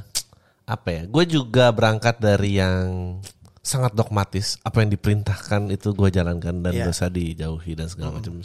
apa 0.65 0.89
ya? 0.89 1.03
Gue 1.05 1.25
juga 1.25 1.69
berangkat 1.69 2.17
dari 2.17 2.57
yang 2.57 3.21
sangat 3.61 3.93
dogmatis. 3.93 4.57
Apa 4.61 4.81
yang 4.81 4.91
diperintahkan 4.91 5.69
itu 5.69 5.93
gue 5.93 6.09
jalankan 6.09 6.61
dan 6.61 6.73
Iya. 6.73 6.85
dosa 6.89 7.09
dijauhi 7.09 7.73
dan 7.77 7.89
segala 7.89 8.17
macam. 8.17 8.41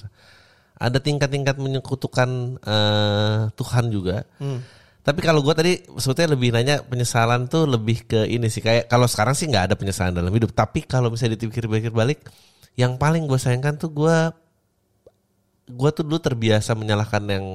Ada 0.74 1.00
tingkat-tingkat 1.00 1.56
menyekutukan 1.56 2.30
eh, 2.60 3.40
Tuhan 3.54 3.86
juga. 3.88 4.24
Tapi 5.04 5.20
kalau 5.20 5.44
gue 5.44 5.52
tadi 5.52 5.74
sebetulnya 6.00 6.32
lebih 6.32 6.56
nanya 6.56 6.80
penyesalan 6.80 7.48
tuh 7.48 7.68
lebih 7.68 8.08
ke 8.08 8.24
ini 8.24 8.48
sih 8.48 8.60
kayak 8.60 8.88
kalau 8.88 9.04
sekarang 9.04 9.36
sih 9.36 9.52
nggak 9.52 9.72
ada 9.72 9.76
penyesalan 9.76 10.16
dalam 10.16 10.32
hidup. 10.32 10.52
Tapi 10.52 10.84
kalau 10.84 11.12
misalnya 11.12 11.36
dipikir-pikir 11.36 11.92
balik, 11.92 12.24
yang 12.76 12.96
paling 12.96 13.28
gue 13.28 13.36
sayangkan 13.36 13.76
tuh 13.76 13.92
gue 13.92 14.16
gue 15.66 15.90
tuh 15.92 16.04
dulu 16.04 16.18
terbiasa 16.18 16.74
menyalahkan 16.74 17.24
yang 17.26 17.46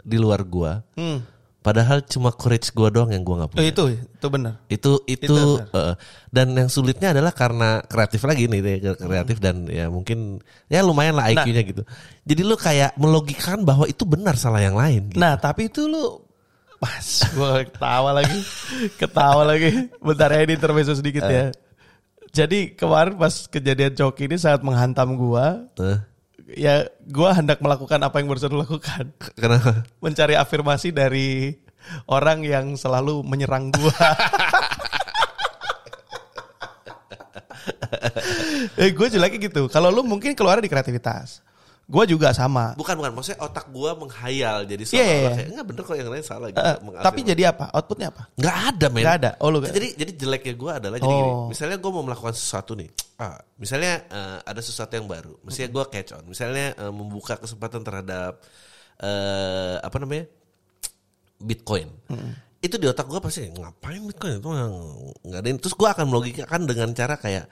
di 0.00 0.16
luar 0.16 0.42
gue. 0.42 0.72
Hmm. 0.94 1.20
Padahal 1.58 2.02
cuma 2.02 2.34
courage 2.34 2.74
gue 2.74 2.88
doang 2.90 3.06
yang 3.08 3.22
gue 3.22 3.36
nggak 3.38 3.48
Oh, 3.48 3.54
punya. 3.54 3.70
itu 3.70 3.84
itu 3.94 4.26
benar 4.26 4.54
Itu 4.66 4.92
itu, 5.06 5.30
Itu 5.30 5.62
benar. 5.62 5.94
eh, 5.94 5.94
dan 6.26 6.46
yang 6.52 6.66
sulitnya 6.66 7.14
adalah 7.14 7.30
karena 7.30 7.78
kreatif 7.86 8.26
lagi 8.26 8.50
nih 8.50 8.60
deh, 8.60 8.76
kreatif 8.98 9.38
dan 9.38 9.70
ya 9.70 9.86
mungkin 9.86 10.42
ya 10.66 10.82
lumayan 10.82 11.14
lah 11.14 11.30
Nah. 11.30 11.38
IQ-nya 11.38 11.62
gitu. 11.62 11.82
Jadi 12.26 12.42
lu 12.42 12.58
kayak 12.58 12.98
melogikakan 12.98 13.62
bahwa 13.62 13.86
itu 13.86 14.02
benar 14.02 14.34
salah 14.34 14.58
yang 14.58 14.74
lain. 14.74 15.14
Gitu. 15.14 15.22
nah 15.22 15.38
tapi 15.38 15.70
itu 15.70 15.86
lu 15.86 16.18
Mas, 16.82 17.22
gue 17.30 17.70
ketawa 17.70 18.10
lagi, 18.10 18.42
ketawa 19.00 19.46
lagi. 19.46 19.86
Bentar 20.02 20.34
ya 20.34 20.42
ini 20.42 20.58
intermezzo 20.58 20.98
sedikit 20.98 21.22
ya. 21.22 21.54
Jadi 22.34 22.74
kemarin 22.74 23.14
pas 23.14 23.46
kejadian 23.46 23.94
Coki 23.94 24.26
ini 24.26 24.34
sangat 24.34 24.66
menghantam 24.66 25.14
gua, 25.14 25.68
Eh, 25.78 26.02
ya 26.54 26.88
gua 27.08 27.36
hendak 27.36 27.58
melakukan 27.60 28.00
apa 28.02 28.20
yang 28.20 28.28
barusan 28.30 28.54
lakukan. 28.54 29.12
Kenapa? 29.34 29.84
mencari 30.00 30.34
afirmasi 30.36 30.92
dari 30.92 31.56
orang 32.06 32.46
yang 32.46 32.76
selalu 32.78 33.24
menyerang 33.24 33.70
gua. 33.74 33.92
Eh 38.72 38.90
gue 38.90 39.06
jeleknya 39.06 39.52
gitu. 39.52 39.68
Kalau 39.68 39.92
lu 39.92 40.02
mungkin 40.02 40.34
keluar 40.34 40.58
di 40.58 40.66
kreativitas 40.66 41.44
gue 41.82 42.04
juga 42.14 42.30
sama 42.30 42.72
Bukan 42.78 42.94
bukan 42.94 43.12
maksudnya 43.12 43.42
otak 43.42 43.66
gua 43.74 43.92
menghayal 43.98 44.64
jadi 44.64 44.82
Iya, 44.86 44.88
seolah 44.88 45.02
iya, 45.02 45.18
iya. 45.18 45.30
kayak 45.34 45.48
enggak 45.50 45.66
bener 45.66 45.82
kok 45.82 45.96
yang 45.98 46.10
lain 46.14 46.24
salah 46.24 46.46
gitu. 46.48 46.62
Eh, 46.62 46.76
tapi 47.02 47.20
jadi 47.26 47.42
apa 47.50 47.64
outputnya 47.74 48.08
apa 48.14 48.22
nggak 48.38 48.56
ada 48.70 48.86
men. 48.88 49.02
Nggak 49.02 49.16
ada? 49.18 49.30
Oh, 49.42 49.48
lu 49.50 49.58
Jadi 49.66 49.88
jadi 49.98 50.12
jeleknya 50.14 50.54
gue 50.54 50.72
adalah 50.72 50.98
jadi 51.02 51.14
gini. 51.14 51.30
Oh. 51.34 51.46
Misalnya 51.50 51.76
gue 51.82 51.90
mau 51.90 52.04
melakukan 52.06 52.34
sesuatu 52.38 52.72
nih. 52.78 52.90
Ah, 53.18 53.38
misalnya 53.58 53.94
eh, 54.08 54.38
ada 54.46 54.60
sesuatu 54.62 54.92
yang 54.94 55.06
baru. 55.10 55.34
Misalnya 55.42 55.70
gue 55.74 55.84
catch 55.90 56.10
on. 56.16 56.24
Misalnya 56.30 56.66
eh, 56.78 56.92
membuka 56.94 57.34
kesempatan 57.36 57.82
terhadap 57.82 58.40
eh 59.02 59.76
apa 59.82 59.96
namanya 59.98 60.24
Bitcoin. 61.42 61.90
Itu 62.62 62.78
di 62.78 62.86
otak 62.86 63.10
gue 63.10 63.18
pasti 63.18 63.50
ngapain 63.50 64.06
Bitcoin 64.06 64.38
itu 64.38 64.48
yang 64.54 64.74
nggak 65.26 65.40
ada. 65.42 65.48
Terus 65.58 65.74
gue 65.74 65.88
akan 65.90 66.06
melogikakan 66.06 66.60
dengan 66.64 66.94
cara 66.94 67.18
kayak 67.18 67.50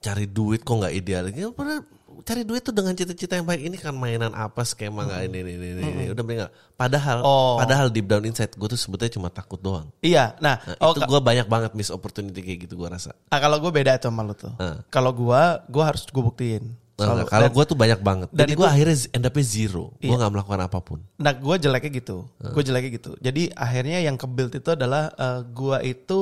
cari 0.00 0.24
duit 0.30 0.64
kok 0.64 0.72
nggak 0.78 0.94
ideal. 0.96 1.28
Ya, 1.28 1.52
padahal 1.52 1.84
cari 2.20 2.42
duit 2.42 2.60
tuh 2.60 2.70
dengan 2.70 2.92
cita-cita 2.92 3.34
yang 3.34 3.44
baik 3.44 3.62
ini 3.62 3.76
kan 3.76 3.92
mainan 3.92 4.30
apa 4.30 4.62
skema 4.62 5.02
nggak 5.02 5.20
ini, 5.26 5.38
ini 5.38 5.52
ini 5.52 5.66
ini 5.72 5.82
ini. 5.84 6.04
udah 6.08 6.22
mending 6.22 6.40
nggak. 6.40 6.52
Padahal 6.74 7.18
Oh. 7.20 7.56
padahal 7.56 7.86
deep 7.88 8.04
down 8.04 8.22
inside 8.22 8.50
gue 8.50 8.68
tuh 8.68 8.76
sebetulnya 8.76 9.12
cuma 9.12 9.28
takut 9.28 9.56
doang. 9.56 9.88
Iya, 9.98 10.34
nah, 10.38 10.58
Nah, 10.60 10.76
oh, 10.80 10.92
itu 10.92 11.00
gue 11.00 11.20
banyak 11.20 11.46
banget 11.46 11.70
miss 11.72 11.88
opportunity 11.88 12.38
kayak 12.38 12.58
gitu 12.64 12.74
gue 12.74 12.88
rasa. 12.88 13.14
ah, 13.26 13.38
kalau 13.38 13.58
gue 13.58 13.70
beda 13.70 13.96
tuh 13.96 14.08
sama 14.08 14.22
lu 14.22 14.32
tuh. 14.32 14.50
Ah. 14.56 14.82
Kalau 14.88 15.10
gue, 15.10 15.42
gue 15.66 15.84
harus 15.84 16.02
gue 16.04 16.24
buktiin. 16.24 16.64
Nah, 16.98 17.22
kalau 17.24 17.46
gue 17.46 17.64
tuh 17.64 17.78
banyak 17.78 18.00
banget. 18.00 18.28
dan 18.34 18.50
gue 18.50 18.66
akhirnya 18.66 18.96
end 19.12 19.22
up 19.22 19.38
zero. 19.38 19.94
Gue 19.96 20.10
Iya. 20.10 20.18
nggak 20.18 20.32
melakukan 20.34 20.60
apa 20.60 20.78
pun. 20.82 20.98
Nah, 21.16 21.30
gue 21.30 21.54
jeleknya 21.56 21.90
gitu. 21.94 22.26
Ah. 22.38 22.50
Gue 22.50 22.62
jeleknya 22.62 22.90
gitu. 22.92 23.10
Jadi 23.18 23.54
akhirnya 23.54 24.02
yang 24.02 24.16
kebuild 24.16 24.50
itu 24.52 24.70
adalah 24.74 25.14
eh, 25.14 25.40
gue 25.46 25.76
itu 25.86 26.18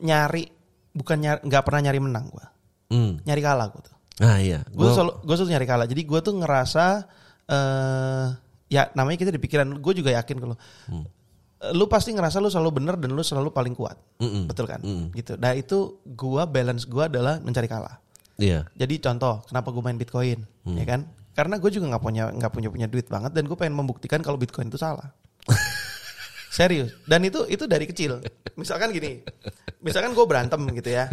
nyari 0.00 0.48
bukan 0.92 1.16
nyari 1.18 1.40
nggak 1.44 1.62
pernah 1.62 1.80
nyari 1.84 2.00
menang 2.00 2.26
gue, 2.28 2.46
Hmm. 2.88 3.12
nyari 3.24 3.40
kalah 3.40 3.68
gue 3.68 3.82
tuh. 3.82 3.96
Nah 4.20 4.36
iya. 4.36 4.60
Gue 4.68 4.84
Gua- 4.84 4.92
selalu 4.92 5.12
gue 5.22 5.34
selalu 5.34 5.50
nyari 5.52 5.66
kalah. 5.66 5.86
Jadi 5.86 6.02
gue 6.02 6.20
tuh 6.20 6.34
ngerasa 6.36 6.84
eh 7.48 8.26
ya 8.68 8.88
namanya 8.92 9.16
kita 9.18 9.30
di 9.30 9.38
pikiran. 9.38 9.78
Gue 9.78 9.92
juga 9.92 10.12
yakin 10.12 10.36
kalau 10.36 10.56
Hmm. 10.88 11.04
eh, 11.58 11.72
lu 11.72 11.86
pasti 11.86 12.10
ngerasa 12.10 12.36
lu 12.38 12.48
selalu 12.48 12.70
bener 12.74 12.94
dan 12.96 13.10
lu 13.10 13.20
selalu 13.20 13.48
paling 13.50 13.72
kuat, 13.72 13.94
Mm-mm. 14.18 14.44
betul 14.46 14.66
kan? 14.66 14.80
Mm. 14.80 15.12
Gitu. 15.12 15.36
Nah 15.36 15.52
itu 15.52 16.02
gue 16.02 16.42
balance 16.44 16.84
gue 16.84 17.02
adalah 17.02 17.38
mencari 17.38 17.66
kalah. 17.66 18.02
Iya. 18.34 18.66
Jadi 18.74 18.98
contoh, 18.98 19.44
kenapa 19.46 19.70
gue 19.70 19.78
main 19.80 19.94
Bitcoin, 19.94 20.42
Hmm. 20.64 20.74
ya 20.74 20.84
kan? 20.84 21.00
Karena 21.32 21.56
gue 21.56 21.70
juga 21.70 21.88
nggak 21.88 22.02
punya 22.02 22.24
nggak 22.28 22.52
punya 22.52 22.68
punya 22.68 22.86
duit 22.86 23.06
banget 23.06 23.32
dan 23.32 23.46
gue 23.46 23.54
pengen 23.54 23.72
membuktikan 23.74 24.20
kalau 24.20 24.36
Bitcoin 24.36 24.68
itu 24.68 24.76
salah. 24.76 25.12
Serius. 26.52 26.92
Dan 27.08 27.24
itu 27.24 27.48
itu 27.48 27.64
dari 27.64 27.88
kecil. 27.88 28.20
Misalkan 28.60 28.92
gini, 28.92 29.24
misalkan 29.80 30.12
gue 30.12 30.20
berantem 30.28 30.60
gitu 30.76 30.92
ya. 30.92 31.08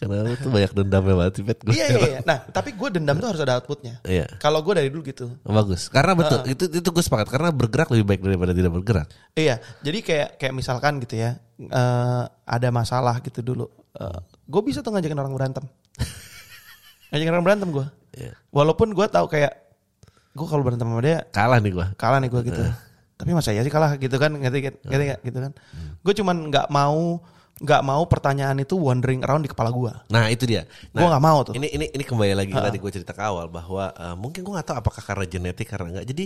Karena 0.00 0.24
lu 0.24 0.32
tuh 0.40 0.48
banyak 0.48 0.72
dendamnya 0.72 1.12
banget 1.12 1.32
sih, 1.36 1.44
Pet. 1.44 1.60
Iya 1.68 1.86
iya. 1.92 2.00
iya. 2.00 2.20
Nah 2.24 2.48
tapi 2.48 2.72
gue 2.72 2.88
dendam 2.96 3.20
tuh 3.20 3.28
harus 3.28 3.44
ada 3.44 3.60
outputnya. 3.60 4.00
Iya. 4.08 4.24
Kalau 4.40 4.64
gue 4.64 4.72
dari 4.72 4.88
dulu 4.88 5.04
gitu. 5.04 5.28
Bagus. 5.44 5.92
Karena 5.92 6.16
betul 6.16 6.40
itu 6.48 6.64
itu 6.72 6.88
gue 6.88 7.04
sepakat 7.04 7.28
karena 7.28 7.52
bergerak 7.52 7.92
lebih 7.92 8.16
baik 8.16 8.20
daripada 8.24 8.56
tidak 8.56 8.72
bergerak. 8.80 9.08
Iya. 9.36 9.60
Jadi 9.84 9.98
kayak 10.00 10.28
kayak 10.40 10.54
misalkan 10.56 11.04
gitu 11.04 11.20
ya, 11.20 11.36
eh, 11.60 12.22
ada 12.48 12.68
masalah 12.72 13.20
gitu 13.20 13.44
dulu. 13.44 13.68
gue 14.48 14.62
bisa 14.64 14.80
tuh 14.80 14.94
ngajakin 14.96 15.20
orang 15.20 15.34
berantem. 15.36 15.64
ngajakin 17.12 17.32
orang 17.36 17.44
berantem 17.44 17.68
gue. 17.68 17.86
Iya. 18.16 18.32
Walaupun 18.48 18.96
gue 18.96 19.04
tahu 19.04 19.28
kayak 19.28 19.52
gue 20.32 20.46
kalau 20.48 20.64
berantem 20.64 20.88
sama 20.88 21.02
dia 21.04 21.26
Kalah 21.34 21.58
nih 21.60 21.72
gue. 21.76 21.86
kalah 22.00 22.22
nih 22.24 22.30
gue 22.32 22.42
gitu. 22.48 22.62
Tapi 23.18 23.30
masa 23.34 23.50
ya 23.50 23.66
sih 23.66 23.72
kalah 23.74 23.98
gitu 23.98 24.14
kan, 24.14 24.30
ngerti? 24.30 24.70
Ngerti 24.86 25.04
nggak? 25.10 25.20
gitu 25.26 25.38
kan? 25.42 25.52
Gue 26.06 26.14
cuman 26.14 26.36
nggak 26.54 26.66
mau 26.70 27.18
nggak 27.58 27.82
mau 27.82 28.06
pertanyaan 28.06 28.54
itu 28.62 28.78
wandering 28.78 29.26
around 29.26 29.42
di 29.42 29.50
kepala 29.50 29.74
gue. 29.74 29.90
Nah 30.14 30.30
itu 30.30 30.46
dia. 30.46 30.62
Gue 30.94 31.02
Nah, 31.02 31.10
nggak 31.10 31.24
mau 31.26 31.38
tuh. 31.42 31.58
Ini 31.58 31.66
ini 31.74 31.86
ini 31.90 32.04
kembali 32.06 32.34
lagi 32.38 32.54
tadi 32.54 32.78
gue 32.78 32.90
cerita 32.94 33.10
ke 33.10 33.22
awal 33.22 33.50
bahwa 33.50 33.90
eh, 33.90 34.14
mungkin 34.14 34.46
gue 34.46 34.52
gak 34.54 34.66
tahu 34.70 34.76
apakah 34.78 35.02
karena 35.02 35.26
genetik 35.26 35.66
karena 35.66 35.98
enggak. 35.98 36.06
Jadi 36.06 36.24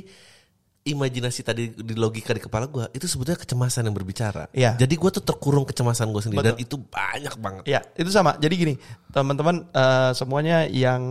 imajinasi 0.83 1.41
tadi 1.47 1.71
di 1.71 1.95
logika 1.95 2.35
di 2.35 2.43
kepala 2.43 2.67
gue 2.67 2.91
itu 2.91 3.07
sebetulnya 3.07 3.39
kecemasan 3.39 3.87
yang 3.87 3.95
berbicara. 3.95 4.51
Iya. 4.51 4.75
Jadi 4.75 4.95
gue 4.99 5.11
tuh 5.15 5.23
terkurung 5.23 5.63
kecemasan 5.63 6.11
gue 6.11 6.23
sendiri 6.27 6.43
dan 6.43 6.55
Betul. 6.59 6.67
itu 6.67 6.77
banyak 6.91 7.35
banget. 7.39 7.63
Ya 7.71 7.81
itu 7.95 8.11
sama. 8.11 8.35
Jadi 8.43 8.55
gini 8.59 8.75
teman-teman 9.15 9.63
eh, 9.71 10.11
semuanya 10.19 10.67
yang 10.67 11.03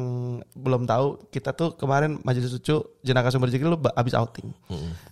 belum 0.59 0.83
tahu 0.83 1.31
kita 1.31 1.55
tuh 1.55 1.79
kemarin 1.79 2.19
majelis 2.27 2.51
cucu 2.59 2.99
jenaka 2.99 3.31
sumber 3.31 3.47
rezeki 3.47 3.63
lu 3.63 3.79
abis 3.95 4.11
outing 4.11 4.51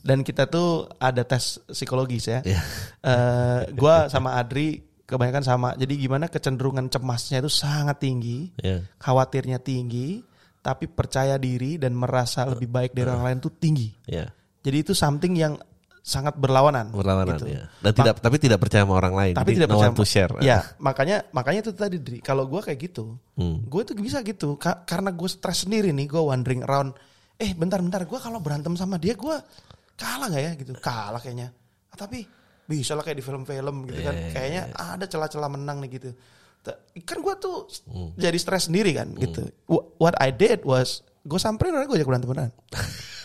dan 0.04 0.28
kita 0.28 0.52
tuh 0.52 0.92
ada 1.00 1.24
tes 1.24 1.64
psikologis 1.72 2.28
ya. 2.28 2.40
Iya. 2.44 2.60
Eh, 3.00 3.60
gua 3.80 4.12
sama 4.12 4.36
Adri 4.36 4.84
kebanyakan 5.08 5.42
sama. 5.42 5.70
Jadi 5.80 5.98
gimana 5.98 6.30
kecenderungan 6.30 6.86
cemasnya 6.92 7.42
itu 7.42 7.50
sangat 7.50 7.98
tinggi, 7.98 8.54
Iya. 8.62 8.86
khawatirnya 9.02 9.58
tinggi, 9.58 10.22
tapi 10.62 10.86
percaya 10.86 11.40
diri 11.42 11.82
dan 11.82 11.98
merasa 11.98 12.46
lebih 12.46 12.70
baik 12.70 12.92
dari 12.94 13.10
orang 13.10 13.26
lain 13.26 13.40
tuh 13.42 13.50
tinggi. 13.56 13.90
Ya. 14.06 14.30
Jadi 14.60 14.78
itu 14.80 14.92
something 14.92 15.34
yang 15.34 15.56
sangat 16.00 16.34
berlawanan. 16.36 16.90
Berlawanan 16.90 17.38
gitu. 17.38 17.48
ya. 17.50 17.68
Dan 17.80 17.92
tidak 17.94 18.16
tapi 18.20 18.38
tidak 18.38 18.58
percaya 18.58 18.82
sama 18.84 18.96
orang 18.96 19.14
lain. 19.14 19.34
Tapi 19.36 19.52
Jadi 19.52 19.58
tidak 19.62 19.70
no 19.70 19.76
percaya. 19.78 19.94
to 19.94 20.04
share. 20.04 20.32
Ya, 20.42 20.58
makanya 20.78 21.18
makanya 21.30 21.60
itu 21.62 21.72
tadi 21.72 21.98
Dri. 22.00 22.20
Kalau 22.20 22.44
gue 22.46 22.60
kayak 22.60 22.80
gitu, 22.82 23.20
Hmm. 23.36 23.62
gue 23.64 23.82
tuh 23.84 23.94
bisa 23.94 24.20
gitu. 24.20 24.56
Ka- 24.56 24.84
karena 24.84 25.12
gue 25.12 25.28
stres 25.28 25.64
sendiri 25.64 25.92
nih, 25.92 26.08
gue 26.08 26.20
wandering 26.20 26.64
around. 26.64 26.96
Eh, 27.36 27.54
bentar-bentar, 27.54 28.04
gue 28.04 28.20
kalau 28.20 28.40
berantem 28.40 28.74
sama 28.74 28.96
dia, 28.96 29.14
gue 29.14 29.36
kalah 29.96 30.28
nggak 30.28 30.44
ya 30.44 30.52
gitu? 30.56 30.72
Kalah 30.76 31.20
kayaknya. 31.20 31.52
Ah, 31.88 31.98
tapi 31.98 32.24
bisa 32.66 32.94
lah 32.94 33.02
kayak 33.02 33.18
di 33.18 33.24
film-film 33.24 33.76
gitu 33.86 34.00
kan. 34.02 34.14
Iya, 34.14 34.32
Kayaknya 34.32 34.62
ada 34.74 35.06
celah-celah 35.06 35.50
menang 35.50 35.80
nih 35.80 35.92
gitu. 35.94 36.10
Kan 37.02 37.18
gue 37.20 37.36
tuh 37.38 37.66
Hmm. 37.86 38.12
jadi 38.14 38.36
stres 38.36 38.68
sendiri 38.68 38.92
kan 38.94 39.10
gitu. 39.14 39.48
Wh- 39.66 39.88
What 39.98 40.16
I 40.18 40.30
did 40.30 40.62
was 40.64 41.00
gue 41.22 41.38
samperin 41.38 41.74
orang 41.74 41.86
gue 41.86 41.98
ajak 41.98 42.08
berantem 42.08 42.28
beneran. 42.28 42.52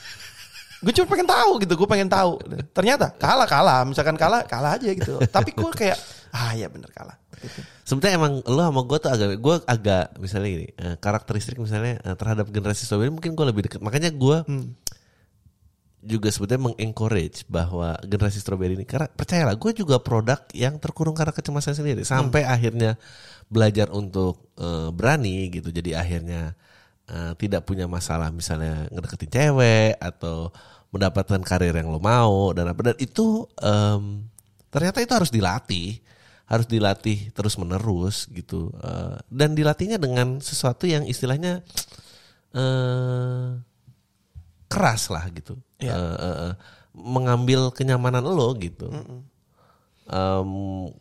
gue 0.85 0.93
cuma 0.93 1.09
pengen 1.09 1.27
tahu 1.27 1.53
gitu, 1.65 1.73
gue 1.75 1.89
pengen 1.89 2.07
tahu. 2.07 2.37
Ternyata 2.71 3.17
kalah 3.17 3.49
kalah, 3.49 3.81
misalkan 3.89 4.15
kalah 4.15 4.45
kalah 4.45 4.77
aja 4.77 4.93
gitu. 4.93 5.17
Tapi 5.25 5.57
gue 5.57 5.71
kayak 5.73 5.97
ah 6.31 6.53
ya 6.53 6.69
bener 6.69 6.93
kalah. 6.93 7.17
Gitu. 7.41 7.61
Sebetulnya 7.85 8.17
emang 8.17 8.33
lo 8.45 8.61
sama 8.61 8.81
gue 8.85 8.99
tuh 9.01 9.11
agak 9.13 9.29
gue 9.37 9.55
agak 9.65 10.05
misalnya 10.17 10.49
gini 10.49 10.69
eh, 10.73 10.97
karakteristik 10.97 11.57
misalnya 11.57 12.01
eh, 12.01 12.17
terhadap 12.17 12.49
generasi 12.49 12.85
strawberry 12.85 13.13
mungkin 13.13 13.33
gue 13.33 13.47
lebih 13.49 13.69
dekat 13.69 13.81
makanya 13.81 14.09
gue 14.13 14.37
Hmm. 14.45 14.73
juga 16.05 16.29
sebetulnya 16.29 16.69
mengencourage 16.73 17.49
bahwa 17.49 17.97
generasi 18.05 18.37
strawberry 18.37 18.77
ini 18.77 18.85
karena 18.85 19.09
percayalah 19.09 19.57
gue 19.57 19.73
juga 19.73 19.97
produk 20.01 20.37
yang 20.53 20.77
terkurung 20.77 21.17
karena 21.17 21.33
kecemasan 21.33 21.73
sendiri 21.73 22.05
sampai 22.05 22.45
akhirnya 22.45 23.01
belajar 23.49 23.89
untuk 23.89 24.53
eh, 24.57 24.89
berani 24.93 25.49
gitu 25.49 25.69
jadi 25.69 26.01
akhirnya 26.01 26.53
eh, 27.09 27.33
tidak 27.41 27.65
punya 27.65 27.89
masalah 27.89 28.29
misalnya 28.29 28.89
ngedeketin 28.93 29.33
cewek 29.33 29.97
atau 29.97 30.53
mendapatkan 30.95 31.43
karir 31.43 31.75
yang 31.75 31.91
lo 31.91 31.99
mau 31.99 32.55
dan 32.55 32.71
apa. 32.71 32.95
Dan 32.95 32.97
itu 33.03 33.51
em, 33.59 34.31
ternyata 34.71 35.03
itu 35.03 35.13
harus 35.13 35.35
dilatih 35.35 35.99
harus 36.45 36.69
dilatih 36.69 37.35
terus 37.35 37.59
menerus 37.59 38.31
gitu. 38.31 38.71
Eh, 38.79 39.17
dan 39.33 39.59
dilatihnya 39.59 39.99
dengan 39.99 40.39
sesuatu 40.39 40.87
yang 40.87 41.03
istilahnya 41.09 41.67
eh 42.55 43.49
keras 44.71 45.11
lah 45.11 45.27
gitu. 45.35 45.59
Eh, 45.83 45.91
eh, 45.91 46.37
eh, 46.51 46.55
mengambil 46.95 47.75
kenyamanan 47.75 48.23
lo 48.23 48.55
gitu. 48.59 48.87
Em, 50.05 50.51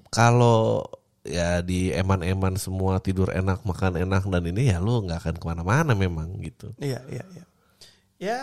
kalau 0.10 0.86
ya 1.24 1.64
di 1.64 1.92
eman-eman 1.96 2.60
semua 2.60 3.00
tidur 3.00 3.32
enak 3.32 3.64
makan 3.64 3.96
enak 3.96 4.28
dan 4.28 4.44
ini 4.44 4.76
ya 4.76 4.84
lo 4.84 5.00
nggak 5.04 5.20
akan 5.24 5.36
ke 5.40 5.46
mana-mana 5.46 5.92
memang 5.96 6.34
gitu. 6.44 6.74
Iya 6.82 7.02
iya 7.10 7.26
iya. 7.36 7.46
Ya 8.20 8.40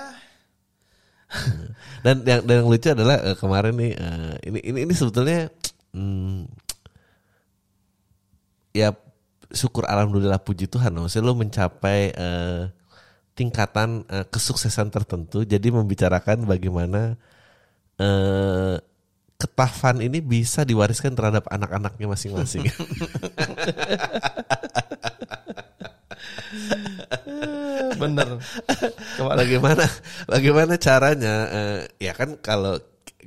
dan 2.04 2.22
yang 2.26 2.42
dan 2.42 2.54
yang 2.62 2.68
lucu 2.68 2.88
adalah 2.90 3.16
eh, 3.22 3.36
kemarin 3.38 3.74
nih 3.78 3.92
eh, 3.94 4.34
ini 4.50 4.58
ini 4.66 4.78
ini 4.88 4.94
sebetulnya 4.94 5.46
hmm, 5.94 6.50
ya 8.74 8.94
syukur 9.50 9.86
alhamdulillah 9.86 10.42
puji 10.42 10.66
Tuhan 10.66 10.94
maksudnya 10.94 11.26
lo 11.26 11.34
mencapai 11.38 12.00
eh, 12.14 12.62
tingkatan 13.38 14.04
eh, 14.10 14.26
kesuksesan 14.26 14.90
tertentu 14.90 15.46
jadi 15.46 15.70
membicarakan 15.70 16.46
bagaimana 16.46 17.14
eh, 17.98 18.76
ketafan 19.40 20.04
ini 20.04 20.20
bisa 20.20 20.68
diwariskan 20.68 21.16
terhadap 21.16 21.48
anak-anaknya 21.48 22.12
masing-masing. 22.12 22.68
bener. 27.96 28.28
Bagaimana 29.18 29.84
bagaimana 30.26 30.74
caranya 30.76 31.34
eh, 31.50 31.80
ya 31.98 32.12
kan 32.14 32.36
kalau 32.40 32.78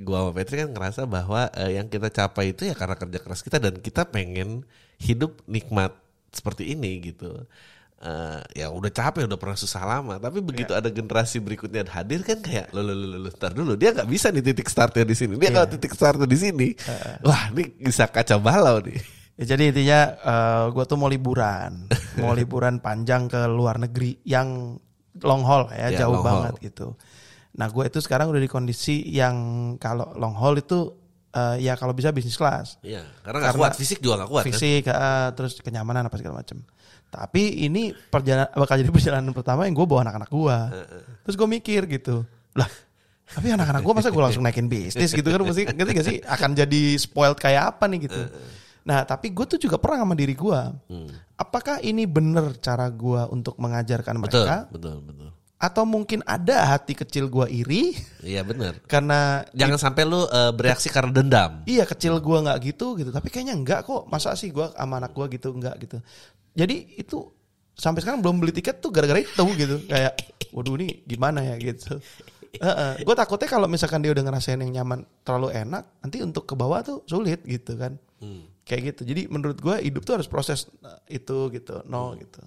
gua 0.02 0.26
sama 0.26 0.32
Petri 0.34 0.62
kan 0.62 0.70
ngerasa 0.74 1.06
bahwa 1.06 1.50
eh, 1.54 1.78
yang 1.78 1.88
kita 1.90 2.10
capai 2.10 2.54
itu 2.54 2.66
ya 2.70 2.76
karena 2.78 2.98
kerja 2.98 3.20
keras 3.22 3.42
kita 3.42 3.58
dan 3.62 3.78
kita 3.78 4.10
pengen 4.10 4.66
hidup 5.02 5.42
nikmat 5.46 5.94
seperti 6.34 6.74
ini 6.74 7.14
gitu. 7.14 7.46
Eh, 8.04 8.42
ya 8.60 8.68
udah 8.68 8.92
capek 8.92 9.30
udah 9.30 9.40
pernah 9.40 9.56
susah 9.56 9.84
lama. 9.88 10.20
Tapi 10.20 10.44
begitu 10.44 10.76
ada 10.76 10.92
generasi 10.92 11.40
berikutnya 11.40 11.88
hadir 11.88 12.20
kan 12.26 12.44
kayak 12.44 12.74
lo 12.76 12.84
lo 12.84 12.94
lo 12.94 13.18
lo 13.26 13.30
ntar 13.32 13.56
dulu. 13.56 13.80
Dia 13.80 13.96
nggak 13.96 14.10
bisa 14.10 14.28
nih 14.34 14.44
titik 14.44 14.68
startnya 14.68 15.08
di 15.08 15.16
sini. 15.16 15.40
Dia 15.40 15.56
kalau 15.56 15.68
titik 15.72 15.96
startnya 15.96 16.28
di 16.28 16.38
sini 16.40 16.68
wah 17.24 17.50
ini 17.56 17.72
bisa 17.80 18.10
kacau 18.12 18.44
balau 18.44 18.84
nih 18.84 19.23
Ya, 19.34 19.58
jadi 19.58 19.74
intinya 19.74 20.00
gue 20.70 20.84
tuh 20.86 20.94
mau 20.94 21.10
liburan, 21.10 21.90
mau 22.22 22.38
liburan 22.38 22.78
panjang 22.78 23.26
ke 23.26 23.50
luar 23.50 23.82
negeri 23.82 24.22
yang 24.24 24.78
long 25.22 25.42
haul 25.42 25.70
ya, 25.74 25.90
Ya, 25.90 26.06
jauh 26.06 26.22
banget 26.22 26.54
haul. 26.54 26.66
gitu. 26.66 26.88
Nah 27.54 27.70
gue 27.70 27.84
itu 27.86 27.98
sekarang 27.98 28.30
udah 28.30 28.42
di 28.42 28.50
kondisi 28.50 29.02
yang 29.10 29.36
kalau 29.78 30.14
long 30.18 30.34
haul 30.34 30.58
itu 30.58 30.94
eh, 31.34 31.66
ya 31.66 31.74
kalau 31.74 31.98
bisa 31.98 32.14
bisnis 32.14 32.38
kelas, 32.38 32.78
Iya, 32.82 33.02
karena 33.26 33.38
nggak 33.42 33.50
Karena 33.54 33.62
kuat 33.66 33.74
fisik 33.74 33.98
juga 34.02 34.22
nggak 34.22 34.30
kuat 34.30 34.44
kan? 34.44 34.48
fisik, 34.54 34.84
eh, 34.86 35.30
terus 35.34 35.54
kenyamanan 35.62 36.06
apa 36.06 36.18
segala 36.18 36.42
macam. 36.42 36.62
Tapi 37.10 37.66
ini 37.66 37.94
perjalanan 37.94 38.50
bakal 38.54 38.82
jadi 38.82 38.90
perjalanan 38.90 39.34
pertama 39.34 39.66
yang 39.66 39.74
gue 39.74 39.86
bawa 39.86 40.02
anak-anak 40.02 40.30
gue. 40.30 40.58
Terus 41.26 41.36
gue 41.38 41.50
mikir 41.50 41.82
gitu, 41.90 42.22
lah 42.54 42.70
tapi 43.24 43.50
anak-anak 43.50 43.82
gue 43.82 43.94
masa 43.98 44.14
gue 44.14 44.22
langsung 44.22 44.46
naikin 44.46 44.70
bisnis 44.70 45.10
gitu 45.10 45.26
kan 45.26 45.42
mesti 45.42 45.66
ngerti 45.66 45.92
gak 45.96 46.06
sih 46.06 46.18
akan 46.22 46.54
jadi 46.54 46.82
spoiled 47.02 47.40
kayak 47.40 47.74
apa 47.74 47.90
nih 47.90 48.06
gitu. 48.06 48.22
Nah, 48.84 49.08
tapi 49.08 49.32
gue 49.32 49.46
tuh 49.48 49.60
juga 49.60 49.80
perang 49.80 50.04
sama 50.04 50.16
diri 50.16 50.36
gue. 50.36 50.62
Apakah 51.40 51.80
ini 51.80 52.04
bener 52.04 52.60
cara 52.60 52.92
gue 52.92 53.22
untuk 53.32 53.56
mengajarkan 53.56 54.20
Betul, 54.20 54.44
mereka? 54.44 54.58
betul, 54.70 54.98
betul. 55.04 55.30
Atau 55.56 55.88
mungkin 55.88 56.20
ada 56.28 56.76
hati 56.76 56.92
kecil 56.92 57.32
gue 57.32 57.48
iri 57.48 57.96
Iya 58.20 58.44
benar. 58.44 58.84
karena 58.92 59.48
Jangan 59.56 59.80
sampai 59.80 60.04
lu 60.04 60.28
eh, 60.28 60.52
bereaksi 60.52 60.92
karena 60.92 61.16
dendam. 61.16 61.64
iya 61.64 61.88
kecil 61.88 62.20
gue 62.20 62.38
nggak 62.44 62.60
gitu 62.68 63.00
gitu. 63.00 63.16
Tapi 63.16 63.32
kayaknya 63.32 63.56
enggak 63.56 63.88
kok. 63.88 64.04
Masa 64.12 64.36
sih 64.36 64.52
gue 64.52 64.68
sama 64.76 65.00
anak 65.00 65.16
gue 65.16 65.40
gitu 65.40 65.56
enggak 65.56 65.80
gitu. 65.80 66.04
Jadi 66.52 67.00
itu 67.00 67.32
sampai 67.74 68.04
sekarang 68.04 68.20
belum 68.20 68.44
beli 68.44 68.52
tiket 68.52 68.84
tuh 68.84 68.92
gara-gara 68.92 69.24
itu 69.24 69.46
gitu. 69.56 69.76
Kayak, 69.88 70.20
waduh 70.52 70.76
ini 70.76 71.02
gimana 71.08 71.40
ya 71.48 71.56
gitu. 71.56 71.96
gue 73.02 73.16
takutnya 73.18 73.50
kalau 73.50 73.66
misalkan 73.66 74.04
dia 74.04 74.12
udah 74.14 74.24
ngerasain 74.30 74.60
yang 74.62 74.84
nyaman 74.84 75.08
terlalu 75.26 75.56
enak, 75.58 75.90
nanti 76.06 76.22
untuk 76.22 76.46
ke 76.46 76.54
bawah 76.54 76.84
tuh 76.86 77.02
sulit 77.08 77.42
gitu 77.48 77.74
kan. 77.80 77.96
Kayak 78.64 78.82
gitu. 78.96 79.02
Jadi 79.04 79.22
menurut 79.28 79.60
gue 79.60 79.76
hidup 79.84 80.08
tuh 80.08 80.20
harus 80.20 80.28
proses 80.28 80.68
eh, 80.84 81.20
itu 81.20 81.52
gitu, 81.52 81.84
nol 81.88 82.16
gitu. 82.20 82.40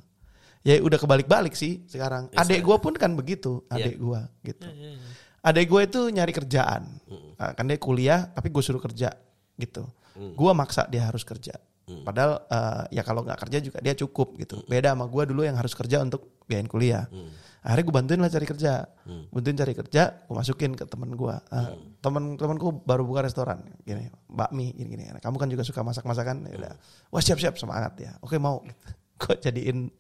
Ya 0.67 0.83
udah 0.83 0.99
kebalik-balik 0.99 1.55
sih 1.55 1.87
sekarang. 1.87 2.33
Adek 2.35 2.61
gue 2.67 2.77
pun 2.83 2.95
kan 2.99 3.15
begitu, 3.15 3.63
adek 3.71 3.97
gue 4.01 4.21
gitu. 4.51 4.67
Adek 5.47 5.67
gue 5.71 5.81
itu 5.87 6.01
nyari 6.11 6.33
kerjaan, 6.35 6.83
Nah, 7.37 7.53
kan 7.53 7.69
dia 7.69 7.79
kuliah 7.79 8.33
tapi 8.33 8.49
gue 8.51 8.63
suruh 8.65 8.81
kerja 8.81 9.13
gitu. 9.61 9.85
Gue 10.17 10.51
maksa 10.57 10.89
dia 10.89 11.05
harus 11.07 11.23
kerja. 11.23 11.55
Padahal 11.87 12.43
eh, 12.51 12.99
ya 12.99 13.03
kalau 13.07 13.23
nggak 13.23 13.47
kerja 13.47 13.59
juga 13.63 13.79
dia 13.79 13.95
cukup 13.95 14.35
gitu. 14.43 14.67
Beda 14.67 14.91
sama 14.93 15.07
gue 15.07 15.23
dulu 15.31 15.47
yang 15.47 15.55
harus 15.55 15.71
kerja 15.73 16.03
untuk 16.03 16.43
biayain 16.51 16.67
kuliah. 16.67 17.07
Akhirnya 17.67 17.83
gue 17.83 17.95
bantuin 17.99 18.21
lah 18.23 18.31
cari 18.31 18.47
kerja, 18.47 18.73
bantuin 19.35 19.59
cari 19.59 19.75
kerja, 19.75 20.03
gue 20.23 20.35
masukin 20.39 20.79
ke 20.79 20.87
temen 20.87 21.11
gue. 21.19 21.35
Temen-temenku 21.99 22.87
baru 22.87 23.03
buka 23.03 23.27
restoran, 23.27 23.59
gini, 23.83 24.07
bakmi, 24.31 24.71
gini, 24.71 24.95
gini. 24.95 25.03
Kamu 25.19 25.35
kan 25.35 25.51
juga 25.51 25.67
suka 25.67 25.83
masak-masakan, 25.83 26.47
ya 26.47 26.55
udah. 26.63 26.75
Wah 27.11 27.19
siap-siap 27.19 27.59
semangat 27.59 27.99
ya. 27.99 28.15
Oke 28.23 28.39
mau. 28.39 28.63
Gue 29.19 29.35
jadiin 29.41 29.91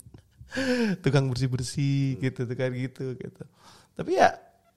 tukang 1.02 1.26
bersih-bersih 1.26 2.22
gitu, 2.22 2.46
tukang 2.46 2.70
gitu 2.70 3.18
gitu. 3.18 3.42
Tapi 3.98 4.14
ya 4.14 4.30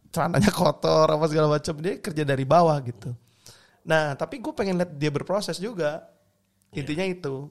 celananya 0.10 0.50
kotor 0.50 1.06
apa 1.06 1.26
segala 1.30 1.48
macam 1.60 1.78
dia 1.78 2.02
kerja 2.02 2.24
dari 2.26 2.42
bawah 2.48 2.80
gitu. 2.82 3.14
Nah 3.86 4.18
tapi 4.18 4.42
gue 4.42 4.54
pengen 4.58 4.82
lihat 4.82 4.98
dia 4.98 5.14
berproses 5.14 5.62
juga. 5.62 6.02
Intinya 6.74 7.06
itu. 7.06 7.50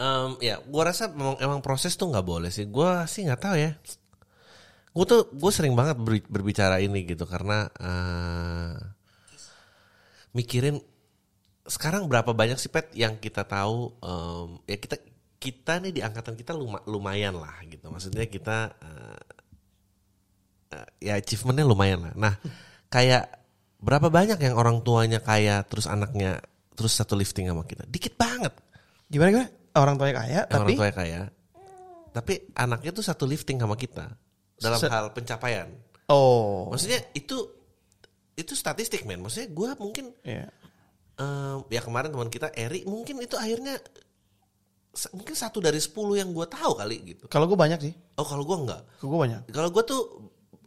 Em, 0.00 0.30
ya, 0.40 0.56
gua 0.64 0.92
rasa 0.92 1.12
memang 1.12 1.36
emang 1.40 1.60
proses 1.60 1.92
tuh 1.96 2.08
nggak 2.08 2.26
boleh 2.26 2.50
sih. 2.52 2.64
Gua 2.68 3.04
sih 3.04 3.24
nggak 3.26 3.40
tahu 3.40 3.56
ya. 3.56 3.72
Gue 4.90 5.06
tuh 5.06 5.22
gue 5.30 5.52
sering 5.54 5.74
banget 5.78 5.96
ber- 6.02 6.26
berbicara 6.26 6.82
ini 6.82 7.06
gitu 7.06 7.22
karena 7.22 7.70
eh, 7.78 8.74
mikirin 10.34 10.82
sekarang 11.66 12.10
berapa 12.10 12.34
banyak 12.34 12.58
sih 12.58 12.70
pet 12.72 12.90
yang 12.98 13.14
kita 13.22 13.46
tahu 13.46 13.94
em, 14.02 14.48
ya 14.66 14.76
kita 14.82 14.96
kita 15.38 15.78
nih 15.80 15.92
di 15.94 16.00
angkatan 16.02 16.34
kita 16.34 16.52
luma- 16.58 16.82
lumayan 16.90 17.38
lah 17.38 17.54
gitu. 17.70 17.86
Maksudnya 17.86 18.26
kita 18.26 18.74
eh, 18.82 19.20
eh, 20.74 20.88
ya 21.06 21.12
achievementnya 21.18 21.66
lumayan 21.66 22.10
lah. 22.10 22.14
Nah 22.18 22.34
kayak 22.90 23.30
berapa 23.78 24.10
banyak 24.10 24.38
yang 24.42 24.54
orang 24.58 24.82
tuanya 24.82 25.22
kaya 25.22 25.62
terus 25.64 25.86
anaknya 25.86 26.42
terus 26.80 26.96
satu 26.96 27.12
lifting 27.12 27.44
sama 27.44 27.60
kita? 27.62 27.84
Dikit 27.84 28.16
banget. 28.16 28.56
Gimana 29.06 29.28
gimana? 29.30 29.48
Orang 29.70 29.94
tuanya 29.94 30.14
kaya 30.16 30.40
tapi 30.44 30.72
orang 30.74 30.78
tua 30.80 30.90
kaya 30.90 31.20
tapi 32.10 32.32
anaknya 32.54 32.90
tuh 32.90 33.06
satu 33.06 33.22
lifting 33.22 33.54
sama 33.54 33.78
kita 33.78 34.02
dalam 34.58 34.74
Se- 34.76 34.90
hal 34.90 35.14
pencapaian 35.14 35.70
oh 36.10 36.66
maksudnya 36.66 36.98
itu 37.14 37.38
itu 38.34 38.50
statistik 38.52 39.06
men 39.06 39.22
maksudnya 39.22 39.46
gue 39.46 39.68
mungkin 39.78 40.10
Iya. 40.20 40.50
em, 41.14 41.62
ya 41.70 41.78
kemarin 41.78 42.10
teman 42.10 42.26
kita 42.26 42.50
Eri 42.50 42.82
mungkin 42.82 43.22
itu 43.22 43.38
akhirnya 43.38 43.78
mungkin 45.14 45.34
satu 45.34 45.62
dari 45.62 45.78
sepuluh 45.78 46.18
yang 46.18 46.34
gue 46.34 46.42
tahu 46.44 46.74
kali 46.74 46.96
gitu 47.06 47.30
Kalau 47.30 47.46
gue 47.46 47.54
banyak 47.54 47.78
sih. 47.80 47.94
oh 48.18 48.26
kalau 48.26 48.42
gue 48.42 48.56
enggak 48.58 48.82
Gue 48.98 49.14
banyak. 49.16 49.40
kalau 49.48 49.70
gue 49.70 49.82
tuh 49.86 50.02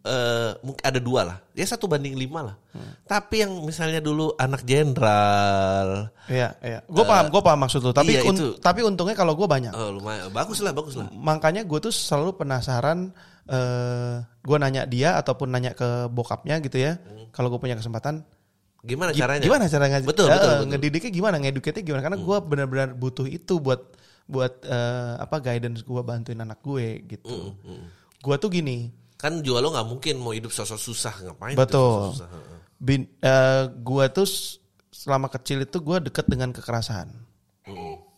eh 0.04 0.52
mungkin 0.60 0.84
ada 0.84 1.00
dua 1.00 1.22
lah 1.24 1.38
ya 1.52 1.64
satu 1.64 1.88
banding 1.88 2.14
lima 2.14 2.44
lah 2.44 2.56
Hmm. 2.70 2.90
tapi 3.06 3.40
yang 3.40 3.54
misalnya 3.62 4.00
dulu 4.00 4.34
anak 4.36 4.66
jenderal 4.66 6.10
Iya, 6.26 6.56
iya. 6.60 6.80
Gue 6.84 7.04
paham, 7.04 7.28
gue 7.28 7.38
paham 7.40 7.60
maksud 7.60 7.80
lu. 7.80 7.92
Tapi 7.92 8.12
iya, 8.14 8.24
un- 8.24 8.34
itu. 8.34 8.48
tapi 8.58 8.82
untungnya 8.82 9.14
kalau 9.14 9.32
gue 9.32 9.46
banyak. 9.46 9.70
oh 9.70 9.92
lumayan 9.92 10.28
bagus 10.30 10.58
lah 10.58 10.72
bagus 10.72 10.96
lah 10.96 11.08
Makanya 11.10 11.64
gue 11.64 11.80
tuh 11.80 11.92
selalu 11.92 12.36
penasaran. 12.36 13.12
eh 13.46 14.16
gue 14.42 14.58
nanya 14.58 14.84
dia 14.86 15.16
ataupun 15.16 15.48
nanya 15.48 15.72
ke 15.72 15.86
bokapnya 16.10 16.58
gitu 16.60 16.80
ya. 16.80 16.96
Kalau 17.30 17.48
gue 17.48 17.60
punya 17.60 17.76
kesempatan, 17.76 18.24
gimana 18.82 19.12
gi- 19.12 19.20
caranya 19.20 19.42
gimana 19.42 19.64
cara 19.68 19.86
ngaji? 19.86 20.06
betul 20.06 20.26
Eh, 20.26 20.32
betul, 20.32 20.50
betul. 20.50 20.66
Ngedidiknya 20.70 21.12
gimana? 21.12 21.36
Ngeduketnya 21.38 21.84
gimana? 21.84 22.02
Karena 22.02 22.18
gue 22.18 22.38
benar-benar 22.42 22.90
butuh 22.94 23.26
itu 23.26 23.60
buat 23.60 23.84
buat 24.26 24.64
eh, 24.64 25.14
apa 25.20 25.36
guidance 25.38 25.82
gue 25.82 26.02
bantuin 26.02 26.40
anak 26.40 26.58
gue 26.60 26.88
gitu. 27.06 27.52
Gue 28.18 28.36
tuh 28.38 28.50
gini. 28.50 28.96
Kan 29.24 29.40
jual 29.40 29.64
lo 29.64 29.72
nggak 29.72 29.88
mungkin 29.88 30.20
mau 30.20 30.36
hidup 30.36 30.52
sosok 30.52 30.76
susah 30.76 31.16
ngapain 31.24 31.56
Betul. 31.56 32.12
susah. 32.12 32.28
Bin, 32.76 33.08
eh, 33.24 33.64
gue 33.72 34.06
tuh 34.12 34.28
selama 34.92 35.32
kecil 35.32 35.64
itu 35.64 35.80
gue 35.80 36.12
deket 36.12 36.28
dengan 36.28 36.52
kekerasan. 36.52 37.08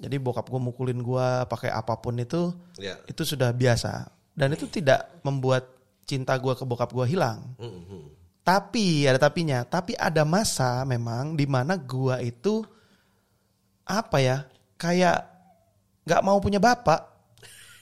Jadi 0.02 0.16
bokap 0.18 0.50
gue 0.50 0.58
mukulin 0.58 0.98
gue 0.98 1.28
pakai 1.46 1.70
apa 1.70 1.94
pun 2.02 2.18
itu, 2.18 2.50
Ya. 2.82 2.98
itu 3.06 3.22
sudah 3.22 3.54
biasa. 3.54 4.10
Dan 4.34 4.58
itu 4.58 4.66
tidak 4.66 5.22
membuat 5.22 5.70
cinta 6.10 6.34
gue 6.42 6.54
ke 6.58 6.66
bokap 6.66 6.90
gue 6.90 7.06
hilang. 7.06 7.54
Mm-mm. 7.62 8.10
Tapi 8.42 9.06
ada 9.06 9.22
tapinya. 9.22 9.62
Tapi 9.62 9.94
ada 9.94 10.26
masa 10.26 10.82
memang 10.84 11.38
di 11.38 11.46
mana 11.46 11.78
gue 11.78 12.18
itu 12.26 12.66
apa 13.86 14.18
ya? 14.18 14.38
Kayak 14.82 15.30
nggak 16.04 16.22
mau 16.26 16.42
punya 16.42 16.58
bapak. 16.58 17.02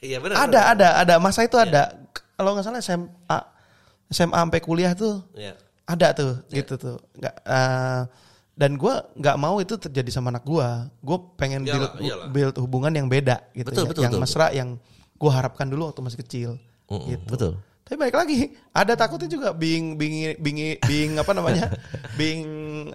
Iya 0.04 0.20
benar. 0.20 0.36
Ada, 0.36 0.62
ada, 0.76 0.88
ada 1.00 1.16
masa 1.16 1.48
itu 1.48 1.56
ada. 1.56 1.96
Kalau 2.34 2.50
nggak 2.52 2.66
salah 2.66 2.80
SMA, 2.80 3.38
SMA 4.10 4.38
sampai 4.38 4.60
kuliah 4.60 4.94
tuh 4.94 5.22
Ya. 5.34 5.54
ada 5.84 6.08
tuh 6.12 6.34
gitu 6.48 6.74
tuh 6.76 6.96
nggak 7.14 7.36
eh, 7.42 8.02
dan 8.54 8.72
gue 8.74 8.94
nggak 9.16 9.36
mau 9.36 9.58
itu 9.58 9.76
terjadi 9.76 10.10
sama 10.10 10.30
anak 10.30 10.42
gue 10.44 10.68
gue 11.02 11.18
pengen 11.36 11.62
build, 11.62 11.90
Iyalah, 11.90 12.00
iyalah. 12.00 12.26
build 12.30 12.56
hubungan 12.58 12.94
yang 12.94 13.08
beda 13.08 13.42
gitu 13.52 13.68
Betul, 13.68 13.84
ya. 13.84 13.90
betul, 13.90 14.02
yang 14.02 14.14
betul. 14.14 14.24
mesra 14.24 14.48
yang 14.50 14.70
gue 15.14 15.32
harapkan 15.32 15.66
dulu 15.66 15.90
waktu 15.90 16.02
masih 16.02 16.20
kecil 16.20 16.50
Mm-mm, 16.88 17.10
gitu 17.10 17.26
betul. 17.28 17.52
tapi 17.82 17.96
balik 17.98 18.16
lagi 18.16 18.38
ada 18.72 18.94
takutnya 18.94 19.28
juga 19.28 19.52
being 19.52 19.98
being 19.98 20.38
being 20.38 20.60
being 20.80 21.12
apa 21.18 21.32
namanya 21.32 21.74
being 22.20 22.46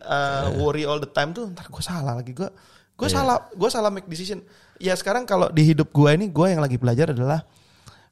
uh, 0.00 0.48
worry 0.56 0.82
all 0.82 0.96
the 0.96 1.10
time 1.10 1.32
tuh 1.32 1.50
ntar 1.50 1.66
gue 1.66 1.82
salah 1.82 2.16
lagi 2.16 2.32
gue 2.32 2.48
gue 2.94 3.04
Iya. 3.04 3.14
salah 3.14 3.36
gue 3.50 3.68
salah 3.68 3.90
make 3.90 4.06
decision 4.06 4.40
ya 4.76 4.94
sekarang 4.94 5.22
kalau 5.22 5.46
di 5.48 5.66
hidup 5.66 5.90
gue 5.90 6.10
ini 6.10 6.26
gue 6.26 6.46
yang 6.48 6.58
lagi 6.58 6.74
belajar 6.74 7.10
adalah 7.10 7.42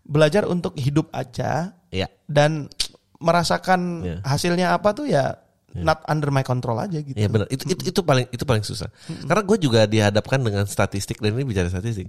belajar 0.07 0.47
untuk 0.47 0.73
hidup 0.75 1.11
aja 1.11 1.75
Ya. 1.91 2.07
dan 2.25 2.71
merasakan 3.19 3.81
Iya. 4.03 4.17
hasilnya 4.23 4.67
apa 4.71 4.93
tuh 4.93 5.07
ya 5.07 5.41
not 5.75 6.01
under 6.07 6.31
my 6.31 6.41
control 6.41 6.79
aja 6.79 6.99
gitu. 6.99 7.13
Iya 7.13 7.29
benar. 7.29 7.47
Itu, 7.49 7.69
itu 7.69 7.83
itu 7.87 8.01
paling 8.01 8.27
itu 8.31 8.45
paling 8.45 8.63
susah. 8.63 8.89
Karena 9.27 9.43
gue 9.43 9.59
juga 9.59 9.85
dihadapkan 9.85 10.41
dengan 10.41 10.65
statistik 10.65 11.21
dan 11.21 11.33
ini 11.33 11.45
bicara 11.45 11.69
statistik. 11.69 12.09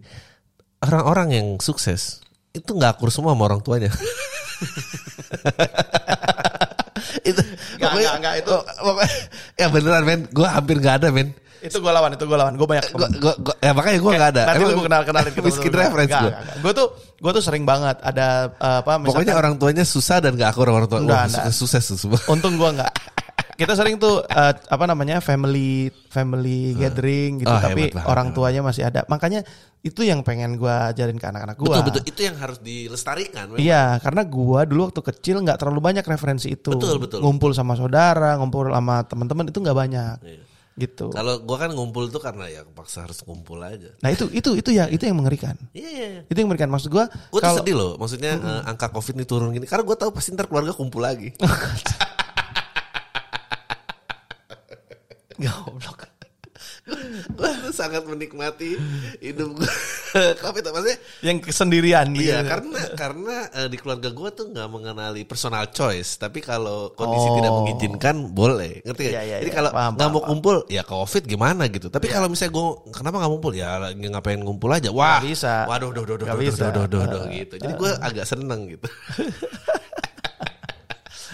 Orang-orang 0.80 1.36
yang 1.36 1.48
sukses 1.58 2.24
itu 2.52 2.70
nggak 2.70 2.96
akur 2.96 3.12
semua 3.12 3.36
sama 3.36 3.44
orang 3.46 3.60
tuanya. 3.60 3.92
itu 7.22 7.42
Nggak, 7.42 7.80
pokoknya- 7.80 8.10
nggak, 8.10 8.18
nggak, 8.20 8.34
itu- 8.40 8.64
pokoknya- 8.80 9.16
ya 9.56 9.68
beneran 9.68 10.04
men, 10.04 10.20
gue 10.28 10.48
hampir 10.48 10.76
nggak 10.78 10.96
ada 11.00 11.10
men. 11.10 11.30
Itu 11.58 11.82
gue 11.82 11.90
lawan, 11.90 12.14
itu 12.14 12.22
gue 12.22 12.38
lawan. 12.38 12.54
Gue 12.54 12.68
banyak 12.70 12.86
Gua, 12.94 13.10
gua, 13.18 13.34
gua, 13.42 13.56
ya 13.58 13.74
makanya 13.74 13.98
gue 13.98 14.12
nggak 14.14 14.30
ada. 14.30 14.42
Nanti 14.46 14.62
Emang 14.62 14.78
gue 14.78 14.86
kenal 14.86 15.02
kenalin 15.04 15.32
kita. 15.34 15.46
miskin 15.50 15.74
reference 15.74 16.14
gue. 16.14 16.32
Gue 16.62 16.72
tuh 16.78 16.88
gue 17.18 17.32
tuh 17.34 17.44
sering 17.44 17.66
banget 17.66 17.98
ada 18.06 18.54
uh, 18.62 18.86
apa 18.86 19.02
misalkan 19.02 19.10
Pokoknya 19.26 19.34
orang 19.42 19.54
tuanya 19.58 19.82
susah 19.82 20.22
dan 20.22 20.38
gak 20.38 20.54
akur 20.54 20.70
orang 20.70 20.86
tua. 20.86 21.02
Nggak. 21.02 21.50
sukses 21.50 21.82
tuh 21.82 21.98
semua. 21.98 22.22
Untung 22.30 22.62
gue 22.62 22.70
nggak. 22.78 22.94
Kita 23.58 23.74
sering 23.74 23.98
tuh 23.98 24.22
uh, 24.22 24.54
apa 24.54 24.86
namanya 24.86 25.18
family 25.18 25.90
family 26.14 26.78
gathering 26.78 27.42
gitu, 27.42 27.50
Oh, 27.50 27.58
tapi 27.58 27.90
lah, 27.90 28.06
orang 28.06 28.30
tuanya 28.30 28.62
masih 28.62 28.86
ada. 28.86 29.02
Makanya 29.10 29.42
itu 29.82 30.06
yang 30.06 30.22
pengen 30.22 30.62
gue 30.62 30.70
ajarin 30.70 31.18
ke 31.18 31.26
anak-anak 31.26 31.58
gue. 31.58 31.66
Betul 31.66 31.84
betul 31.90 32.04
itu 32.06 32.22
yang 32.22 32.38
harus 32.38 32.62
dilestarikan. 32.62 33.50
memang. 33.50 33.60
Iya, 33.62 33.98
karena 33.98 34.22
gua 34.30 34.62
dulu 34.70 34.94
waktu 34.94 35.02
kecil 35.02 35.42
nggak 35.42 35.58
terlalu 35.58 35.82
banyak 35.82 36.06
referensi 36.06 36.54
itu. 36.54 36.70
Betul, 36.70 37.02
betul. 37.02 37.20
Ngumpul 37.26 37.58
sama 37.58 37.74
saudara, 37.74 38.38
ngumpul 38.38 38.70
sama 38.70 39.02
teman-teman 39.10 39.50
itu 39.50 39.58
nggak 39.58 39.78
banyak. 39.78 40.16
Iya. 40.22 40.44
Gitu. 40.78 41.10
Kalau 41.10 41.42
gue 41.42 41.58
kan 41.58 41.74
ngumpul 41.74 42.06
tuh 42.14 42.22
karena 42.22 42.46
ya 42.54 42.62
paksa 42.62 43.10
harus 43.10 43.18
ngumpul 43.26 43.58
aja. 43.66 43.90
Nah 44.06 44.14
itu 44.14 44.30
itu 44.30 44.54
itu 44.54 44.70
ya 44.70 44.86
itu 44.86 45.02
yang 45.10 45.18
mengerikan. 45.18 45.58
Iya 45.74 45.90
iya. 45.90 46.08
iya. 46.14 46.22
Itu 46.30 46.38
yang 46.38 46.54
mengerikan 46.54 46.70
maksud 46.70 46.94
gua. 46.94 47.10
Gue 47.34 47.42
tuh 47.42 47.50
kalau 47.50 47.66
sedih 47.66 47.74
loh, 47.74 47.92
maksudnya 47.98 48.38
eh, 48.38 48.70
angka 48.70 48.94
covid 48.94 49.18
ini 49.18 49.26
turun 49.26 49.50
gini, 49.50 49.66
karena 49.66 49.82
gue 49.82 49.98
tahu 49.98 50.14
pasti 50.14 50.38
ntar 50.38 50.46
keluarga 50.46 50.78
kumpul 50.78 51.02
lagi. 51.02 51.34
goblok. 55.40 56.02
gue 56.88 57.52
tuh 57.68 57.76
sangat 57.76 58.08
menikmati 58.08 58.80
hidup 59.20 59.60
gue. 59.60 59.72
Kenapa 60.40 60.56
itu 60.56 60.70
maksudnya? 60.72 60.98
Yang 61.20 61.38
kesendirian 61.52 62.08
gitu. 62.16 62.32
Iya, 62.32 62.40
karena 62.48 62.80
karena 62.96 63.36
eh, 63.52 63.68
di 63.68 63.76
keluarga 63.76 64.08
gue 64.08 64.30
tuh 64.32 64.46
nggak 64.56 64.70
mengenali 64.72 65.28
personal 65.28 65.68
choice. 65.68 66.16
Tapi 66.16 66.40
kalau 66.40 66.96
kondisi 66.96 67.28
Oh. 67.28 67.36
tidak 67.38 67.52
mengizinkan, 67.52 68.16
boleh. 68.32 68.80
Ngerti 68.88 69.02
nggak? 69.04 69.14
Iya, 69.14 69.22
iya, 69.22 69.38
Jadi 69.44 69.52
iya. 69.52 69.58
kalau 69.60 69.70
nggak 69.76 70.10
mau 70.10 70.22
paham. 70.24 70.30
kumpul, 70.32 70.56
ya 70.72 70.84
covid 70.88 71.24
gimana 71.28 71.68
gitu. 71.68 71.92
Tapi 71.92 72.08
kalau 72.08 72.32
misalnya 72.32 72.56
gue, 72.56 72.66
kenapa 72.96 73.16
nggak 73.20 73.32
ngumpul? 73.36 73.52
Ya 73.52 73.70
ngapain 73.92 74.40
ngumpul 74.40 74.70
aja. 74.72 74.90
Wah, 74.90 75.20
Nggak 75.20 75.28
bisa. 75.28 75.54
Waduh, 75.68 75.92
doh, 75.92 76.04
doh, 76.08 76.16
doh, 76.16 76.28
doh, 76.32 76.86
doh, 76.88 77.04
doh, 77.04 77.24
gitu. 77.30 77.56
Jadi 77.60 77.74
gue 77.76 77.92
agak 78.00 78.26
seneng 78.26 78.64
gitu. 78.72 78.88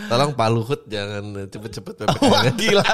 Tolong 0.10 0.32
Pak 0.34 0.50
Luhut 0.50 0.82
jangan 0.90 1.46
cepet-cepet 1.48 1.94
Wah 2.06 2.44
PPKM. 2.50 2.56
gila. 2.58 2.86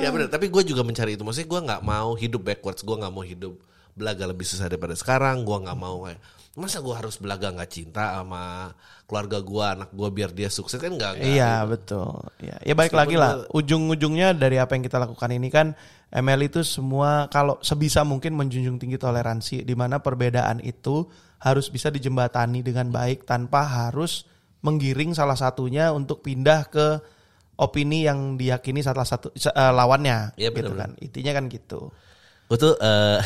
ya 0.00 0.08
benar, 0.10 0.28
tapi 0.32 0.48
gue 0.48 0.62
juga 0.64 0.82
mencari 0.82 1.14
itu. 1.14 1.22
Maksudnya 1.22 1.48
gue 1.48 1.60
nggak 1.70 1.82
mau 1.84 2.10
hidup 2.16 2.42
backwards, 2.42 2.82
gue 2.82 2.96
nggak 2.96 3.12
mau 3.12 3.24
hidup 3.24 3.54
belaga 3.94 4.24
lebih 4.24 4.46
susah 4.48 4.66
daripada 4.66 4.96
sekarang. 4.96 5.44
Gue 5.44 5.56
nggak 5.60 5.78
mau 5.78 6.08
kayak 6.08 6.20
masa 6.58 6.82
gue 6.82 6.90
harus 6.90 7.14
belaga 7.22 7.54
nggak 7.54 7.70
cinta 7.70 8.18
sama 8.20 8.74
keluarga 9.06 9.38
gue, 9.38 9.64
anak 9.64 9.90
gue 9.94 10.08
biar 10.10 10.30
dia 10.34 10.50
sukses 10.50 10.82
kan 10.82 10.90
nggak? 10.90 11.22
Iya 11.22 11.62
betul. 11.68 12.10
Ya, 12.42 12.58
ya 12.62 12.74
baik 12.74 12.94
lagi 12.94 13.14
lah. 13.14 13.46
Ujung-ujungnya 13.54 14.34
dari 14.34 14.58
apa 14.58 14.74
yang 14.74 14.82
kita 14.82 14.98
lakukan 14.98 15.30
ini 15.30 15.48
kan 15.52 15.78
ML 16.10 16.40
itu 16.50 16.66
semua 16.66 17.30
kalau 17.30 17.62
sebisa 17.62 18.02
mungkin 18.02 18.34
menjunjung 18.34 18.82
tinggi 18.82 18.98
toleransi 18.98 19.62
di 19.62 19.74
mana 19.78 20.02
perbedaan 20.02 20.58
itu 20.62 21.06
harus 21.40 21.72
bisa 21.72 21.88
dijembatani 21.88 22.60
dengan 22.60 22.92
baik 22.92 23.24
tanpa 23.24 23.64
harus 23.64 24.28
menggiring 24.60 25.16
salah 25.16 25.36
satunya 25.36 25.88
untuk 25.90 26.20
pindah 26.20 26.68
ke 26.68 27.00
opini 27.56 28.04
yang 28.04 28.36
diyakini 28.36 28.84
salah 28.84 29.04
satu 29.04 29.32
eh, 29.32 29.72
lawannya 29.72 30.36
Iya, 30.36 30.52
gitu 30.52 30.72
benar-benar. 30.72 30.96
kan. 30.96 31.04
Intinya 31.04 31.32
kan 31.36 31.44
gitu. 31.48 31.80
Gue 32.48 32.58
tuh 32.60 32.74
eh, 32.76 33.18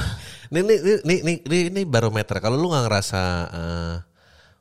ini, 0.52 0.60
ini, 0.64 0.74
ini, 0.76 1.14
ini, 1.20 1.34
ini, 1.44 1.58
ini 1.72 1.80
barometer. 1.84 2.40
Kalau 2.40 2.56
lu 2.56 2.72
nggak 2.72 2.84
ngerasa 2.88 3.22
eh, 3.52 3.94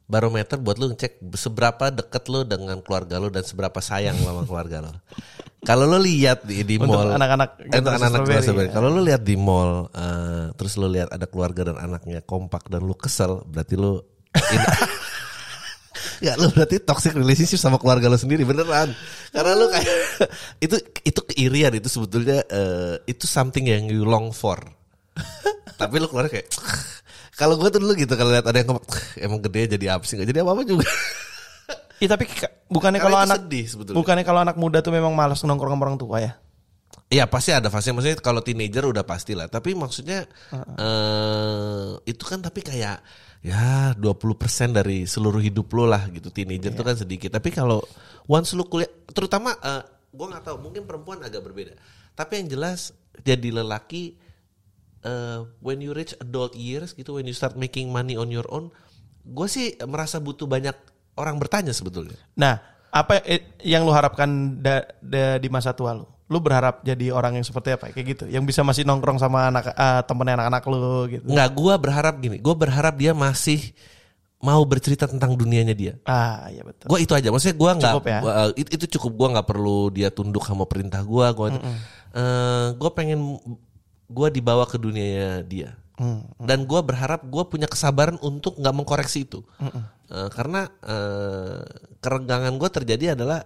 barometer 0.08 0.55
buat 0.60 0.80
lu 0.80 0.91
ngecek 0.95 1.20
seberapa 1.36 1.91
deket 1.91 2.24
lu 2.32 2.47
dengan 2.47 2.80
keluarga 2.80 3.20
lu 3.20 3.28
dan 3.28 3.43
seberapa 3.43 3.80
sayang 3.84 4.16
lu 4.20 4.28
sama 4.28 4.43
keluarga 4.47 4.78
lu. 4.88 4.91
Kalau 5.66 5.89
lu 5.89 5.97
lihat 5.97 6.45
di, 6.45 6.62
di 6.62 6.78
Untuk 6.78 6.93
mall, 7.01 7.18
anak-anak 7.18 7.49
eh, 7.66 7.82
untuk 7.82 7.93
anak-anak 7.97 8.22
strawberry, 8.30 8.70
ya. 8.70 8.72
Kalau 8.78 8.88
lu 8.93 9.01
lihat 9.01 9.22
di 9.26 9.36
mall, 9.36 9.89
eh, 9.89 10.53
terus 10.53 10.78
lu 10.78 10.86
lihat 10.86 11.10
ada 11.10 11.26
keluarga 11.26 11.74
dan 11.74 11.78
anaknya 11.82 12.22
kompak 12.22 12.70
dan 12.70 12.86
lu 12.86 12.93
kesel, 12.93 13.41
berarti 13.49 13.74
lu 13.74 13.97
Ya 16.18 16.34
lu 16.34 16.49
berarti 16.49 16.82
toxic 16.82 17.14
relationship 17.14 17.62
sama 17.62 17.78
keluarga 17.78 18.10
lu 18.10 18.18
sendiri 18.18 18.41
beneran. 18.41 18.89
Karena 19.30 19.53
lu 19.53 19.70
kayak 19.70 19.89
itu 20.66 20.76
itu 21.05 21.20
keirian 21.30 21.74
itu 21.78 21.89
sebetulnya 21.89 22.41
eh, 22.49 22.95
itu 23.05 23.30
something 23.30 23.70
yang 23.70 23.86
you 23.86 24.05
long 24.05 24.34
for. 24.34 24.58
Tapi 25.82 25.93
lu 26.01 26.10
keluar 26.10 26.26
kayak 26.30 26.49
kalau 27.38 27.53
gue 27.62 27.70
tuh 27.70 27.78
dulu 27.78 27.93
gitu 27.93 28.18
kalau 28.18 28.34
lihat 28.34 28.49
ada 28.49 28.58
yang 28.58 28.74
ngomong 28.74 28.86
emang 29.22 29.39
gede 29.45 29.78
jadi 29.78 29.93
apa 29.93 30.03
sih 30.10 30.18
nggak 30.18 30.30
jadi 30.34 30.41
apa 30.41 30.51
apa 30.58 30.64
juga. 30.66 30.88
Iya 31.98 32.14
tapi 32.14 32.30
ka- 32.30 32.54
bukannya 32.70 33.02
kalau 33.02 33.18
anak 33.18 33.45
sedih 33.45 33.66
sebetulnya. 33.66 33.98
bukannya 33.98 34.24
kalau 34.24 34.39
anak 34.45 34.58
muda 34.58 34.86
tuh 34.86 34.93
memang 34.93 35.14
malas 35.18 35.41
nongkrong 35.41 35.74
sama 35.74 35.84
orang 35.89 35.98
tua 35.98 36.18
ya? 36.22 36.34
Iya 37.08 37.24
pasti 37.26 37.56
ada 37.56 37.72
fase 37.72 37.89
maksudnya 37.95 38.20
kalau 38.20 38.43
teenager 38.43 38.84
udah 38.86 39.02
pasti 39.02 39.34
lah. 39.34 39.48
Tapi 39.48 39.74
maksudnya 39.74 40.28
eh 40.78 41.89
itu 42.06 42.24
kan 42.28 42.43
tapi 42.43 42.62
kayak 42.62 43.00
ya 43.41 43.93
20% 43.95 44.76
dari 44.76 45.08
seluruh 45.08 45.39
hidup 45.39 45.72
lo 45.74 45.88
lah 45.88 46.06
gitu. 46.12 46.30
Teenager 46.30 46.70
itu 46.70 46.84
kan 46.84 46.95
sedikit. 46.95 47.32
Tapi 47.34 47.50
kalau 47.50 47.80
once 48.28 48.54
lu 48.54 48.68
kuliah 48.68 48.89
terutama 49.10 49.56
eh 49.58 49.84
gua 50.12 50.26
nggak 50.36 50.43
tahu 50.52 50.58
mungkin 50.60 50.84
perempuan 50.86 51.24
agak 51.24 51.41
berbeda. 51.41 51.74
Tapi 52.14 52.43
yang 52.43 52.48
jelas 52.52 52.91
jadi 53.24 53.50
lelaki 53.56 54.20
eh 55.02 55.39
when 55.62 55.80
you 55.80 55.95
reach 55.95 56.14
adult 56.20 56.54
years 56.54 56.91
gitu 56.91 57.16
when 57.16 57.26
you 57.26 57.34
start 57.34 57.56
making 57.56 57.88
money 57.88 58.18
on 58.18 58.28
your 58.28 58.45
own 58.50 58.74
gue 59.24 59.45
sih 59.45 59.76
merasa 59.84 60.18
butuh 60.18 60.48
banyak 60.48 60.74
orang 61.18 61.41
bertanya 61.41 61.74
sebetulnya. 61.74 62.15
Nah, 62.38 62.61
apa 62.88 63.20
eh, 63.26 63.59
yang 63.61 63.84
lu 63.84 63.91
harapkan 63.91 64.57
da- 64.61 64.88
da- 65.03 65.38
di 65.38 65.49
masa 65.51 65.74
tua 65.74 65.97
lu? 65.97 66.05
Lu 66.28 66.43
berharap 66.43 66.84
jadi 66.84 67.09
orang 67.09 67.39
yang 67.39 67.45
seperti 67.47 67.72
apa? 67.76 67.91
Kayak 67.91 68.05
gitu, 68.15 68.24
yang 68.28 68.43
bisa 68.43 68.59
masih 68.61 68.84
nongkrong 68.84 69.20
sama 69.20 69.47
anak 69.49 69.72
eh, 69.72 70.01
temennya 70.05 70.39
anak-anak 70.39 70.63
lu 70.68 70.80
gitu. 71.09 71.26
Nggak, 71.28 71.49
gue 71.55 71.74
berharap 71.80 72.15
gini. 72.20 72.38
Gue 72.39 72.55
berharap 72.55 72.93
dia 72.99 73.11
masih 73.15 73.72
mau 74.38 74.61
bercerita 74.70 75.09
tentang 75.09 75.34
dunianya 75.34 75.74
dia. 75.74 75.93
Ah, 76.05 76.45
iya 76.53 76.61
betul. 76.61 76.93
Gue 76.93 77.01
itu 77.01 77.13
aja. 77.18 77.34
Maksudnya 77.34 77.57
gue 77.57 77.72
nggak. 77.82 77.93
Cukup 77.97 78.05
ya? 78.05 78.20
gua, 78.22 78.34
uh, 78.38 78.49
itu, 78.53 78.70
itu 78.78 78.86
cukup. 78.99 79.11
Gue 79.18 79.28
nggak 79.34 79.47
perlu 79.49 79.80
dia 79.89 80.09
tunduk 80.13 80.45
sama 80.45 80.68
perintah 80.70 81.01
gue. 81.01 81.26
Gue, 81.34 81.49
gue 82.78 82.89
pengen 82.93 83.39
gue 84.07 84.28
dibawa 84.32 84.63
ke 84.70 84.78
dunianya 84.78 85.41
dia. 85.47 85.70
Dan 86.38 86.70
gue 86.70 86.80
berharap 86.86 87.26
gue 87.26 87.43
punya 87.49 87.65
kesabaran 87.65 88.22
untuk 88.22 88.59
nggak 88.61 88.76
mengkoreksi 88.76 89.26
itu. 89.26 89.41
Uh, 90.08 90.32
karena 90.32 90.72
uh, 90.88 91.60
kerenggangan 91.99 92.55
gue 92.55 92.70
terjadi 92.72 93.05
adalah 93.12 93.43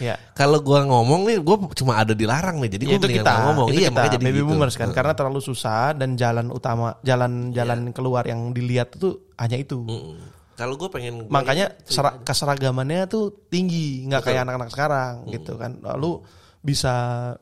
Iya. 0.00 0.16
kalau 0.40 0.64
gue 0.64 0.80
ngomong 0.80 1.28
nih, 1.28 1.36
gue 1.44 1.56
cuma 1.76 2.00
ada 2.00 2.16
dilarang 2.16 2.64
nih. 2.64 2.70
Jadi 2.80 2.84
Ya, 2.84 2.88
gue 2.88 2.96
itu 2.96 3.04
mendingan 3.04 3.26
kita, 3.28 3.34
ngomong. 3.44 3.68
itu 3.68 3.80
iya, 3.84 3.90
kita, 3.92 4.02
jadi 4.16 4.24
baby 4.24 4.40
gitu. 4.40 4.48
boomers 4.48 4.76
kan, 4.80 4.88
Uh. 4.88 4.96
karena 4.96 5.12
terlalu 5.12 5.40
susah 5.44 5.92
dan 5.92 6.16
jalan 6.16 6.48
utama, 6.48 6.96
jalan-jalan 7.04 7.92
keluar 7.92 8.24
yang 8.24 8.56
dilihat 8.56 8.96
itu 8.96 9.20
hanya 9.36 9.60
itu. 9.60 9.84
Kalau 10.56 10.74
gue 10.74 10.88
pengen 10.88 11.28
gua 11.28 11.44
Makanya 11.44 11.76
sera- 11.84 12.18
keseragamannya 12.18 13.04
tuh 13.06 13.30
tinggi, 13.46 14.08
nggak 14.08 14.24
kayak 14.24 14.48
anak-anak 14.48 14.72
sekarang 14.72 15.14
gitu 15.28 15.60
kan. 15.60 15.76
Lalu 15.84 16.24
bisa 16.58 16.94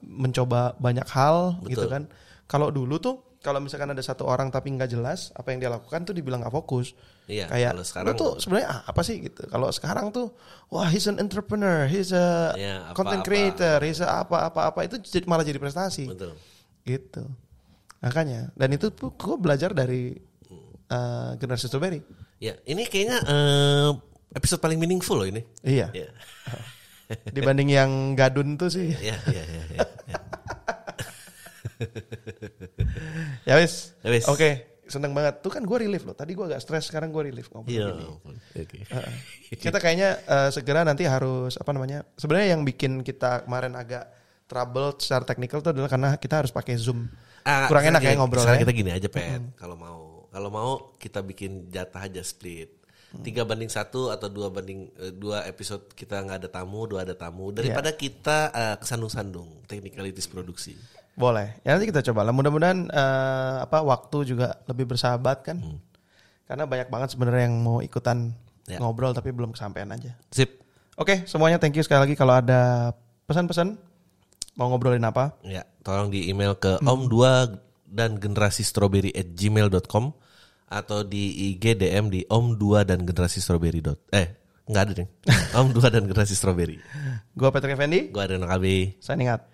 mencoba 0.02 0.74
banyak 0.76 1.06
hal 1.06 1.62
gitu 1.64 1.86
Betul. 1.86 1.92
kan. 1.94 2.02
Kalau 2.44 2.68
dulu 2.68 2.98
tuh 2.98 3.35
kalau 3.46 3.62
misalkan 3.62 3.86
ada 3.86 4.02
satu 4.02 4.26
orang 4.26 4.50
tapi 4.50 4.74
nggak 4.74 4.90
jelas 4.90 5.30
apa 5.32 5.54
yang 5.54 5.62
dia 5.62 5.70
lakukan 5.70 6.02
tuh 6.02 6.10
dibilang 6.10 6.42
nggak 6.42 6.50
fokus. 6.50 6.98
Iya, 7.30 7.46
kayak 7.46 7.70
kalau 7.70 7.84
sekarang- 7.86 8.18
tuh 8.18 8.30
sebenarnya 8.42 8.68
ah, 8.68 8.80
apa 8.82 9.00
sih 9.06 9.22
gitu. 9.22 9.46
Kalau 9.46 9.70
sekarang 9.70 10.10
tuh 10.10 10.34
wah 10.66 10.90
he's 10.90 11.06
an 11.06 11.22
entrepreneur, 11.22 11.86
he's 11.86 12.10
a 12.10 12.50
Iya, 12.58 12.90
content 12.90 13.22
apa-apa. 13.22 13.30
creator, 13.30 13.78
he's 13.80 14.02
a 14.02 14.26
apa-apa-apa 14.26 14.80
itu 14.82 14.98
malah 15.24 15.46
jadi 15.46 15.62
prestasi. 15.62 16.10
Betul. 16.10 16.34
Gitu. 16.82 17.22
Makanya 18.02 18.50
dan 18.52 18.74
itu 18.74 18.90
tuh 18.90 19.14
gue 19.14 19.36
belajar 19.38 19.70
dari 19.70 20.18
eh, 20.86 21.30
generasi 21.38 21.70
strawberry. 21.70 22.02
Ya, 22.38 22.58
ini 22.66 22.84
kayaknya 22.84 23.22
eh, 23.22 23.90
episode 24.34 24.58
paling 24.58 24.76
meaningful 24.76 25.16
loh 25.16 25.26
ini. 25.26 25.46
Iya. 25.62 25.88
Ya, 25.94 26.10
Dibanding 27.30 27.70
yang 27.70 27.90
gadun 28.14 28.58
tuh 28.58 28.66
sih. 28.66 28.90
ya, 28.92 29.14
ya, 29.30 29.42
ya. 29.46 29.62
ya, 29.72 29.82
ya. 30.06 30.18
Ya 33.44 33.54
wis. 33.60 33.94
Ya 34.02 34.10
wis. 34.10 34.24
Oke, 34.26 34.50
seneng 34.86 35.12
banget. 35.12 35.40
Tuh 35.40 35.52
kan 35.52 35.62
gue 35.62 35.78
relief 35.78 36.02
loh. 36.02 36.14
Tadi 36.14 36.32
gue 36.32 36.44
agak 36.44 36.60
stres, 36.60 36.88
sekarang 36.88 37.10
gue 37.10 37.22
relief 37.26 37.48
ngobrol 37.50 37.72
Iya, 37.72 37.86
gini. 38.54 38.84
Kita 39.54 39.78
kayaknya 39.78 40.18
eh, 40.20 40.48
segera 40.50 40.82
nanti 40.82 41.04
harus 41.04 41.54
apa 41.56 41.70
namanya? 41.70 42.02
Sebenarnya 42.16 42.56
yang 42.56 42.62
bikin 42.62 43.00
kita 43.00 43.44
kemarin 43.44 43.74
agak 43.74 44.08
trouble 44.46 44.94
secara 44.98 45.26
teknikal 45.26 45.58
tuh 45.58 45.74
adalah 45.74 45.90
karena 45.90 46.10
kita 46.16 46.44
harus 46.44 46.52
pakai 46.54 46.78
Zoom. 46.78 47.10
Ah, 47.42 47.70
Kurang 47.70 47.86
enak 47.86 48.02
ya 48.02 48.14
ngobrol 48.18 48.42
sekarang 48.42 48.58
ya. 48.58 48.64
kita 48.66 48.74
gini 48.74 48.90
aja, 48.90 49.06
Pet. 49.06 49.42
Kalau 49.54 49.78
mau, 49.78 50.26
kalau 50.30 50.50
mau 50.50 50.70
kita 50.98 51.22
bikin 51.22 51.70
jatah 51.70 52.06
aja 52.06 52.22
split. 52.22 52.74
Tiga 53.16 53.46
banding 53.48 53.70
satu 53.70 54.12
atau 54.12 54.28
dua 54.28 54.50
banding 54.50 54.92
eh, 54.98 55.14
dua 55.14 55.46
episode 55.46 55.88
kita 55.94 56.20
nggak 56.20 56.42
ada 56.42 56.48
tamu, 56.52 56.84
dua 56.84 57.06
ada 57.06 57.14
tamu. 57.16 57.48
Daripada 57.48 57.94
Iya. 57.94 57.96
kita 57.96 58.38
eh, 58.50 58.76
kesandung-sandung 58.76 59.64
technicalities 59.64 60.26
produksi. 60.26 60.74
Boleh. 61.16 61.56
Ya 61.64 61.72
nanti 61.74 61.88
kita 61.88 62.04
coba 62.06 62.22
lah. 62.22 62.32
Mudah-mudahan 62.36 62.92
eh, 62.92 63.54
apa 63.64 63.80
waktu 63.80 64.36
juga 64.36 64.60
lebih 64.68 64.84
bersahabat 64.86 65.42
kan. 65.42 65.58
Karena 66.46 66.68
banyak 66.68 66.86
banget 66.86 67.16
sebenarnya 67.16 67.48
yang 67.48 67.56
mau 67.58 67.80
ikutan 67.80 68.36
Ya. 68.66 68.82
ngobrol 68.82 69.14
tapi 69.14 69.30
belum 69.30 69.54
kesampaian 69.54 69.86
aja. 69.94 70.18
Sip. 70.34 70.58
Oke, 70.98 71.22
semuanya 71.30 71.54
thank 71.62 71.78
you 71.78 71.86
sekali 71.86 72.02
lagi 72.02 72.18
kalau 72.18 72.34
ada 72.34 72.90
pesan-pesan 73.24 73.78
mau 74.58 74.66
ngobrolin 74.66 75.06
apa? 75.06 75.38
Ya, 75.46 75.62
tolong 75.86 76.10
di 76.10 76.26
email 76.26 76.58
ke 76.58 76.74
om2 76.82 77.14
dan 77.86 78.18
generasi 78.18 78.66
strawberry 78.66 79.14
at 79.14 79.38
gmail.com 79.38 80.10
atau 80.66 81.06
di 81.06 81.54
IG 81.54 81.78
DM 81.78 82.10
di 82.10 82.26
om2 82.26 82.82
dan 82.82 83.06
generasi 83.06 83.38
strawberry 83.38 83.78
dot 83.78 84.02
eh 84.10 84.34
nggak 84.66 84.82
ada 84.82 84.92
deh 84.98 85.08
om2 85.62 85.78
dan 85.86 86.02
generasi 86.10 86.34
strawberry 86.34 86.82
Gua 87.38 87.54
Patrick 87.54 87.78
Effendi, 87.78 88.10
gua 88.10 88.26
ada 88.26 88.34
KB 88.34 88.98
signing 88.98 89.30
out. 89.30 89.46